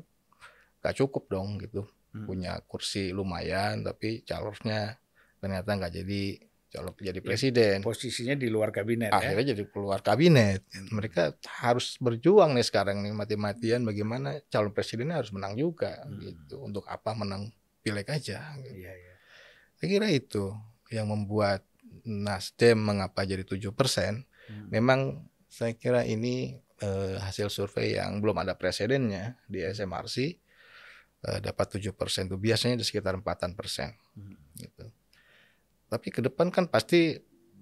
nggak 0.84 0.96
cukup 0.98 1.32
dong 1.32 1.56
gitu, 1.58 1.88
Hmm. 2.12 2.28
punya 2.28 2.60
kursi 2.64 3.12
lumayan 3.12 3.80
tapi 3.82 4.24
calonnya 4.24 4.96
ternyata 5.40 5.72
nggak 5.72 5.94
jadi 5.94 6.22
calon 6.68 6.92
jadi 6.96 7.20
Ya, 7.20 7.24
presiden. 7.24 7.76
Posisinya 7.80 8.36
di 8.36 8.48
luar 8.48 8.72
kabinet 8.72 9.12
ya. 9.12 9.16
Akhirnya 9.16 9.56
jadi 9.56 9.64
keluar 9.68 10.00
kabinet. 10.00 10.68
Mereka 10.92 11.40
harus 11.64 11.96
berjuang 11.98 12.52
nih 12.52 12.64
sekarang 12.64 13.00
nih 13.00 13.16
mati-matian 13.16 13.84
bagaimana 13.84 14.44
calon 14.48 14.76
presidennya 14.76 15.24
harus 15.24 15.32
menang 15.32 15.56
juga 15.56 16.04
Hmm. 16.04 16.20
gitu. 16.20 16.60
Untuk 16.60 16.84
apa 16.88 17.16
menang 17.16 17.52
pileg 17.80 18.08
aja 18.08 18.60
gitu. 18.60 18.76
Iya, 18.76 18.92
iya. 18.92 19.14
Saya 19.76 19.88
kira 19.88 20.08
itu 20.08 20.52
yang 20.92 21.08
membuat 21.08 21.64
Nasdem 22.06 22.78
mengapa 22.78 23.26
jadi 23.26 23.42
7%. 23.42 23.66
Hmm. 24.46 24.68
Memang 24.70 25.00
saya 25.50 25.74
kira 25.74 26.06
ini 26.06 26.54
eh, 26.76 27.16
hasil 27.18 27.48
survei 27.48 27.96
yang 27.96 28.20
belum 28.20 28.36
ada 28.36 28.54
presidennya 28.54 29.40
di 29.48 29.64
SMRC 29.64 30.16
eh, 31.26 31.40
dapat 31.40 31.80
7% 31.80 32.28
itu 32.28 32.38
biasanya 32.38 32.76
di 32.78 32.86
sekitar 32.86 33.16
4 33.18 33.56
persen 33.56 33.96
Hmm. 34.14 34.36
gitu. 34.60 34.86
Tapi 35.86 36.08
ke 36.12 36.20
depan 36.20 36.52
kan 36.52 36.68
pasti 36.68 37.16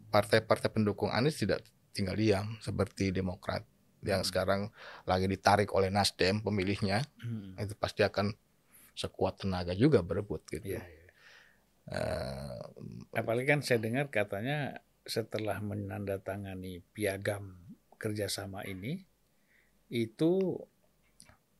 partai-partai 0.10 0.70
pendukung 0.70 1.10
Anies 1.10 1.38
tidak 1.38 1.62
tinggal 1.94 2.18
diam 2.18 2.58
seperti 2.60 3.14
Demokrat 3.14 3.64
yang 4.04 4.22
Hmm. 4.22 4.30
sekarang 4.30 4.62
lagi 5.06 5.30
ditarik 5.30 5.70
oleh 5.72 5.88
Nasdem 5.88 6.42
pemilihnya 6.42 7.06
Hmm. 7.22 7.56
itu 7.56 7.78
pasti 7.78 8.02
akan 8.02 8.34
sekuat 8.94 9.46
tenaga 9.46 9.74
juga 9.74 10.02
berebut 10.06 10.46
gitu. 10.50 10.74
Iya, 10.74 10.82
iya. 10.82 11.03
Eh, 11.92 12.62
Apalagi 13.14 13.48
kan 13.48 13.62
saya 13.62 13.84
dengar 13.84 14.08
katanya 14.08 14.80
setelah 15.04 15.60
menandatangani 15.60 16.80
piagam 16.96 17.60
kerjasama 18.00 18.64
ini 18.64 19.04
itu 19.92 20.58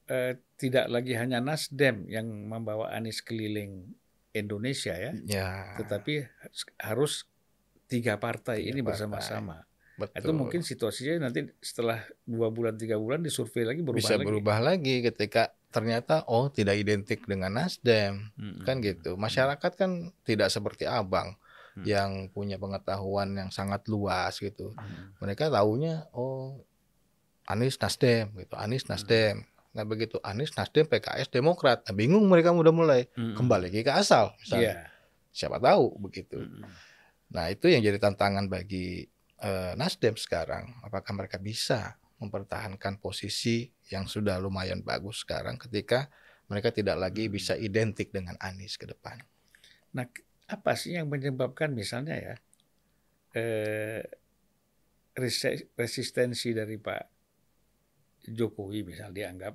eh, 0.08 0.40
tidak 0.56 0.88
lagi 0.88 1.14
hanya 1.20 1.44
Nasdem 1.44 2.08
yang 2.08 2.26
membawa 2.26 2.96
Anies 2.96 3.20
keliling 3.20 3.92
Indonesia 4.34 4.96
ya, 4.98 5.12
ya 5.28 5.78
tetapi 5.78 6.26
harus 6.82 7.28
tiga 7.86 8.18
partai 8.18 8.66
Tiga 8.66 8.70
ini 8.74 8.80
bersama-sama. 8.82 9.62
betul. 10.00 10.18
Itu 10.26 10.32
mungkin 10.34 10.62
situasinya 10.66 11.30
nanti 11.30 11.46
setelah 11.62 12.02
dua 12.26 12.50
bulan 12.50 12.74
tiga 12.74 12.98
bulan 12.98 13.22
disurvei 13.22 13.62
lagi 13.62 13.86
berubah 13.86 14.02
bisa 14.02 14.18
lagi. 14.18 14.26
berubah 14.26 14.58
lagi 14.58 14.96
ketika 15.06 15.54
ternyata 15.74 16.22
oh 16.26 16.48
tidak 16.48 16.78
identik 16.78 17.26
dengan 17.26 17.50
Nasdem 17.52 18.30
Mm-mm. 18.36 18.62
kan 18.62 18.78
gitu 18.80 19.18
masyarakat 19.18 19.72
kan 19.74 19.92
tidak 20.22 20.48
seperti 20.48 20.86
abang 20.86 21.34
Hmm. 21.74 21.90
yang 21.90 22.12
punya 22.30 22.62
pengetahuan 22.62 23.34
yang 23.34 23.50
sangat 23.50 23.90
luas 23.90 24.38
gitu 24.38 24.78
Mm-mm. 24.78 25.18
mereka 25.18 25.50
tahunya 25.50 26.06
oh 26.14 26.62
Anies 27.44 27.76
Nasdem 27.76 28.30
gitu 28.38 28.54
Anies 28.54 28.86
Nasdem 28.86 29.42
nah 29.74 29.82
begitu 29.82 30.22
Anies 30.22 30.54
Nasdem 30.54 30.86
PKS 30.86 31.28
Demokrat 31.28 31.82
nah, 31.82 31.92
bingung 31.92 32.30
mereka 32.30 32.54
udah 32.54 32.70
mulai 32.70 33.10
Mm-mm. 33.18 33.34
kembali 33.34 33.74
lagi 33.74 33.82
ke 33.82 33.90
asal 33.90 34.38
misalnya 34.38 34.70
Iya. 34.70 34.86
siapa 35.34 35.58
tahu 35.58 35.98
begitu 35.98 36.46
Mm-mm. 36.46 36.62
nah 37.28 37.50
itu 37.50 37.66
yang 37.66 37.82
jadi 37.82 37.98
tantangan 37.98 38.46
bagi 38.46 39.10
eh, 39.42 39.74
Nasdem 39.74 40.14
sekarang 40.14 40.78
apakah 40.80 41.10
mereka 41.12 41.42
bisa 41.42 41.98
mempertahankan 42.24 42.94
posisi 43.06 43.58
yang 43.94 44.06
sudah 44.14 44.36
lumayan 44.46 44.82
bagus 44.90 45.18
sekarang 45.24 45.56
ketika 45.64 46.00
mereka 46.50 46.70
tidak 46.78 46.98
lagi 47.04 47.24
Hmm. 47.28 47.36
bisa 47.36 47.54
identik 47.68 48.10
dengan 48.18 48.36
Anies 48.48 48.76
ke 48.82 48.86
depan 48.94 49.18
Nah, 49.96 50.06
apa 50.56 50.72
sih 50.82 50.92
yang 50.98 51.08
menyebabkan 51.14 51.70
misalnya 51.82 52.16
ya 52.26 52.34
eh, 53.34 54.04
resistensi 55.78 56.54
dari 56.54 56.78
Pak 56.78 57.04
Jokowi 58.38 58.80
misal 58.90 59.10
dianggap 59.18 59.54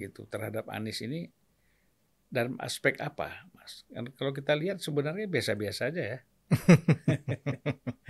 gitu 0.00 0.22
terhadap 0.32 0.64
Anies 0.76 1.00
ini 1.06 1.20
dalam 2.30 2.54
aspek 2.62 2.94
apa, 3.02 3.46
Mas? 3.54 3.82
Kan 3.90 4.06
Kalau 4.14 4.32
kita 4.34 4.52
lihat 4.54 4.78
sebenarnya 4.82 5.26
biasa-biasa 5.26 5.90
aja 5.90 6.02
ya. 6.16 6.18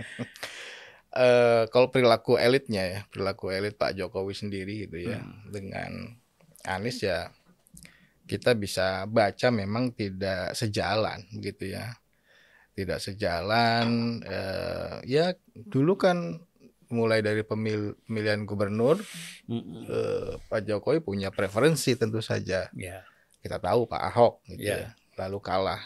eh 1.11 1.63
kalau 1.67 1.87
perilaku 1.87 2.35
elitnya 2.35 2.83
ya, 2.83 2.99
perilaku 3.07 3.51
elit 3.51 3.75
Pak 3.75 3.93
Jokowi 3.93 4.31
sendiri 4.31 4.87
gitu 4.87 4.97
ya, 5.01 5.19
Hmm. 5.19 5.51
dengan 5.51 5.91
Anies 6.63 7.01
ya 7.01 7.29
kita 8.23 8.55
bisa 8.55 9.03
baca 9.05 9.51
memang 9.51 9.91
tidak 9.91 10.55
sejalan 10.55 11.19
gitu 11.35 11.67
ya, 11.67 11.91
tidak 12.71 13.03
sejalan. 13.03 14.21
eh, 14.23 14.95
ya 15.03 15.35
dulu 15.67 15.99
kan 15.99 16.39
mulai 16.87 17.19
dari 17.19 17.43
pemil 17.43 17.95
pemilihan 18.03 18.43
gubernur 18.43 18.99
eh, 19.87 20.31
Pak 20.47 20.63
Jokowi 20.63 20.99
punya 20.99 21.27
preferensi 21.27 21.95
tentu 21.95 22.23
saja. 22.23 22.71
Ya. 22.71 23.03
Kita 23.41 23.59
tahu 23.59 23.83
Pak 23.83 24.01
Ahok 24.11 24.33
gitu 24.47 24.63
Ya. 24.63 24.77
ya, 24.79 24.89
lalu 25.17 25.39
kalah. 25.43 25.81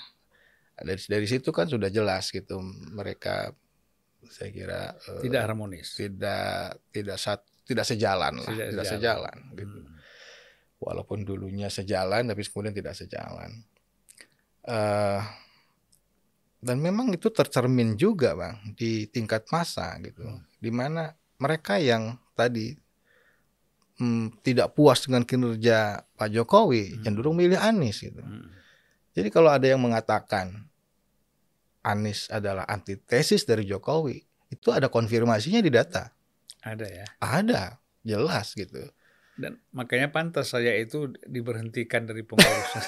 Dari 0.75 0.99
dari 1.07 1.25
situ 1.25 1.49
kan 1.49 1.65
sudah 1.65 1.87
jelas 1.87 2.29
gitu 2.29 2.59
mereka 2.91 3.55
saya 4.29 4.49
kira 4.49 4.79
eh, 4.95 5.21
Tidak 5.21 5.41
harmonis. 5.41 5.93
tidak 5.93 6.81
tidak 6.89 7.17
sat, 7.17 7.41
tidak 7.63 7.85
sejalan 7.85 8.39
lah, 8.39 8.49
Tidak 8.49 8.67
tidak, 8.73 8.85
sejalan. 8.87 9.37
sejalan. 9.37 9.57
gitu. 9.59 9.77
Hmm. 9.81 9.93
Walaupun 10.75 11.19
dulunya 11.23 11.67
sejalan, 11.67 12.27
tapi 12.27 12.41
kemudian 12.43 12.75
tidak 12.75 12.93
sejalan. 12.93 13.51
eh 14.65 15.21
dan 16.65 16.81
memang 16.81 17.13
itu 17.13 17.29
tercermin 17.29 17.93
juga, 17.93 18.33
bang, 18.33 18.73
di 18.73 19.05
tingkat 19.05 19.45
massa 19.53 19.93
gitu, 20.01 20.25
Hmm. 20.25 20.41
di 20.57 20.73
mana 20.73 21.13
mereka 21.37 21.77
yang 21.77 22.17
tadi 22.33 22.73
hmm, 24.01 24.41
tidak 24.41 24.73
puas 24.73 25.05
dengan 25.05 25.21
kinerja 25.23 26.01
Pak 26.17 26.29
Jokowi, 26.33 27.05
cenderung 27.05 27.37
milih 27.37 27.55
Anies 27.55 28.01
gitu. 28.01 28.17
Hmm. 28.19 28.49
Jadi 29.13 29.29
kalau 29.29 29.53
ada 29.53 29.63
yang 29.63 29.79
mengatakan 29.79 30.65
Anies 31.85 32.25
adalah 32.33 32.65
antitesis 32.65 33.45
dari 33.45 33.69
Jokowi, 33.69 34.17
itu 34.49 34.73
ada 34.73 34.89
konfirmasinya 34.89 35.61
di 35.61 35.69
data. 35.69 36.09
Ada 36.65 36.85
ya. 36.89 37.05
Ada, 37.21 37.77
jelas 38.01 38.57
gitu. 38.57 38.89
Dan 39.37 39.61
makanya 39.69 40.09
pantas 40.09 40.49
saya 40.55 40.73
itu 40.79 41.13
diberhentikan 41.29 42.09
dari 42.09 42.25
pengurus. 42.25 42.71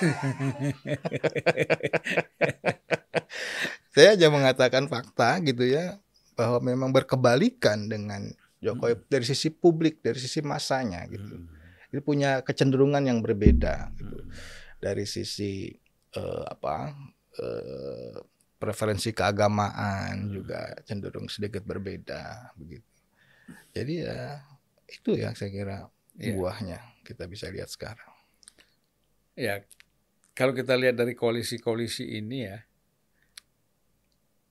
Saya 3.94 4.14
aja 4.14 4.30
mengatakan 4.30 4.88
fakta 4.88 5.42
gitu 5.44 5.68
ya 5.68 6.00
bahwa 6.38 6.62
memang 6.64 6.94
berkebalikan 6.94 7.90
dengan 7.90 8.32
Jokowi 8.64 8.96
dari 9.12 9.26
sisi 9.28 9.52
publik, 9.52 10.00
dari 10.02 10.18
sisi 10.18 10.40
masanya 10.42 11.04
gitu. 11.12 11.36
Hmm. 11.36 11.50
Itu 11.92 12.02
punya 12.06 12.40
kecenderungan 12.46 13.04
yang 13.06 13.20
berbeda 13.20 13.92
gitu. 14.00 14.18
Hmm. 14.24 14.32
Dari 14.80 15.04
sisi 15.04 15.68
eh, 16.16 16.44
apa? 16.48 16.96
eh, 17.38 18.18
preferensi 18.58 19.14
keagamaan 19.14 20.34
juga 20.34 20.74
cenderung 20.84 21.30
sedikit 21.30 21.62
berbeda 21.62 22.54
begitu. 22.58 22.86
Jadi 23.74 23.94
ya 24.02 24.42
itu 24.90 25.14
ya 25.14 25.32
saya 25.38 25.52
kira 25.54 25.78
Iya. 26.18 26.34
buahnya 26.34 26.80
kita 27.06 27.30
bisa 27.30 27.46
lihat 27.54 27.70
sekarang. 27.70 28.10
Ya, 29.38 29.62
kalau 30.34 30.58
kita 30.58 30.74
lihat 30.74 30.98
dari 30.98 31.14
koalisi-koalisi 31.14 32.18
ini 32.18 32.50
ya, 32.50 32.58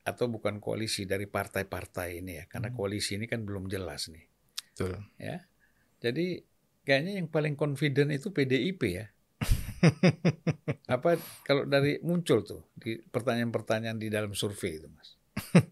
atau 0.07 0.31
bukan 0.31 0.63
koalisi 0.63 1.03
dari 1.03 1.27
partai-partai 1.27 2.23
ini 2.23 2.39
ya, 2.39 2.45
karena 2.47 2.71
Hmm. 2.71 2.79
koalisi 2.79 3.19
ini 3.19 3.27
kan 3.27 3.43
belum 3.43 3.67
jelas 3.67 4.07
nih, 4.07 4.31
Betul. 4.71 5.03
ya. 5.19 5.43
Jadi 5.99 6.39
kayaknya 6.87 7.19
yang 7.19 7.27
paling 7.27 7.59
confident 7.59 8.15
itu 8.15 8.31
PDIP 8.31 8.83
ya. 8.95 9.11
Apa 10.95 11.19
kalau 11.43 11.67
dari 11.67 11.99
muncul 12.03 12.43
tuh 12.43 12.63
di 12.77 12.99
pertanyaan-pertanyaan 12.99 13.99
di 13.99 14.09
dalam 14.11 14.33
survei 14.35 14.79
itu, 14.79 14.89
Mas? 14.91 15.09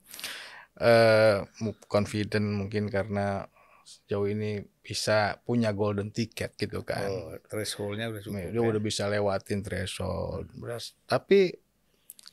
eh 0.83 1.39
mu- 1.62 1.79
confident 1.87 2.47
mungkin 2.51 2.91
karena 2.91 3.47
sejauh 3.85 4.27
ini 4.27 4.65
bisa 4.81 5.39
punya 5.45 5.71
golden 5.77 6.11
ticket 6.11 6.57
gitu 6.57 6.83
kan. 6.83 7.07
Oh, 7.07 7.37
thresholdnya 7.47 8.11
udah 8.11 8.21
cukup. 8.25 8.41
dia 8.51 8.61
ya? 8.61 8.65
udah 8.65 8.83
bisa 8.83 9.05
lewatin 9.07 9.61
threshold. 9.61 10.49
Beras. 10.57 10.97
Tapi 11.05 11.53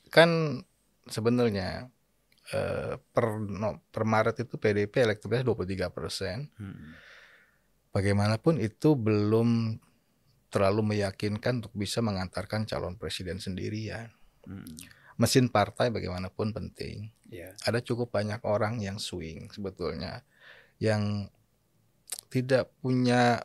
kan 0.08 0.64
sebenarnya 1.08 1.92
eh, 2.56 2.96
per 3.00 3.26
no, 3.40 3.84
per 3.92 4.04
Maret 4.08 4.48
itu 4.48 4.56
PDIP 4.56 5.04
elektabilitas 5.04 5.48
23 5.48 5.92
persen. 5.92 6.38
Hmm. 6.56 6.96
Bagaimanapun 7.92 8.64
itu 8.64 8.96
belum 8.96 9.76
terlalu 10.52 10.84
meyakinkan 10.84 11.64
untuk 11.64 11.74
bisa 11.74 12.04
mengantarkan 12.04 12.68
calon 12.68 13.00
presiden 13.00 13.40
sendirian. 13.40 14.12
Hmm. 14.44 14.68
Mesin 15.16 15.48
partai 15.48 15.90
bagaimanapun 15.90 16.52
penting. 16.52 17.10
Ya. 17.32 17.56
ada 17.64 17.80
cukup 17.80 18.12
banyak 18.12 18.44
orang 18.44 18.84
yang 18.84 19.00
swing 19.00 19.48
sebetulnya 19.56 20.20
yang 20.84 21.32
tidak 22.28 22.76
punya 22.84 23.40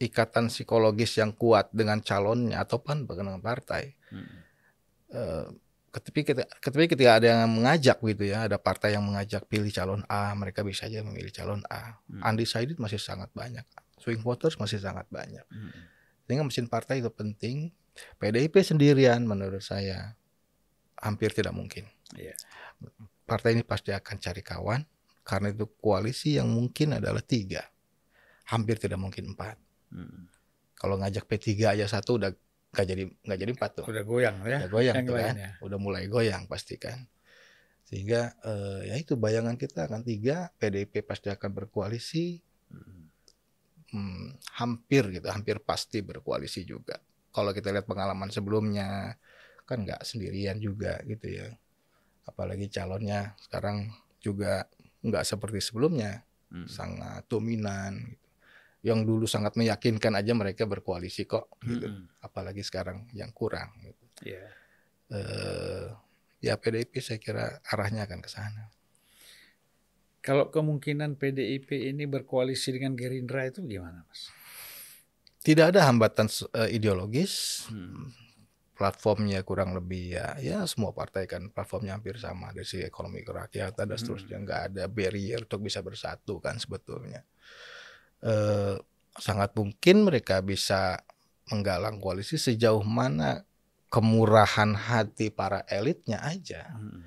ikatan 0.00 0.48
psikologis 0.48 1.20
yang 1.20 1.36
kuat 1.36 1.68
dengan 1.74 2.00
calonnya 2.00 2.64
ataupun 2.64 3.04
dengan 3.04 3.36
partai. 3.44 3.92
Hmm. 4.08 5.58
Ketika 5.92 6.20
kita, 6.22 6.42
ketika 6.62 6.86
ketika 6.94 7.10
ada 7.18 7.26
yang 7.26 7.50
mengajak 7.50 7.98
gitu 8.00 8.24
ya, 8.28 8.46
ada 8.46 8.56
partai 8.56 8.94
yang 8.94 9.04
mengajak 9.04 9.44
pilih 9.44 9.68
calon 9.74 10.04
A, 10.06 10.32
mereka 10.32 10.64
bisa 10.64 10.86
aja 10.86 11.04
memilih 11.04 11.32
calon 11.34 11.60
A. 11.68 11.98
Hmm. 12.06 12.22
Undecided 12.32 12.80
masih 12.80 13.00
sangat 13.00 13.28
banyak, 13.36 13.66
swing 14.00 14.22
voters 14.22 14.56
masih 14.56 14.78
sangat 14.78 15.04
banyak. 15.12 15.44
Hmm. 15.50 15.72
Sehingga 16.28 16.44
mesin 16.44 16.68
partai 16.68 17.00
itu 17.00 17.08
penting. 17.08 17.72
PDIP 18.20 18.60
sendirian 18.60 19.24
menurut 19.24 19.64
saya 19.64 20.12
hampir 21.00 21.32
tidak 21.32 21.56
mungkin. 21.56 21.88
Iya. 22.14 22.36
Partai 23.24 23.56
ini 23.56 23.64
pasti 23.64 23.90
akan 23.90 24.16
cari 24.20 24.44
kawan 24.44 24.80
karena 25.24 25.52
itu 25.52 25.64
koalisi 25.80 26.36
yang 26.40 26.48
mungkin 26.48 26.96
adalah 26.96 27.20
tiga, 27.20 27.64
hampir 28.48 28.80
tidak 28.80 28.96
mungkin 28.96 29.32
empat. 29.36 29.56
Hmm. 29.92 30.24
Kalau 30.72 30.96
ngajak 30.96 31.28
P3 31.28 31.76
aja 31.76 31.84
satu 31.84 32.16
udah 32.16 32.30
nggak 32.72 32.86
jadi 32.86 33.02
nggak 33.24 33.38
jadi 33.40 33.50
empat 33.52 33.70
tuh, 33.82 33.84
Udah 33.88 34.04
goyang 34.04 34.36
ya. 34.44 34.58
udah 34.64 34.70
goyang 34.72 34.94
yang 35.00 35.06
tuh 35.08 35.16
kan, 35.16 35.34
udah 35.64 35.78
mulai 35.80 36.04
goyang 36.08 36.44
pasti 36.48 36.80
kan. 36.80 37.04
Sehingga 37.84 38.36
eh, 38.44 38.92
ya 38.92 38.94
itu 38.96 39.16
bayangan 39.20 39.56
kita 39.60 39.84
akan 39.88 40.00
tiga, 40.04 40.48
PDIP 40.56 41.04
pasti 41.04 41.28
akan 41.28 41.50
berkoalisi, 41.52 42.40
Hmm. 42.68 42.97
Hmm, 43.92 44.40
hampir 44.58 45.08
gitu, 45.12 45.26
hampir 45.28 45.60
pasti 45.62 46.00
berkoalisi 46.04 46.64
juga. 46.64 46.98
Kalau 47.32 47.52
kita 47.52 47.70
lihat 47.70 47.86
pengalaman 47.86 48.32
sebelumnya, 48.32 49.14
kan 49.68 49.84
nggak 49.84 50.00
sendirian 50.02 50.56
juga 50.58 50.98
gitu 51.04 51.28
ya. 51.28 51.48
Apalagi 52.24 52.68
calonnya 52.72 53.36
sekarang 53.40 53.92
juga 54.18 54.64
nggak 55.04 55.24
seperti 55.24 55.60
sebelumnya, 55.62 56.24
Hmm. 56.48 56.64
sangat 56.64 57.28
dominan. 57.28 58.08
Gitu. 58.08 58.26
Yang 58.78 59.00
dulu 59.04 59.26
sangat 59.28 59.58
meyakinkan 59.58 60.16
aja 60.16 60.32
mereka 60.32 60.64
berkoalisi 60.64 61.28
kok, 61.28 61.60
gitu. 61.60 61.92
Hmm. 61.92 62.08
Apalagi 62.24 62.64
sekarang 62.64 63.10
yang 63.12 63.28
kurang. 63.36 63.74
Gitu. 63.84 64.04
Iya. 64.32 64.44
Eh, 65.08 65.86
ya 66.40 66.54
PDIP 66.56 67.00
saya 67.04 67.20
kira 67.20 67.60
arahnya 67.68 68.08
akan 68.08 68.20
ke 68.24 68.30
sana. 68.32 68.72
Kalau 70.28 70.52
kemungkinan 70.52 71.16
PDIP 71.16 71.88
ini 71.88 72.04
berkoalisi 72.04 72.76
dengan 72.76 72.92
Gerindra 72.92 73.48
itu 73.48 73.64
gimana, 73.64 74.04
Mas? 74.04 74.28
Tidak 75.40 75.72
ada 75.72 75.88
hambatan 75.88 76.28
eh, 76.52 76.76
ideologis, 76.76 77.64
Hmm. 77.72 78.12
platformnya 78.76 79.40
kurang 79.42 79.72
lebih 79.74 80.14
ya 80.20 80.36
ya 80.38 80.62
semua 80.68 80.94
partai 80.94 81.26
kan 81.26 81.50
platformnya 81.50 81.98
hampir 81.98 82.14
sama 82.14 82.54
dari 82.54 82.62
sisi 82.62 82.84
ekonomi 82.86 83.24
kerakyatan 83.26 83.88
dan 83.88 83.90
Hmm. 83.90 83.98
seterusnya 83.98 84.36
nggak 84.44 84.62
ada 84.70 84.84
barrier 84.86 85.42
untuk 85.42 85.66
bisa 85.66 85.82
bersatu 85.82 86.38
kan 86.38 86.60
sebetulnya 86.62 87.26
eh, 88.22 88.78
sangat 89.18 89.50
mungkin 89.58 90.06
mereka 90.06 90.38
bisa 90.46 91.02
menggalang 91.50 91.98
koalisi 91.98 92.38
sejauh 92.38 92.86
mana 92.86 93.42
kemurahan 93.90 94.76
hati 94.78 95.32
para 95.34 95.66
elitnya 95.66 96.22
aja 96.22 96.70
Hmm. 96.70 97.02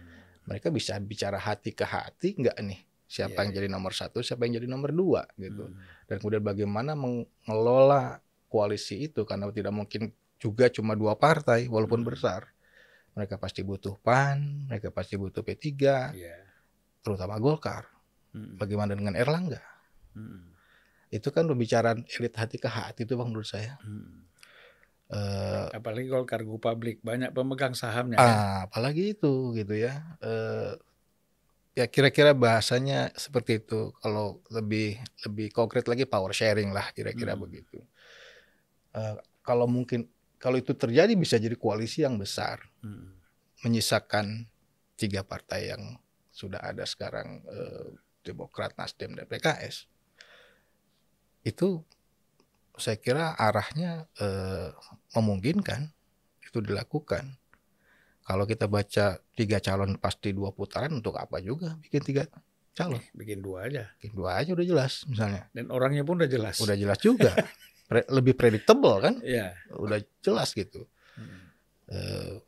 mereka 0.49 0.67
bisa 0.75 0.99
bicara 0.99 1.39
hati 1.39 1.71
ke 1.71 1.87
hati 1.87 2.35
nggak 2.35 2.57
nih 2.67 2.81
siapa 3.11 3.43
Iya, 3.43 3.43
yang 3.43 3.51
jadi 3.51 3.67
nomor 3.67 3.91
satu 3.91 4.23
siapa 4.23 4.47
yang 4.47 4.63
jadi 4.63 4.71
nomor 4.71 4.95
dua 4.95 5.27
gitu 5.35 5.67
Hmm. 5.67 5.75
dan 6.07 6.15
kemudian 6.17 6.39
bagaimana 6.39 6.95
mengelola 6.95 8.23
koalisi 8.47 9.11
itu 9.11 9.27
karena 9.27 9.51
tidak 9.51 9.75
mungkin 9.75 10.07
juga 10.39 10.71
cuma 10.71 10.95
dua 10.95 11.19
partai 11.19 11.67
walaupun 11.67 12.01
Hmm. 12.01 12.07
besar 12.07 12.47
mereka 13.11 13.35
pasti 13.35 13.59
butuh 13.61 13.99
PAN 13.99 14.71
mereka 14.71 14.87
pasti 14.89 15.19
butuh 15.19 15.43
P3 15.43 15.67
Iya. 16.15 16.39
terutama 17.03 17.35
Golkar 17.35 17.91
Hmm. 18.31 18.55
bagaimana 18.55 18.95
dengan 18.95 19.11
Erlangga 19.13 19.59
Hmm. 20.15 20.55
itu 21.11 21.27
kan 21.27 21.43
pembicaraan 21.43 22.07
elit 22.07 22.31
hati 22.33 22.55
ke 22.55 22.71
hati 22.71 23.03
itu 23.03 23.19
bang 23.19 23.27
menurut 23.27 23.45
saya 23.45 23.75
Hmm. 23.83 24.23
Eh, 25.11 25.67
Apalagi 25.75 26.07
kalau 26.07 26.23
kargo 26.23 26.55
publik 26.55 27.03
banyak 27.03 27.35
pemegang 27.35 27.75
sahamnya. 27.75 28.15
kan? 28.15 28.31
ah, 28.31 28.57
apalagi 28.63 29.11
itu 29.11 29.51
gitu 29.51 29.75
ya 29.75 30.15
Eh, 30.23 30.71
ya 31.71 31.87
kira-kira 31.87 32.35
bahasanya 32.35 33.15
seperti 33.15 33.63
itu 33.63 33.95
kalau 34.03 34.43
lebih 34.51 34.99
lebih 35.23 35.47
konkret 35.55 35.87
lagi 35.87 36.03
power 36.03 36.35
sharing 36.35 36.75
lah 36.75 36.91
kira-kira 36.91 37.35
Hmm. 37.35 37.43
begitu 37.47 37.79
Eh, 38.91 39.15
kalau 39.39 39.71
mungkin 39.71 40.03
kalau 40.35 40.59
itu 40.59 40.75
terjadi 40.75 41.15
bisa 41.15 41.39
jadi 41.39 41.55
koalisi 41.55 42.03
yang 42.03 42.19
besar 42.19 42.59
Hmm. 42.83 43.15
menyisakan 43.63 44.51
tiga 44.99 45.23
partai 45.23 45.71
yang 45.71 45.95
sudah 46.35 46.59
ada 46.59 46.83
sekarang 46.83 47.39
eh, 47.47 47.87
Demokrat, 48.21 48.75
Nasdem 48.75 49.15
dan 49.15 49.25
PKS 49.31 49.87
itu 51.47 51.81
saya 52.77 52.99
kira 52.99 53.33
arahnya 53.33 54.11
eh, 54.19 54.69
memungkinkan 55.15 55.87
itu 56.45 56.59
dilakukan. 56.59 57.40
Kalau 58.31 58.47
kita 58.47 58.63
baca 58.71 59.05
tiga 59.35 59.59
calon 59.59 59.99
pasti 59.99 60.31
dua 60.31 60.55
putaran 60.55 60.87
untuk 60.95 61.19
apa 61.19 61.43
juga 61.43 61.75
bikin 61.83 61.99
tiga 61.99 62.23
calon? 62.71 63.03
Bikin 63.11 63.43
dua 63.43 63.67
aja. 63.67 63.91
Bikin 63.99 64.15
dua 64.15 64.39
aja 64.39 64.55
udah 64.55 64.63
jelas 64.63 65.03
misalnya. 65.03 65.51
Dan 65.51 65.67
orangnya 65.67 66.07
pun 66.07 66.15
udah 66.15 66.31
jelas. 66.31 66.55
Udah 66.63 66.79
jelas 66.79 66.95
juga. 67.03 67.35
Pre- 67.91 68.07
lebih 68.07 68.39
predictable 68.39 69.03
kan? 69.03 69.19
Iya. 69.19 69.51
Udah 69.75 69.99
jelas 70.23 70.55
gitu. 70.55 70.87
Hmm. 71.19 71.51
Eh, 71.91 72.39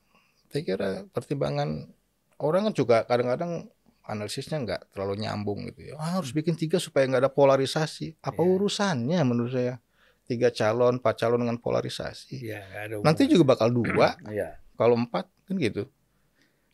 saya 0.55 0.63
kira 0.63 0.89
pertimbangan 1.11 1.91
orang 2.39 2.71
kan 2.71 2.73
juga 2.79 3.03
kadang-kadang 3.03 3.67
analisisnya 4.07 4.63
nggak 4.63 4.95
terlalu 4.95 5.27
nyambung 5.27 5.67
gitu 5.67 5.91
ya. 5.91 5.99
Ah, 5.99 6.15
harus 6.15 6.31
bikin 6.31 6.55
tiga 6.55 6.79
supaya 6.79 7.03
nggak 7.11 7.27
ada 7.27 7.33
polarisasi. 7.35 8.23
Apa 8.23 8.39
Iya. 8.39 8.51
urusannya 8.55 9.19
menurut 9.27 9.51
saya? 9.51 9.83
Tiga 10.23 10.47
calon, 10.47 11.03
empat 11.03 11.19
calon 11.19 11.43
dengan 11.43 11.59
polarisasi. 11.59 12.39
Nggak 12.39 12.63
ada 12.71 12.95
Nanti 13.03 13.27
juga 13.27 13.43
bakal 13.51 13.75
dua, 13.75 14.15
Iya. 14.31 14.55
kalau 14.79 14.95
empat 14.95 15.27
kan 15.53 15.61
gitu. 15.61 15.83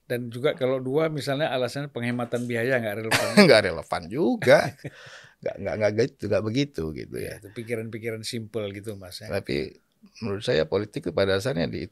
Dan 0.09 0.33
juga 0.33 0.57
kalau 0.57 0.81
dua 0.81 1.05
misalnya 1.11 1.53
alasannya 1.53 1.91
penghematan 1.93 2.47
biaya 2.47 2.79
nggak 2.79 2.95
relevan. 3.03 3.27
nggak 3.45 3.61
relevan 3.67 4.01
juga. 4.07 4.73
nggak 5.39 5.55
nggak 5.59 5.75
nggak 5.79 5.91
gitu 6.03 6.23
nggak 6.27 6.43
begitu 6.43 6.83
gitu 6.91 7.15
Ya, 7.15 7.35
ya. 7.35 7.35
itu 7.39 7.49
pikiran-pikiran 7.55 8.23
simpel 8.23 8.67
gitu 8.75 8.97
Mas 8.97 9.21
ya. 9.21 9.29
Tapi 9.29 9.77
menurut 10.23 10.43
saya 10.43 10.65
politik 10.65 11.05
itu 11.07 11.11
pada 11.13 11.37
dasarnya 11.37 11.67
di 11.67 11.87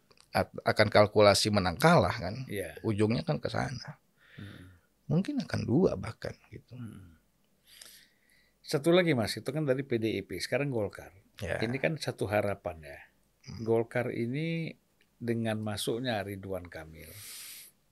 akan 0.65 0.87
kalkulasi 0.89 1.53
menang 1.53 1.77
kalah 1.79 2.13
kan. 2.13 2.35
Iya. 2.49 2.75
Ujungnya 2.83 3.23
kan 3.23 3.39
ke 3.39 3.47
sana. 3.51 3.99
Hmm. 4.35 4.67
Mungkin 5.07 5.39
akan 5.43 5.61
dua 5.63 5.95
bahkan 5.95 6.35
gitu. 6.51 6.75
Hmm. 6.75 7.15
Satu 8.67 8.91
lagi 8.91 9.15
Mas, 9.15 9.31
itu 9.39 9.47
kan 9.47 9.63
dari 9.63 9.87
PDIP, 9.87 10.43
sekarang 10.43 10.67
Golkar. 10.67 11.15
Ya. 11.39 11.55
Ini 11.63 11.79
kan 11.79 11.95
satu 11.95 12.27
harapan 12.27 12.83
ya. 12.83 12.99
Hmm. 13.47 13.63
Golkar 13.63 14.11
ini 14.11 14.75
dengan 15.17 15.57
masuknya 15.59 16.21
Ridwan 16.21 16.69
Kamil 16.69 17.09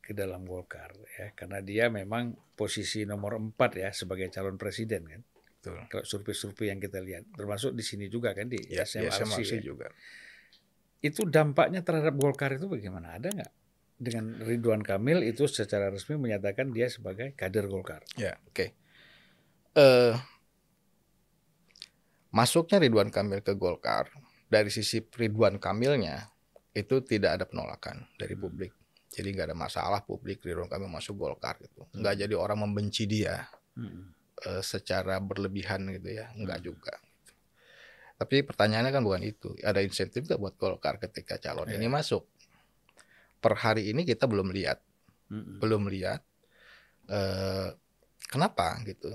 ke 0.01 0.13
dalam 0.13 0.45
Golkar 0.45 0.93
ya, 1.17 1.33
karena 1.33 1.59
dia 1.65 1.89
memang 1.89 2.37
posisi 2.53 3.03
nomor 3.09 3.41
empat 3.41 3.71
ya 3.81 3.89
sebagai 3.89 4.29
calon 4.29 4.55
presiden 4.61 5.09
kan. 5.09 5.21
Betul. 5.25 5.81
Kalau 5.89 6.05
survei-survei 6.05 6.69
yang 6.69 6.77
kita 6.77 7.01
lihat, 7.01 7.25
termasuk 7.33 7.73
di 7.73 7.81
sini 7.81 8.05
juga 8.05 8.37
kan 8.37 8.45
di 8.45 8.61
Ya, 8.69 8.85
SMRC, 8.85 9.25
SMRC 9.25 9.53
ya. 9.57 9.63
juga. 9.65 9.89
Itu 11.01 11.25
dampaknya 11.25 11.81
terhadap 11.81 12.13
Golkar 12.21 12.53
itu 12.53 12.69
bagaimana? 12.69 13.17
Ada 13.17 13.33
nggak? 13.33 13.51
Dengan 13.97 14.37
Ridwan 14.45 14.85
Kamil 14.85 15.25
itu 15.25 15.49
secara 15.49 15.89
resmi 15.89 16.21
menyatakan 16.21 16.69
dia 16.69 16.85
sebagai 16.85 17.33
kader 17.33 17.65
Golkar. 17.65 18.05
Ya, 18.13 18.37
oke. 18.45 18.77
Eh 19.73 20.13
masuknya 22.29 22.83
Ridwan 22.83 23.09
Kamil 23.09 23.39
ke 23.41 23.55
Golkar 23.55 24.11
dari 24.51 24.67
sisi 24.69 24.99
Ridwan 25.01 25.57
Kamilnya 25.57 26.29
itu 26.75 26.95
tidak 27.01 27.39
ada 27.39 27.45
penolakan 27.47 28.03
dari 28.19 28.35
publik. 28.35 28.75
Jadi 29.07 29.31
nggak 29.31 29.47
ada 29.47 29.57
masalah 29.57 30.03
publik 30.03 30.43
Ridwan 30.43 30.67
Kamil 30.67 30.91
masuk 30.91 31.15
Golkar 31.15 31.55
gitu. 31.63 31.87
Nggak 31.95 32.27
jadi 32.27 32.35
orang 32.35 32.67
membenci 32.67 33.07
dia 33.07 33.47
Hmm. 33.75 34.11
eh, 34.43 34.59
secara 34.59 35.19
berlebihan 35.19 35.87
gitu 35.95 36.11
ya, 36.11 36.27
nggak 36.35 36.59
juga. 36.59 36.95
Tapi 38.15 38.43
pertanyaannya 38.43 38.91
kan 38.91 39.03
bukan 39.03 39.23
itu. 39.23 39.55
Ada 39.63 39.79
insentif 39.79 40.27
nggak 40.27 40.39
buat 40.39 40.55
Golkar 40.55 40.99
ketika 40.99 41.39
calon 41.39 41.71
Ya. 41.71 41.79
ini 41.79 41.87
masuk? 41.87 42.27
Per 43.39 43.53
hari 43.55 43.91
ini 43.91 44.03
kita 44.03 44.27
belum 44.27 44.51
lihat 44.51 44.83
Hmm. 45.31 45.57
belum 45.57 45.87
lihat 45.87 46.21
eh, 47.07 47.69
kenapa 48.27 48.77
gitu 48.83 49.09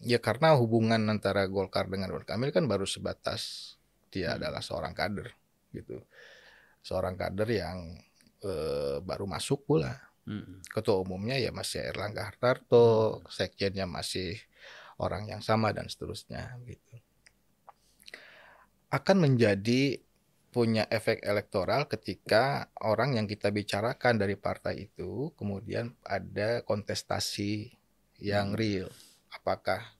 ya 0.00 0.16
karena 0.20 0.52
hubungan 0.56 1.00
antara 1.08 1.44
Golkar 1.44 1.88
dengan 1.88 2.08
Ridwan 2.12 2.24
Kamil 2.28 2.50
kan 2.52 2.64
baru 2.64 2.84
sebatas 2.84 3.74
dia 4.08 4.32
Hmm. 4.34 4.36
adalah 4.40 4.60
seorang 4.60 4.92
kader 4.92 5.28
gitu 5.72 6.02
seorang 6.80 7.16
kader 7.16 7.48
yang 7.48 7.78
eh, 8.44 8.98
baru 9.04 9.24
masuk 9.28 9.64
pula. 9.68 10.10
Hmm. 10.20 10.60
ketua 10.68 11.00
umumnya 11.00 11.40
ya 11.40 11.50
masih 11.50 11.80
Erlangga 11.80 12.28
Hartarto 12.28 13.18
sekjennya 13.32 13.88
masih 13.88 14.36
orang 15.00 15.26
yang 15.26 15.40
sama 15.40 15.72
dan 15.72 15.88
seterusnya 15.88 16.60
gitu. 16.68 17.00
Akan 18.92 19.18
menjadi 19.24 19.98
punya 20.52 20.84
efek 20.92 21.24
elektoral 21.24 21.88
ketika 21.88 22.68
orang 22.84 23.16
yang 23.16 23.24
kita 23.24 23.48
bicarakan 23.54 24.18
dari 24.20 24.36
partai 24.36 24.90
itu 24.90 25.32
kemudian 25.34 25.94
ada 26.04 26.62
kontestasi 26.68 27.72
yang 28.20 28.52
Hmm. 28.52 28.60
real. 28.60 28.90
Apakah 29.32 29.96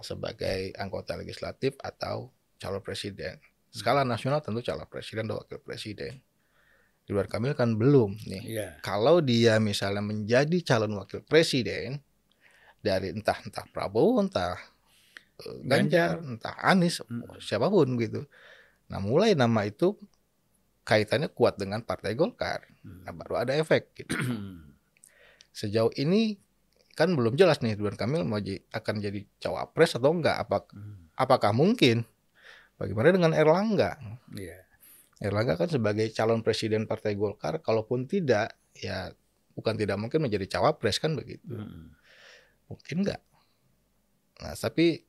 sebagai 0.00 0.74
anggota 0.80 1.14
legislatif 1.14 1.78
atau 1.78 2.34
calon 2.58 2.82
presiden 2.82 3.38
skala 3.72 4.04
nasional 4.04 4.44
tentu 4.44 4.60
calon 4.60 4.84
presiden 4.84 5.24
dan 5.26 5.40
wakil 5.40 5.56
presiden 5.58 6.20
Ridwan 7.08 7.26
Kamil 7.26 7.56
kan 7.56 7.74
belum 7.74 8.14
nih 8.28 8.42
Iya. 8.46 8.68
kalau 8.84 9.18
dia 9.18 9.56
misalnya 9.58 10.04
menjadi 10.04 10.58
calon 10.62 10.94
wakil 11.00 11.24
presiden 11.24 11.98
dari 12.78 13.10
entah 13.10 13.40
entah 13.42 13.64
Prabowo 13.72 14.20
entah 14.20 14.60
eh, 15.42 15.56
Ganjar, 15.64 16.20
entah 16.20 16.54
Anies 16.60 17.00
Hmm. 17.08 17.24
siapa 17.40 17.66
pun 17.66 17.96
gitu 17.96 18.28
nah 18.92 19.00
mulai 19.00 19.32
nama 19.32 19.64
itu 19.64 19.96
kaitannya 20.84 21.32
kuat 21.32 21.56
dengan 21.56 21.80
partai 21.80 22.12
Golkar 22.12 22.68
Hmm. 22.84 23.08
nah 23.08 23.12
baru 23.16 23.40
ada 23.48 23.56
efek 23.56 23.96
gitu 23.96 24.12
sejauh 25.58 25.92
ini 25.96 26.36
kan 26.92 27.08
belum 27.16 27.40
jelas 27.40 27.64
nih 27.64 27.72
Ridwan 27.76 27.96
Kamil 27.96 28.22
mau 28.28 28.36
akan 28.38 28.94
jadi 29.00 29.24
cawapres 29.40 29.96
atau 29.96 30.12
enggak 30.12 30.36
apa 30.38 30.68
Hmm. 30.70 31.08
apakah 31.16 31.56
mungkin 31.56 32.04
bagaimana 32.82 33.14
dengan 33.14 33.32
Erlangga 33.32 33.94
Iya. 34.34 34.58
Erlangga 35.22 35.54
kan 35.54 35.70
sebagai 35.70 36.10
calon 36.10 36.42
presiden 36.42 36.90
partai 36.90 37.14
Golkar, 37.14 37.62
kalaupun 37.62 38.10
tidak, 38.10 38.58
ya 38.74 39.14
bukan 39.54 39.78
tidak 39.78 39.94
mungkin 39.94 40.18
menjadi 40.18 40.58
cawapres 40.58 40.98
kan 40.98 41.14
begitu. 41.14 41.46
Hmm. 41.46 41.94
Mungkin 42.66 43.06
nggak. 43.06 43.22
Nah, 44.42 44.54
tapi 44.58 45.06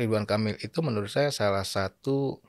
Ridwan 0.00 0.24
Kamil 0.24 0.56
itu 0.56 0.78
menurut 0.80 1.12
saya 1.12 1.28
salah 1.28 1.68
satu 1.68 2.40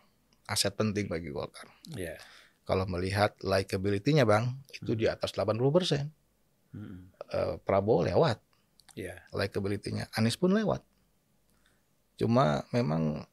aset 0.47 0.72
penting 0.80 1.11
bagi 1.11 1.28
Golkar. 1.28 1.68
Iya. 1.91 2.16
Kalau 2.64 2.88
melihat 2.88 3.36
likability-nya 3.43 4.24
Bang, 4.24 4.64
itu 4.72 4.95
di 4.95 5.03
atas 5.03 5.36
80%. 5.36 6.07
Hmm. 6.72 7.11
Eh, 7.36 7.55
Prabowo 7.68 8.07
lewat 8.07 8.39
Iya. 8.95 9.28
likability-nya. 9.36 10.07
Anies 10.16 10.39
pun 10.39 10.55
lewat. 10.55 10.80
Cuma 12.16 12.64
memang 12.72 13.28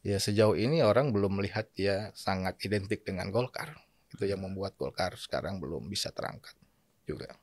ya 0.00 0.16
sejauh 0.16 0.56
ini 0.56 0.80
orang 0.80 1.12
belum 1.12 1.40
melihat 1.40 1.68
dia 1.76 2.12
sangat 2.16 2.56
identik 2.64 3.04
dengan 3.04 3.28
Golkar. 3.28 3.76
Itu 4.10 4.26
yang 4.26 4.42
membuat 4.42 4.74
Golkar 4.80 5.14
sekarang 5.14 5.60
belum 5.60 5.86
bisa 5.86 6.10
terangkat 6.10 6.56
juga. 7.04 7.36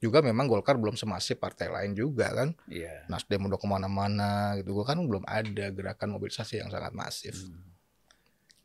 Juga 0.00 0.24
memang 0.24 0.48
Golkar 0.48 0.80
belum 0.80 0.96
semasif 0.96 1.36
partai 1.36 1.68
lain 1.68 1.92
juga 1.92 2.32
kan. 2.32 2.56
Iya. 2.66 3.04
Nasdem 3.06 3.44
udah 3.44 3.60
ke 3.60 3.68
mana-mana 3.68 4.56
gitu. 4.56 4.72
Kan 4.82 5.04
belum 5.04 5.24
ada 5.28 5.68
gerakan 5.70 6.16
mobilisasi 6.16 6.64
yang 6.64 6.72
sangat 6.72 6.96
masif. 6.96 7.36
Hmm. 7.36 7.68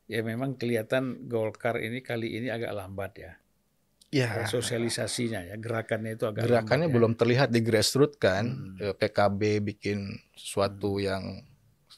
Ya 0.08 0.24
memang 0.24 0.56
kelihatan 0.56 1.28
Golkar 1.28 1.82
ini 1.84 2.00
kali 2.00 2.40
ini 2.40 2.48
agak 2.48 2.72
lambat 2.72 3.14
ya. 3.20 3.34
Ya, 4.14 4.48
Sosialisasinya 4.48 5.44
ya, 5.44 5.60
gerakannya 5.60 6.16
itu 6.16 6.24
agak 6.24 6.48
gerakannya 6.48 6.88
lambat 6.88 6.94
ya. 6.94 6.96
belum 6.96 7.14
terlihat 7.20 7.50
di 7.52 7.60
grassroots 7.60 8.16
kan. 8.16 8.48
Hmm. 8.48 8.80
Eh, 8.80 8.96
PKB 8.96 9.60
bikin 9.60 10.16
sesuatu 10.40 11.04
yang 11.04 11.44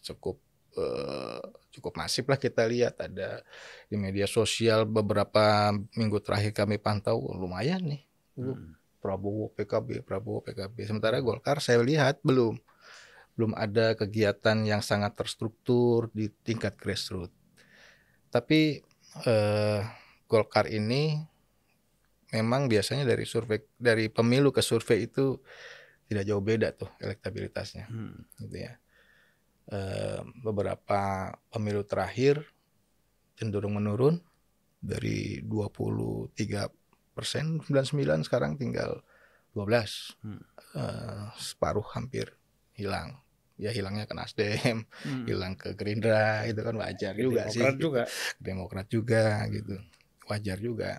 cukup 0.02 0.42
eh, 0.78 1.42
cukup 1.74 1.98
masif 1.98 2.26
lah 2.26 2.38
kita 2.38 2.66
lihat 2.66 2.98
ada 3.02 3.42
di 3.90 3.98
media 3.98 4.26
sosial 4.26 4.86
beberapa 4.86 5.74
minggu 5.98 6.22
terakhir 6.22 6.54
kami 6.54 6.78
pantau 6.78 7.20
lumayan 7.34 7.82
nih 7.84 8.02
Hmm. 8.38 8.78
Prabowo 9.02 9.50
PKB 9.58 10.06
Prabowo 10.06 10.46
PKB 10.46 10.86
sementara 10.86 11.18
Golkar 11.18 11.58
saya 11.58 11.82
lihat 11.82 12.22
belum 12.22 12.54
belum 13.34 13.58
ada 13.58 13.98
kegiatan 13.98 14.62
yang 14.62 14.86
sangat 14.86 15.18
terstruktur 15.18 16.14
di 16.14 16.30
tingkat 16.46 16.78
grassroots 16.78 17.34
tapi 18.30 18.82
eh, 19.26 19.82
Golkar 20.30 20.70
ini 20.70 21.18
memang 22.30 22.68
biasanya 22.68 23.08
dari 23.08 23.24
survei 23.26 23.64
dari 23.80 24.12
pemilu 24.12 24.52
ke 24.54 24.62
survei 24.62 25.08
itu 25.08 25.40
tidak 26.06 26.24
jauh 26.28 26.44
beda 26.44 26.76
tuh 26.76 26.92
elektabilitasnya 27.02 27.88
Hmm. 27.88 28.22
gitu 28.44 28.70
ya. 28.70 28.78
Eh, 29.68 30.24
beberapa 30.40 31.28
pemilu 31.52 31.84
terakhir 31.84 32.40
cenderung 33.36 33.76
menurun 33.76 34.16
dari 34.80 35.44
23 35.44 36.72
persen 37.12 37.60
99 37.60 38.24
sekarang 38.24 38.56
tinggal 38.56 39.04
12 39.52 40.16
Hmm. 40.24 40.40
Eh, 40.72 41.26
separuh 41.36 41.84
hampir 41.96 42.32
hilang 42.80 43.20
ya 43.60 43.76
hilangnya 43.76 44.08
ke 44.08 44.16
Nasdem 44.16 44.88
Hmm. 45.04 45.26
hilang 45.28 45.60
ke 45.60 45.76
Gerindra 45.76 46.48
itu 46.48 46.64
kan 46.64 46.76
wajar 46.80 47.14
juga 47.20 47.52
sih 47.52 47.60
Demokrat 47.60 47.78
juga. 47.84 48.04
Demokrat 48.40 48.88
juga 48.88 49.24
gitu 49.52 49.76
wajar 50.32 50.58
juga 50.64 50.92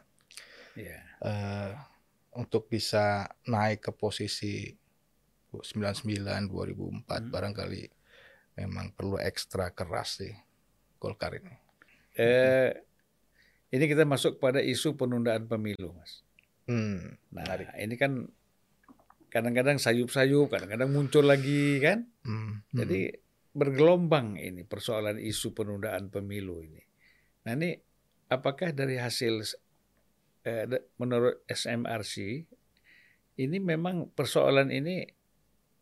Iya. 0.76 0.98
eh, 1.24 1.72
untuk 2.36 2.68
bisa 2.68 3.32
naik 3.48 3.80
ke 3.80 3.92
posisi 3.96 4.76
99 5.56 6.44
2004 6.52 7.24
Hmm. 7.24 7.32
barangkali 7.32 7.82
memang 8.58 8.90
perlu 8.90 9.22
ekstra 9.22 9.70
keras 9.70 10.18
sih 10.18 10.34
Golkar 10.98 11.38
ini. 11.38 11.54
Eh, 12.18 12.74
ini 13.70 13.84
kita 13.86 14.02
masuk 14.02 14.42
pada 14.42 14.58
isu 14.58 14.98
penundaan 14.98 15.46
pemilu, 15.46 15.94
Mas. 15.94 16.26
Hmm, 16.66 17.14
Nah, 17.30 17.46
menarik. 17.46 17.70
ini 17.78 17.94
kan 17.94 18.26
kadang-kadang 19.30 19.78
sayup-sayup, 19.78 20.50
kadang-kadang 20.50 20.90
muncul 20.90 21.22
lagi 21.22 21.78
kan. 21.78 22.02
Hmm, 22.26 22.66
hmm. 22.74 22.78
Jadi 22.82 23.00
bergelombang 23.54 24.36
ini 24.42 24.66
persoalan 24.66 25.22
isu 25.22 25.54
penundaan 25.54 26.10
pemilu 26.10 26.62
ini. 26.66 26.82
Nah 27.46 27.54
ini 27.54 27.78
apakah 28.28 28.74
dari 28.74 28.98
hasil 28.98 29.40
eh, 30.44 30.66
menurut 31.00 31.42
SMRC 31.48 32.44
ini 33.38 33.56
memang 33.62 34.10
persoalan 34.12 34.68
ini 34.74 35.06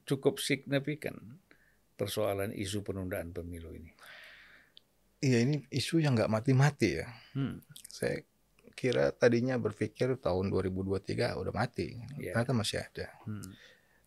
cukup 0.06 0.38
signifikan 0.38 1.16
persoalan 1.96 2.52
isu 2.52 2.80
penundaan 2.80 3.32
pemilu 3.32 3.72
ini. 3.72 3.90
Iya 5.18 5.42
ini 5.42 5.64
isu 5.68 5.98
yang 5.98 6.12
nggak 6.12 6.28
mati-mati 6.28 7.00
ya. 7.00 7.08
Hmm. 7.32 7.64
Saya 7.88 8.20
kira 8.72 9.08
tadinya 9.10 9.56
berpikir 9.56 10.14
tahun 10.16 10.52
2023 10.52 11.32
udah 11.34 11.50
mati, 11.50 11.96
Iya. 12.14 12.36
ternyata 12.36 12.52
masih 12.52 12.78
ada. 12.78 13.08
Hmm. 13.24 13.56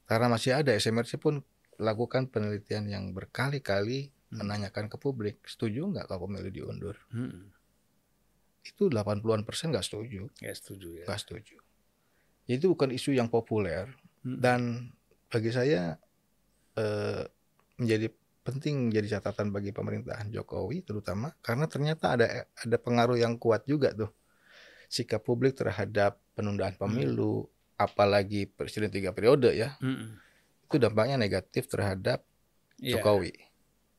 Karena 0.06 0.30
masih 0.30 0.54
ada 0.54 0.72
SMRC 0.72 1.18
pun 1.18 1.42
lakukan 1.76 2.30
penelitian 2.30 2.86
yang 2.86 3.10
berkali-kali 3.10 4.14
Hmm. 4.30 4.46
menanyakan 4.46 4.86
ke 4.86 4.96
publik, 4.96 5.42
setuju 5.44 5.90
nggak 5.90 6.06
kalau 6.06 6.30
pemilu 6.30 6.54
diundur? 6.54 6.94
Hmm. 7.10 7.50
Itu 8.62 8.86
80-an 8.88 9.42
persen 9.42 9.74
nggak 9.74 9.82
setuju, 9.82 10.30
Ya 10.38 10.54
setuju 10.54 11.02
ya. 11.02 11.06
nggak 11.10 11.20
setuju. 11.20 11.58
Itu 12.46 12.70
bukan 12.70 12.94
isu 12.94 13.12
yang 13.12 13.26
populer 13.26 13.90
Hmm. 14.22 14.38
dan 14.38 14.62
bagi 15.28 15.50
saya 15.50 15.98
eh, 16.76 17.26
menjadi 17.80 18.12
penting 18.44 18.90
menjadi 18.90 19.20
catatan 19.20 19.50
bagi 19.50 19.72
pemerintahan 19.72 20.30
Jokowi 20.30 20.84
terutama 20.84 21.32
karena 21.40 21.66
ternyata 21.66 22.18
ada 22.18 22.28
ada 22.46 22.78
pengaruh 22.78 23.16
yang 23.16 23.40
kuat 23.40 23.64
juga 23.64 23.96
tuh 23.96 24.12
sikap 24.90 25.22
publik 25.22 25.54
terhadap 25.54 26.18
penundaan 26.34 26.74
pemilu, 26.74 27.46
apalagi 27.78 28.50
presiden 28.50 28.90
tiga 28.90 29.14
periode 29.14 29.54
ya 29.54 29.78
Hmm. 29.78 30.18
itu 30.66 30.76
dampaknya 30.82 31.16
negatif 31.16 31.70
terhadap 31.70 32.26
Iya. 32.80 32.98
Jokowi. 32.98 33.36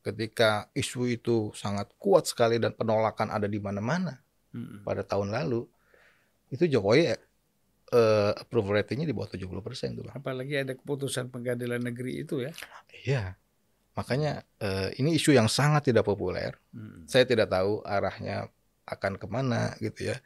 Ketika 0.01 0.67
isu 0.73 1.05
itu 1.05 1.53
sangat 1.53 1.93
kuat 2.01 2.25
sekali 2.25 2.57
dan 2.57 2.73
penolakan 2.73 3.29
ada 3.29 3.45
di 3.45 3.61
mana-mana 3.61 4.17
Hmm. 4.51 4.81
pada 4.83 5.05
tahun 5.05 5.31
lalu, 5.31 5.63
itu 6.49 6.65
Jokowi 6.67 7.13
eh, 7.91 8.31
approval 8.35 8.79
ratingnya 8.79 9.03
di 9.03 9.11
bawah 9.11 9.27
70% 9.27 9.99
tuh, 9.99 10.07
Bang. 10.07 10.15
Apalagi 10.15 10.63
ada 10.63 10.73
keputusan 10.75 11.27
pengadilan 11.27 11.83
negeri 11.83 12.23
itu 12.23 12.39
ya. 12.39 12.51
Iya. 13.03 13.35
Makanya 13.95 14.47
eh, 14.63 14.95
ini 14.97 15.15
isu 15.19 15.35
yang 15.35 15.51
sangat 15.51 15.91
tidak 15.91 16.07
populer. 16.07 16.55
Hmm. 16.71 17.03
Saya 17.07 17.27
tidak 17.27 17.51
tahu 17.51 17.83
arahnya 17.83 18.47
akan 18.87 19.19
ke 19.19 19.27
mana 19.27 19.75
gitu 19.83 20.11
ya. 20.11 20.17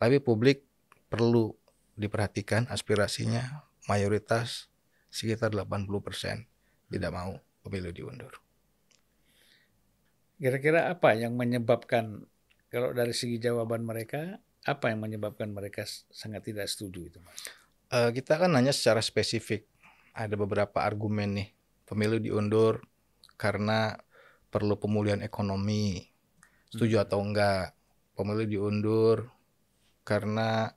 Tapi 0.00 0.20
publik 0.20 0.64
perlu 1.12 1.52
diperhatikan 2.00 2.70
aspirasinya 2.72 3.66
mayoritas 3.84 4.72
sekitar 5.12 5.52
80% 5.52 6.46
tidak 6.88 7.10
mau 7.12 7.36
pemilu 7.60 7.92
diundur. 7.92 8.40
Kira-kira 10.40 10.88
apa 10.88 11.12
yang 11.12 11.36
menyebabkan 11.36 12.24
kalau 12.72 12.96
dari 12.96 13.12
segi 13.12 13.36
jawaban 13.36 13.84
mereka 13.84 14.40
apa 14.64 14.92
yang 14.92 15.04
menyebabkan 15.04 15.52
mereka 15.52 15.84
sangat 16.08 16.48
tidak 16.48 16.68
setuju 16.68 17.12
itu, 17.12 17.18
Mas? 17.20 17.40
Eh, 17.90 18.10
kita 18.14 18.38
kan 18.38 18.52
nanya 18.52 18.70
secara 18.70 19.02
spesifik. 19.02 19.66
Ada 20.14 20.38
beberapa 20.38 20.80
argumen 20.80 21.36
nih. 21.36 21.48
Pemilu 21.84 22.22
diundur 22.22 22.78
karena 23.40 23.96
perlu 24.52 24.76
pemulihan 24.76 25.24
ekonomi. 25.24 26.04
Setuju 26.68 27.00
atau 27.00 27.24
enggak? 27.24 27.72
Pemilu 28.12 28.44
diundur 28.44 29.32
karena 30.04 30.68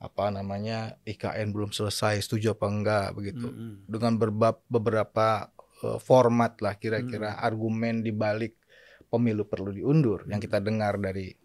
apa 0.00 0.24
namanya 0.32 0.96
IKN 1.04 1.52
belum 1.52 1.76
selesai. 1.76 2.24
Setuju 2.24 2.56
apa 2.56 2.66
enggak 2.72 3.08
begitu. 3.12 3.52
Hmm. 3.52 3.84
Dengan 3.84 4.16
berbab, 4.16 4.64
beberapa 4.72 5.52
eh, 5.84 6.00
format 6.00 6.56
lah 6.64 6.80
kira-kira 6.80 7.36
argumen 7.36 8.00
di 8.00 8.16
balik 8.16 8.56
pemilu 9.12 9.44
perlu 9.44 9.76
diundur 9.76 10.24
yang 10.32 10.40
kita 10.40 10.64
dengar 10.64 10.96
dari 10.96 11.36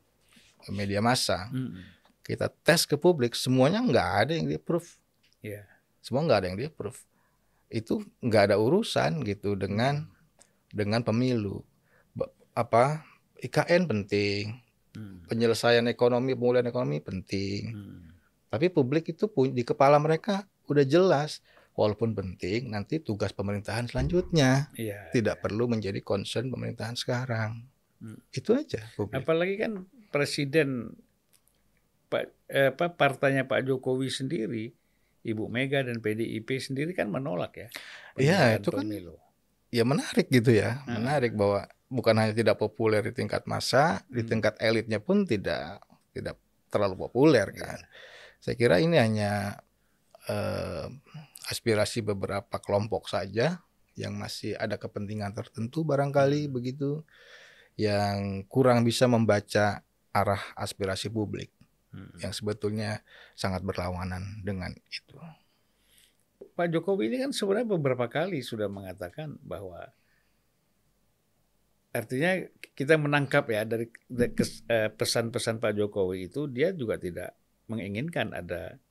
media 0.72 1.04
massa. 1.04 1.52
Hmm. 1.52 1.76
Kita 2.24 2.48
tes 2.64 2.88
ke 2.88 2.95
publik 2.95 3.36
semuanya 3.36 3.84
enggak 3.84 4.08
ada 4.24 4.32
yang 4.32 4.48
di 4.48 4.56
approve 4.56 4.88
Iya. 5.41 5.64
semua 6.02 6.24
nggak 6.26 6.39
ada 6.39 6.48
yang 6.50 6.60
di 6.60 6.66
approve 6.68 7.00
itu 7.68 8.00
nggak 8.24 8.52
ada 8.52 8.56
urusan 8.58 9.22
gitu 9.28 9.60
dengan 9.60 10.08
dengan 10.70 11.01
pemilu 11.01 11.63
apa 12.53 13.05
IKN 13.38 13.86
penting 13.86 14.43
Hmm. 14.97 15.22
penyelesaian 15.30 15.86
ekonomi 15.86 16.34
pemulihan 16.34 16.65
ekonomi 16.65 16.97
penting 16.97 17.70
Hmm. 17.70 18.09
tapi 18.49 18.74
publik 18.74 19.13
itu 19.13 19.30
pun 19.30 19.53
di 19.53 19.61
kepala 19.61 20.01
mereka 20.01 20.41
udah 20.65 20.82
jelas 20.82 21.45
walaupun 21.78 22.18
penting 22.18 22.74
nanti 22.74 22.97
tugas 22.97 23.30
pemerintahan 23.30 23.86
selanjutnya 23.86 24.74
Iya. 24.74 25.13
tidak 25.13 25.45
perlu 25.45 25.70
menjadi 25.70 26.01
concern 26.01 26.49
pemerintahan 26.49 26.97
sekarang 26.97 27.61
Hmm. 28.01 28.18
itu 28.34 28.57
aja 28.57 28.89
publik 28.97 29.22
Apalagi 29.22 29.55
kan 29.57 29.86
presiden 30.09 30.97
Pak 32.07 32.24
eh, 32.47 32.72
apa 32.72 32.88
partainya 32.89 33.43
Pak 33.43 33.68
Jokowi 33.68 34.07
sendiri, 34.07 34.72
Ibu 35.28 35.51
Mega 35.51 35.84
dan 35.84 35.99
PDIP 35.99 36.55
sendiri 36.55 36.95
kan 36.95 37.11
menolak 37.11 37.53
ya. 37.53 37.68
Iya, 38.15 38.39
itu 38.57 38.72
kan 38.72 38.88
pemilu. 38.88 39.20
Ya 39.70 39.84
menarik 39.84 40.28
gitu 40.30 40.51
ya 40.51 40.84
Hmm. 40.84 41.01
menarik 41.01 41.36
bahwa 41.36 41.68
bukan 41.88 42.15
hanya 42.20 42.34
tidak 42.36 42.59
populer 42.59 42.99
di 43.03 43.13
tingkat 43.15 43.43
massa 43.47 44.03
di 44.07 44.24
Hmm. 44.24 44.30
tingkat 44.38 44.55
elitnya 44.59 44.99
pun 44.99 45.24
tidak 45.24 45.84
tidak 46.11 46.36
terlalu 46.68 47.07
populer 47.07 47.47
Iya. 47.51 47.59
kan 47.63 47.80
saya 48.39 48.55
kira 48.55 48.80
ini 48.80 48.95
hanya 48.95 49.59
eh, 50.28 50.88
aspirasi 51.47 52.03
beberapa 52.03 52.59
kelompok 52.59 53.07
saja 53.07 53.63
yang 53.95 54.13
masih 54.13 54.59
ada 54.59 54.76
kepentingan 54.76 55.32
tertentu 55.32 55.88
barangkali 55.88 56.51
begitu 56.51 57.07
yang 57.80 58.43
kurang 58.51 58.84
bisa 58.84 59.07
membaca 59.07 59.80
arah 60.11 60.43
aspirasi 60.55 61.07
publik 61.07 61.55
Hmm. 61.88 62.11
yang 62.20 62.36
sebetulnya 62.36 62.99
sangat 63.32 63.63
berlawanan 63.63 64.43
dengan 64.43 64.76
itu 64.91 65.15
Pak 66.58 66.74
Jokowi 66.74 67.14
ini 67.14 67.18
kan 67.22 67.30
sebenarnya 67.30 67.70
beberapa 67.78 68.10
kali 68.10 68.41
sudah 68.41 68.66
mengatakan 68.66 69.38
bahwa 69.45 69.93
artinya 71.93 72.41
kita 72.74 72.97
menangkap 72.97 73.45
ya 73.49 73.62
dari 73.62 73.86
eh, 74.10 74.89
pesan-pesan 74.89 75.62
Pak 75.62 75.78
Jokowi 75.78 76.34
itu 76.34 76.49
dia 76.49 76.74
juga 76.74 76.97
tidak 76.97 77.38
menginginkan 77.70 78.34
ada 78.34 78.82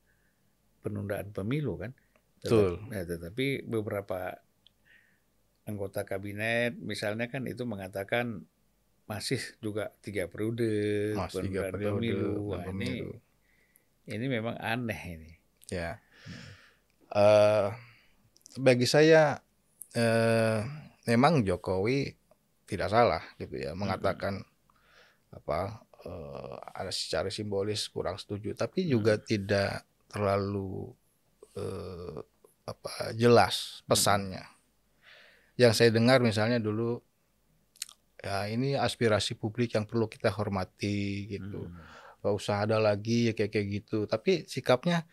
penundaan 0.87 1.35
pemilu 1.35 1.75
kan. 1.83 1.91
Betul. 2.39 2.79
Tetap- 2.79 2.95
ya, 2.95 3.03
tetapi 3.03 3.47
beberapa 3.67 4.39
anggota 5.67 6.07
kabinet 6.07 6.79
misalnya 6.79 7.27
kan 7.27 7.43
itu 7.51 7.67
mengatakan 7.67 8.47
masih 9.11 9.43
juga 9.59 9.91
tiga 10.03 10.31
periode 10.31 10.71
Mas 11.19 11.35
tiga 11.35 11.75
periode 11.75 11.99
pemilu. 11.99 12.31
Wah, 12.55 12.62
ini 12.71 12.71
pemilu. 12.71 13.12
ini 14.07 14.27
memang 14.31 14.55
aneh 14.62 15.01
ini. 15.19 15.33
Ya. 15.71 15.99
Eh 17.15 17.69
bagi 18.57 18.87
saya 18.89 19.39
eh 19.95 20.61
memang 21.07 21.47
Jokowi 21.47 22.11
tidak 22.67 22.91
salah 22.91 23.23
gitu 23.39 23.63
ya 23.63 23.79
mengatakan 23.79 24.43
apa 25.31 25.87
eh, 26.03 26.57
ada 26.75 26.91
secara 26.91 27.31
simbolis 27.31 27.87
kurang 27.93 28.19
setuju 28.19 28.57
tapi 28.59 28.91
juga 28.91 29.21
tidak 29.21 29.87
terlalu 30.11 30.91
eh, 31.55 32.19
apa 32.67 33.15
jelas 33.15 33.87
pesannya. 33.87 34.43
Yang 35.57 35.73
saya 35.79 35.91
dengar 35.95 36.19
misalnya 36.21 36.59
dulu 36.59 37.01
ya 38.21 38.51
ini 38.51 38.75
aspirasi 38.75 39.39
publik 39.39 39.79
yang 39.79 39.87
perlu 39.87 40.11
kita 40.11 40.35
hormati 40.35 41.31
gitu. 41.31 41.71
Hmm. 41.71 41.95
nggak 42.17 42.43
usah 42.43 42.67
ada 42.67 42.83
lagi 42.83 43.30
ya 43.30 43.33
kayak 43.39 43.55
kayak 43.55 43.67
gitu. 43.71 43.99
Tapi 44.11 44.51
sikapnya 44.51 45.07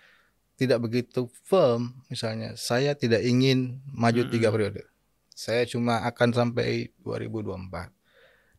tidak 0.64 0.80
begitu 0.80 1.28
firm 1.44 1.92
misalnya 2.08 2.56
saya 2.56 2.96
tidak 2.96 3.22
ingin 3.22 3.84
maju 3.92 4.24
tiga 4.32 4.50
periode. 4.50 4.88
Saya 5.34 5.66
cuma 5.66 6.06
akan 6.06 6.30
sampai 6.32 6.94
2024 7.02 7.90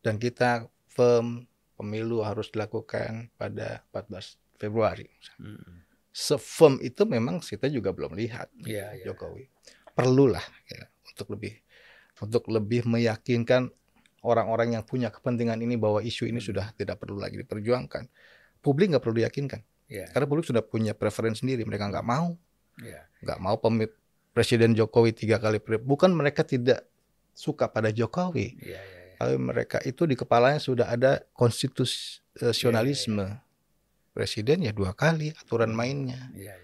dan 0.03 0.15
kita 0.19 0.67
firm 0.91 1.47
pemilu 1.75 2.23
harus 2.23 2.51
dilakukan 2.51 3.31
pada 3.35 3.83
14 3.91 4.37
Februari 4.59 5.11
Hmm. 5.41 5.83
sefirm 6.15 6.79
itu 6.79 7.03
memang 7.11 7.43
kita 7.43 7.67
juga 7.67 7.91
belum 7.91 8.15
lihat 8.15 8.47
Iya, 8.63 8.95
iya. 8.95 9.05
Jokowi. 9.11 9.51
Perlulah 9.95 10.45
ya, 10.71 10.87
untuk 11.11 11.35
lebih 11.35 11.59
untuk 12.23 12.47
lebih 12.47 12.87
meyakinkan 12.87 13.75
orang-orang 14.23 14.79
yang 14.79 14.85
punya 14.87 15.11
kepentingan 15.11 15.59
ini 15.59 15.75
bahwa 15.75 15.99
isu 15.99 16.31
ini 16.31 16.39
Hmm. 16.39 16.49
sudah 16.55 16.67
tidak 16.79 17.03
perlu 17.03 17.19
lagi 17.19 17.43
diperjuangkan. 17.43 18.07
Publik 18.63 18.95
nggak 18.95 19.03
perlu 19.03 19.19
diyakinkan 19.21 19.61
Iya, 19.95 20.11
karena 20.11 20.27
publik 20.27 20.43
sudah 20.45 20.61
punya 20.61 20.91
preferensi 20.91 21.41
sendiri 21.41 21.63
mereka 21.63 21.87
nggak 21.87 22.03
mau 22.03 22.35
iya. 22.79 23.07
nggak 23.23 23.39
mau 23.39 23.55
pemi- 23.57 23.91
Presiden 24.31 24.73
Jokowi 24.73 25.13
tiga 25.13 25.39
kali 25.39 25.57
periode 25.57 25.85
bukan 25.85 26.11
mereka 26.11 26.43
tidak 26.43 26.85
suka 27.31 27.67
pada 27.67 27.89
Jokowi 27.89 28.53
Iya, 28.59 28.75
iya, 28.75 28.81
iya. 28.83 29.15
tapi 29.15 29.35
mereka 29.37 29.77
itu 29.81 30.03
di 30.03 30.13
kepalanya 30.13 30.59
sudah 30.59 30.89
ada 30.89 31.23
konstitusionalisme 31.33 33.23
presiden 34.11 34.61
ya 34.61 34.71
dua 34.71 34.93
kali 34.93 35.31
aturan 35.37 35.71
mainnya 35.71 36.19
Iya, 36.31 36.51
iya. 36.51 36.55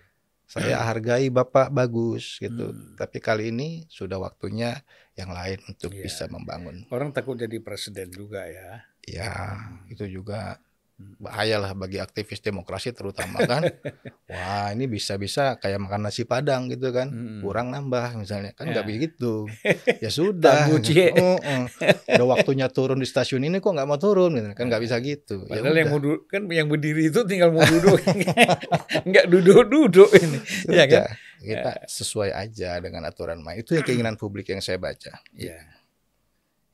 saya 0.46 0.74
hargai 0.86 1.28
bapak 1.28 1.70
bagus 1.70 2.38
gitu 2.38 2.70
Hmm. 2.70 2.94
tapi 2.94 3.18
kali 3.18 3.48
ini 3.48 3.82
sudah 3.86 4.18
waktunya 4.18 4.82
yang 5.14 5.30
lain 5.30 5.58
untuk 5.64 5.90
Iya. 5.92 6.02
bisa 6.02 6.24
membangun 6.26 6.86
Orang 6.88 7.10
takut 7.10 7.34
jadi 7.34 7.58
presiden 7.58 8.10
juga 8.10 8.46
ya. 8.46 8.82
ya 9.04 9.30
Hmm. 9.30 9.86
itu 9.86 10.06
juga. 10.06 10.58
Bahayalah 11.16 11.72
bagi 11.72 11.96
aktivis 11.96 12.38
demokrasi 12.38 12.90
terutama 12.90 13.40
kan 13.42 13.64
wah 14.30 14.68
ini 14.70 14.84
bisa-bisa 14.84 15.56
kayak 15.56 15.76
makan 15.78 16.04
nasi 16.04 16.22
padang 16.22 16.66
gitu 16.66 16.88
kan 16.88 17.08
Hmm. 17.10 17.40
kurang 17.40 17.68
nambah 17.68 18.16
misalnya 18.16 18.52
kan 18.52 18.66
nggak 18.66 18.80
Ya. 18.80 18.88
begitu 18.88 19.44
ya 20.04 20.08
sudah. 20.08 20.68
Oh, 20.68 20.78
oh. 21.36 21.64
udah 22.14 22.26
waktunya 22.28 22.66
turun 22.66 22.96
di 22.96 23.04
stasiun 23.04 23.42
ini 23.42 23.58
kok 23.58 23.70
nggak 23.70 23.84
mau 23.84 23.96
turun 23.96 24.32
gitu 24.32 24.48
kan 24.50 24.64
nggak 24.66 24.82
bisa 24.82 24.96
gitu 24.98 25.44
Ya 25.44 25.58
Padahal 25.58 25.76
yang 25.76 25.88
udah. 25.88 25.92
mau 25.92 26.00
du- 26.00 26.22
kan 26.24 26.42
yang 26.46 26.66
berdiri 26.66 27.02
itu 27.06 27.20
tinggal 27.24 27.50
mau 27.50 27.62
duduk, 27.62 28.00
nggak 29.02 29.26
duduk-duduk 29.26 30.10
ini, 30.14 30.38
ya 30.68 30.84
kan? 30.84 31.04
Sudah. 31.04 31.12
kita 31.40 31.70
ya. 31.74 31.84
sesuai 31.86 32.30
aja 32.30 32.70
dengan 32.78 33.02
aturan 33.04 33.40
main. 33.40 33.56
Itu 33.56 33.72
yang 33.72 33.82
keinginan 33.82 34.14
publik 34.14 34.46
yang 34.46 34.60
saya 34.60 34.76
baca. 34.76 35.20
Ya. 35.32 35.56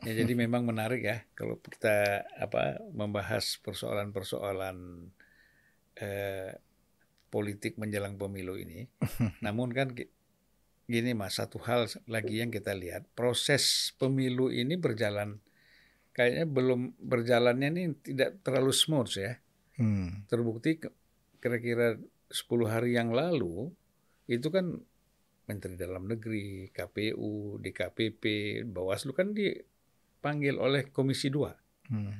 Ya, 0.05 0.13
jadi 0.13 0.37
memang 0.37 0.69
menarik 0.69 1.01
ya 1.01 1.25
kalau 1.33 1.57
kita 1.57 2.29
apa 2.37 2.85
membahas 2.93 3.57
persoalan-persoalan 3.65 5.09
eh, 5.97 6.53
politik 7.33 7.81
menjelang 7.81 8.21
pemilu 8.21 8.61
ini. 8.61 8.85
Namun 9.45 9.73
kan 9.73 9.97
gini 10.87 11.11
mas, 11.17 11.41
satu 11.41 11.57
hal 11.65 11.89
lagi 12.07 12.45
yang 12.45 12.53
kita 12.53 12.77
lihat 12.77 13.09
proses 13.17 13.97
pemilu 13.97 14.53
ini 14.53 14.77
berjalan 14.77 15.41
kayaknya 16.17 16.45
belum 16.49 16.97
berjalannya 16.97 17.69
ini 17.73 17.85
tidak 18.01 18.41
terlalu 18.45 18.73
smooth 18.73 19.13
ya. 19.17 19.41
Hmm. 19.77 20.25
Terbukti 20.29 20.81
kira-kira 21.41 22.01
10 22.33 22.73
hari 22.73 22.97
yang 22.97 23.13
lalu 23.13 23.73
itu 24.27 24.49
kan 24.49 24.81
Menteri 25.47 25.79
Dalam 25.79 26.11
Negeri, 26.11 26.73
KPU, 26.75 27.61
DKPP, 27.63 28.25
Bawaslu 28.67 29.15
kan 29.15 29.31
di 29.31 29.55
dipanggil 30.27 30.59
oleh 30.59 30.91
Komisi 30.91 31.31
2. 31.31 31.95
Hmm. 31.95 32.11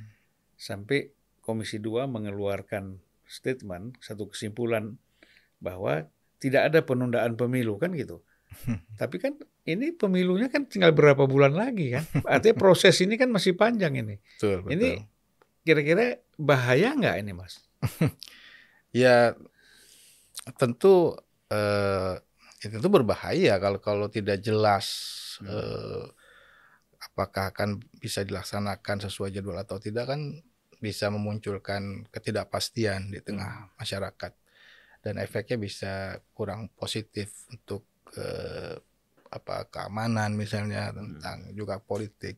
Sampai 0.55 1.11
Komisi 1.43 1.83
2 1.83 2.07
mengeluarkan 2.07 3.03
statement, 3.27 3.99
satu 3.99 4.31
kesimpulan 4.31 4.95
bahwa 5.59 6.07
tidak 6.39 6.71
ada 6.71 6.87
penundaan 6.87 7.35
pemilu 7.35 7.75
kan 7.83 7.91
gitu. 7.99 8.23
Tapi 9.03 9.19
kan 9.19 9.35
ini 9.67 9.91
pemilunya 9.91 10.47
kan 10.47 10.71
tinggal 10.71 10.95
berapa 10.95 11.27
bulan 11.27 11.59
lagi 11.59 11.99
kan. 11.99 12.07
Artinya 12.31 12.55
proses 12.55 12.95
ini 13.03 13.19
kan 13.19 13.27
masih 13.27 13.59
panjang 13.59 13.99
ini. 13.99 14.23
Betul, 14.39 14.63
betul. 14.63 14.71
Ini 14.79 14.89
kira-kira 15.67 16.23
bahaya 16.39 16.95
nggak 16.95 17.27
ini 17.27 17.33
mas? 17.35 17.67
ya 19.03 19.35
tentu 20.55 21.19
eh, 21.51 22.23
itu 22.63 22.87
berbahaya 22.87 23.59
kalau 23.59 23.83
kalau 23.83 24.07
tidak 24.07 24.39
jelas 24.47 24.87
hmm. 25.43 25.51
eh, 25.51 26.07
apakah 27.17 27.49
akan 27.49 27.81
bisa 27.97 28.29
dilaksanakan 28.29 29.09
sesuai 29.09 29.33
jadwal 29.33 29.57
atau 29.57 29.81
tidak 29.81 30.13
kan 30.13 30.45
bisa 30.85 31.09
memunculkan 31.09 32.05
ketidakpastian 32.13 33.09
di 33.09 33.25
tengah 33.25 33.73
hmm. 33.73 33.81
masyarakat 33.81 34.33
dan 35.01 35.17
efeknya 35.17 35.57
bisa 35.57 36.21
kurang 36.37 36.69
positif 36.77 37.49
untuk 37.49 37.89
eh, 38.21 38.77
apa 39.33 39.65
keamanan 39.73 40.37
misalnya 40.37 40.93
tentang 40.93 41.49
hmm. 41.49 41.57
juga 41.57 41.81
politik. 41.81 42.37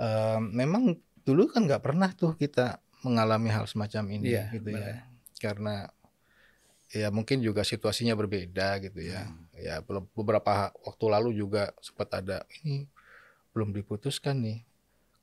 Eh, 0.00 0.40
memang 0.40 0.96
dulu 1.28 1.52
kan 1.52 1.68
nggak 1.68 1.84
pernah 1.84 2.08
tuh 2.16 2.40
kita 2.40 2.80
mengalami 3.04 3.52
hal 3.52 3.68
semacam 3.68 4.16
ini 4.16 4.32
yeah, 4.32 4.48
gitu 4.48 4.72
ya, 4.72 5.04
karena 5.44 5.92
ya 6.88 7.12
mungkin 7.12 7.44
juga 7.44 7.68
situasinya 7.68 8.16
berbeda 8.16 8.80
gitu 8.80 9.04
ya. 9.04 9.28
Hmm. 9.28 9.44
Ya 9.60 9.84
beberapa 10.16 10.72
waktu 10.72 11.04
lalu 11.04 11.36
juga 11.36 11.76
sempat 11.84 12.16
ada 12.16 12.48
ini 12.64 12.88
belum 13.52 13.72
diputuskan 13.74 14.42
nih. 14.42 14.64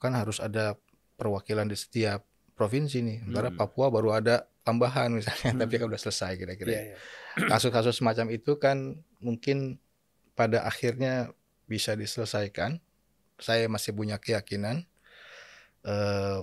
Kan 0.01 0.13
harus 0.13 0.41
ada 0.43 0.77
perwakilan 1.15 1.67
di 1.69 1.77
setiap 1.77 2.23
provinsi 2.55 3.03
nih. 3.03 3.17
Sementara 3.23 3.49
hmm. 3.51 3.59
Papua 3.59 3.87
baru 3.91 4.15
ada 4.15 4.47
tambahan 4.63 5.11
misalnya, 5.13 5.51
hmm. 5.55 5.61
tapi 5.61 5.73
kan 5.77 5.85
udah 5.91 6.01
selesai 6.01 6.31
kira-kira. 6.39 6.71
Yeah, 6.71 6.85
yeah. 6.95 7.47
Kasus-kasus 7.51 7.99
semacam 7.99 8.31
itu 8.31 8.57
kan 8.57 9.03
mungkin 9.19 9.77
pada 10.33 10.63
akhirnya 10.63 11.31
bisa 11.67 11.93
diselesaikan. 11.93 12.79
Saya 13.35 13.67
masih 13.67 13.91
punya 13.91 14.15
keyakinan 14.15 14.87
uh, 15.83 16.39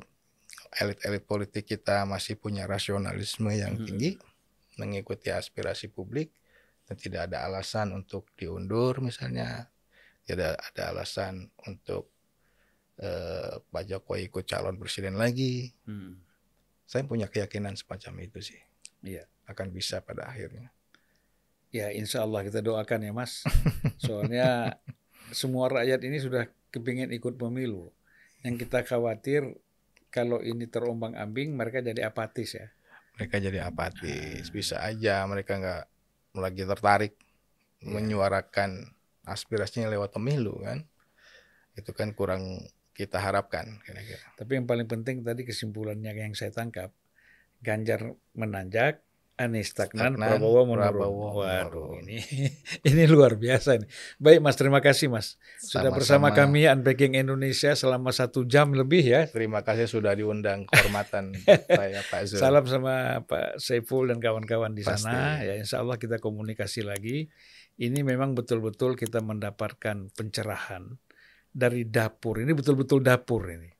elit-elit 0.77 1.25
politik 1.25 1.65
kita 1.65 2.05
masih 2.05 2.37
punya 2.37 2.69
rasionalisme 2.69 3.49
yang 3.53 3.81
hmm. 3.81 3.85
tinggi, 3.89 4.11
mengikuti 4.77 5.33
aspirasi 5.33 5.89
publik 5.89 6.33
dan 6.85 6.97
tidak 7.01 7.33
ada 7.33 7.49
alasan 7.49 7.93
untuk 7.97 8.29
diundur 8.37 9.01
misalnya 9.01 9.72
tidak 10.23 10.59
ada 10.59 10.83
alasan 10.95 11.51
untuk 11.67 12.13
uh, 13.03 13.59
Pak 13.59 13.83
Jokowi 13.89 14.31
ikut 14.31 14.45
calon 14.47 14.79
presiden 14.79 15.19
lagi. 15.19 15.71
Hmm. 15.87 16.19
Saya 16.87 17.03
punya 17.09 17.27
keyakinan 17.27 17.75
semacam 17.75 18.23
itu 18.23 18.39
sih. 18.53 18.61
Iya. 19.03 19.27
Akan 19.49 19.75
bisa 19.75 20.05
pada 20.05 20.31
akhirnya. 20.31 20.71
Ya, 21.73 21.89
insya 21.89 22.23
Allah 22.23 22.45
kita 22.45 22.61
doakan 22.61 23.01
ya, 23.01 23.13
Mas. 23.17 23.43
Soalnya 24.05 24.77
semua 25.33 25.73
rakyat 25.73 26.05
ini 26.05 26.21
sudah 26.21 26.45
kepingin 26.69 27.11
ikut 27.17 27.41
pemilu. 27.41 27.89
Yang 28.45 28.69
kita 28.69 28.85
khawatir 28.85 29.57
kalau 30.13 30.45
ini 30.45 30.69
terombang-ambing, 30.69 31.57
mereka 31.57 31.81
jadi 31.81 32.13
apatis 32.13 32.61
ya. 32.61 32.69
Mereka 33.17 33.41
jadi 33.41 33.65
apatis. 33.65 34.53
Bisa 34.53 34.85
aja 34.85 35.25
mereka 35.25 35.57
nggak 35.57 35.85
lagi 36.37 36.63
tertarik 36.65 37.15
ya. 37.81 37.89
menyuarakan 37.89 38.93
aspirasinya 39.27 39.87
lewat 39.91 40.15
pemilu 40.15 40.59
kan 40.63 40.83
itu 41.79 41.91
kan 41.95 42.13
kurang 42.13 42.61
kita 42.93 43.17
harapkan 43.17 43.81
kira-kira. 43.89 44.21
Tapi 44.37 44.61
yang 44.61 44.67
paling 44.69 44.85
penting 44.85 45.25
tadi 45.25 45.49
kesimpulannya 45.49 46.13
yang 46.13 46.37
saya 46.37 46.53
tangkap 46.53 46.93
Ganjar 47.63 48.19
menanjak, 48.35 49.07
Anies 49.39 49.71
stagnan, 49.71 50.19
Prabowo 50.19 50.67
menurun. 50.67 51.39
Waduh, 51.39 51.95
ini 52.03 52.19
ini 52.91 53.03
luar 53.07 53.39
biasa 53.39 53.79
ini. 53.79 53.87
Baik 54.19 54.43
Mas, 54.43 54.59
terima 54.59 54.83
kasih 54.83 55.07
Mas. 55.07 55.39
Sudah 55.63 55.95
Sama-sama. 55.95 55.95
bersama 55.95 56.29
kami 56.35 56.67
Unpacking 56.67 57.15
Indonesia 57.15 57.73
selama 57.79 58.11
satu 58.11 58.43
jam 58.51 58.75
lebih 58.75 59.07
ya. 59.07 59.31
Terima 59.31 59.63
kasih 59.63 59.87
sudah 59.87 60.11
diundang 60.19 60.67
kehormatan 60.75 61.39
saya 61.47 62.03
Pak 62.03 62.21
Zul. 62.29 62.39
Salam 62.43 62.67
sama 62.67 63.23
Pak 63.31 63.63
Saiful 63.63 64.11
dan 64.11 64.19
kawan-kawan 64.19 64.75
di 64.75 64.83
Pasti. 64.83 65.07
sana. 65.07 65.39
Ya 65.47 65.55
Insya 65.55 65.87
Allah 65.87 66.03
kita 66.03 66.19
komunikasi 66.19 66.83
lagi 66.83 67.31
ini 67.81 68.05
memang 68.05 68.37
betul-betul 68.37 68.99
kita 68.99 69.25
mendapatkan 69.25 70.13
pencerahan 70.13 70.93
dari 71.53 71.85
dapur. 71.89 72.41
Ini 72.41 72.53
betul-betul 72.57 73.05
dapur 73.05 73.49
ini. 73.53 73.71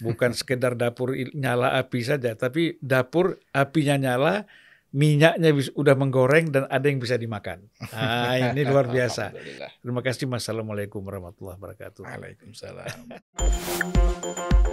Bukan 0.00 0.32
sekedar 0.38 0.78
dapur 0.78 1.14
nyala 1.34 1.76
api 1.78 2.00
saja, 2.02 2.34
tapi 2.38 2.78
dapur 2.78 3.38
apinya 3.50 3.98
nyala, 3.98 4.46
minyaknya 4.94 5.52
udah 5.76 5.94
menggoreng 5.98 6.48
dan 6.54 6.64
ada 6.70 6.86
yang 6.88 7.02
bisa 7.02 7.18
dimakan. 7.18 7.68
Nah, 7.92 8.54
ini 8.54 8.64
luar 8.64 8.88
biasa. 8.88 9.34
Terima 9.82 10.00
kasih. 10.00 10.30
Assalamualaikum 10.30 11.04
warahmatullahi 11.04 11.58
wabarakatuh. 11.58 12.02
Waalaikumsalam. 12.06 12.96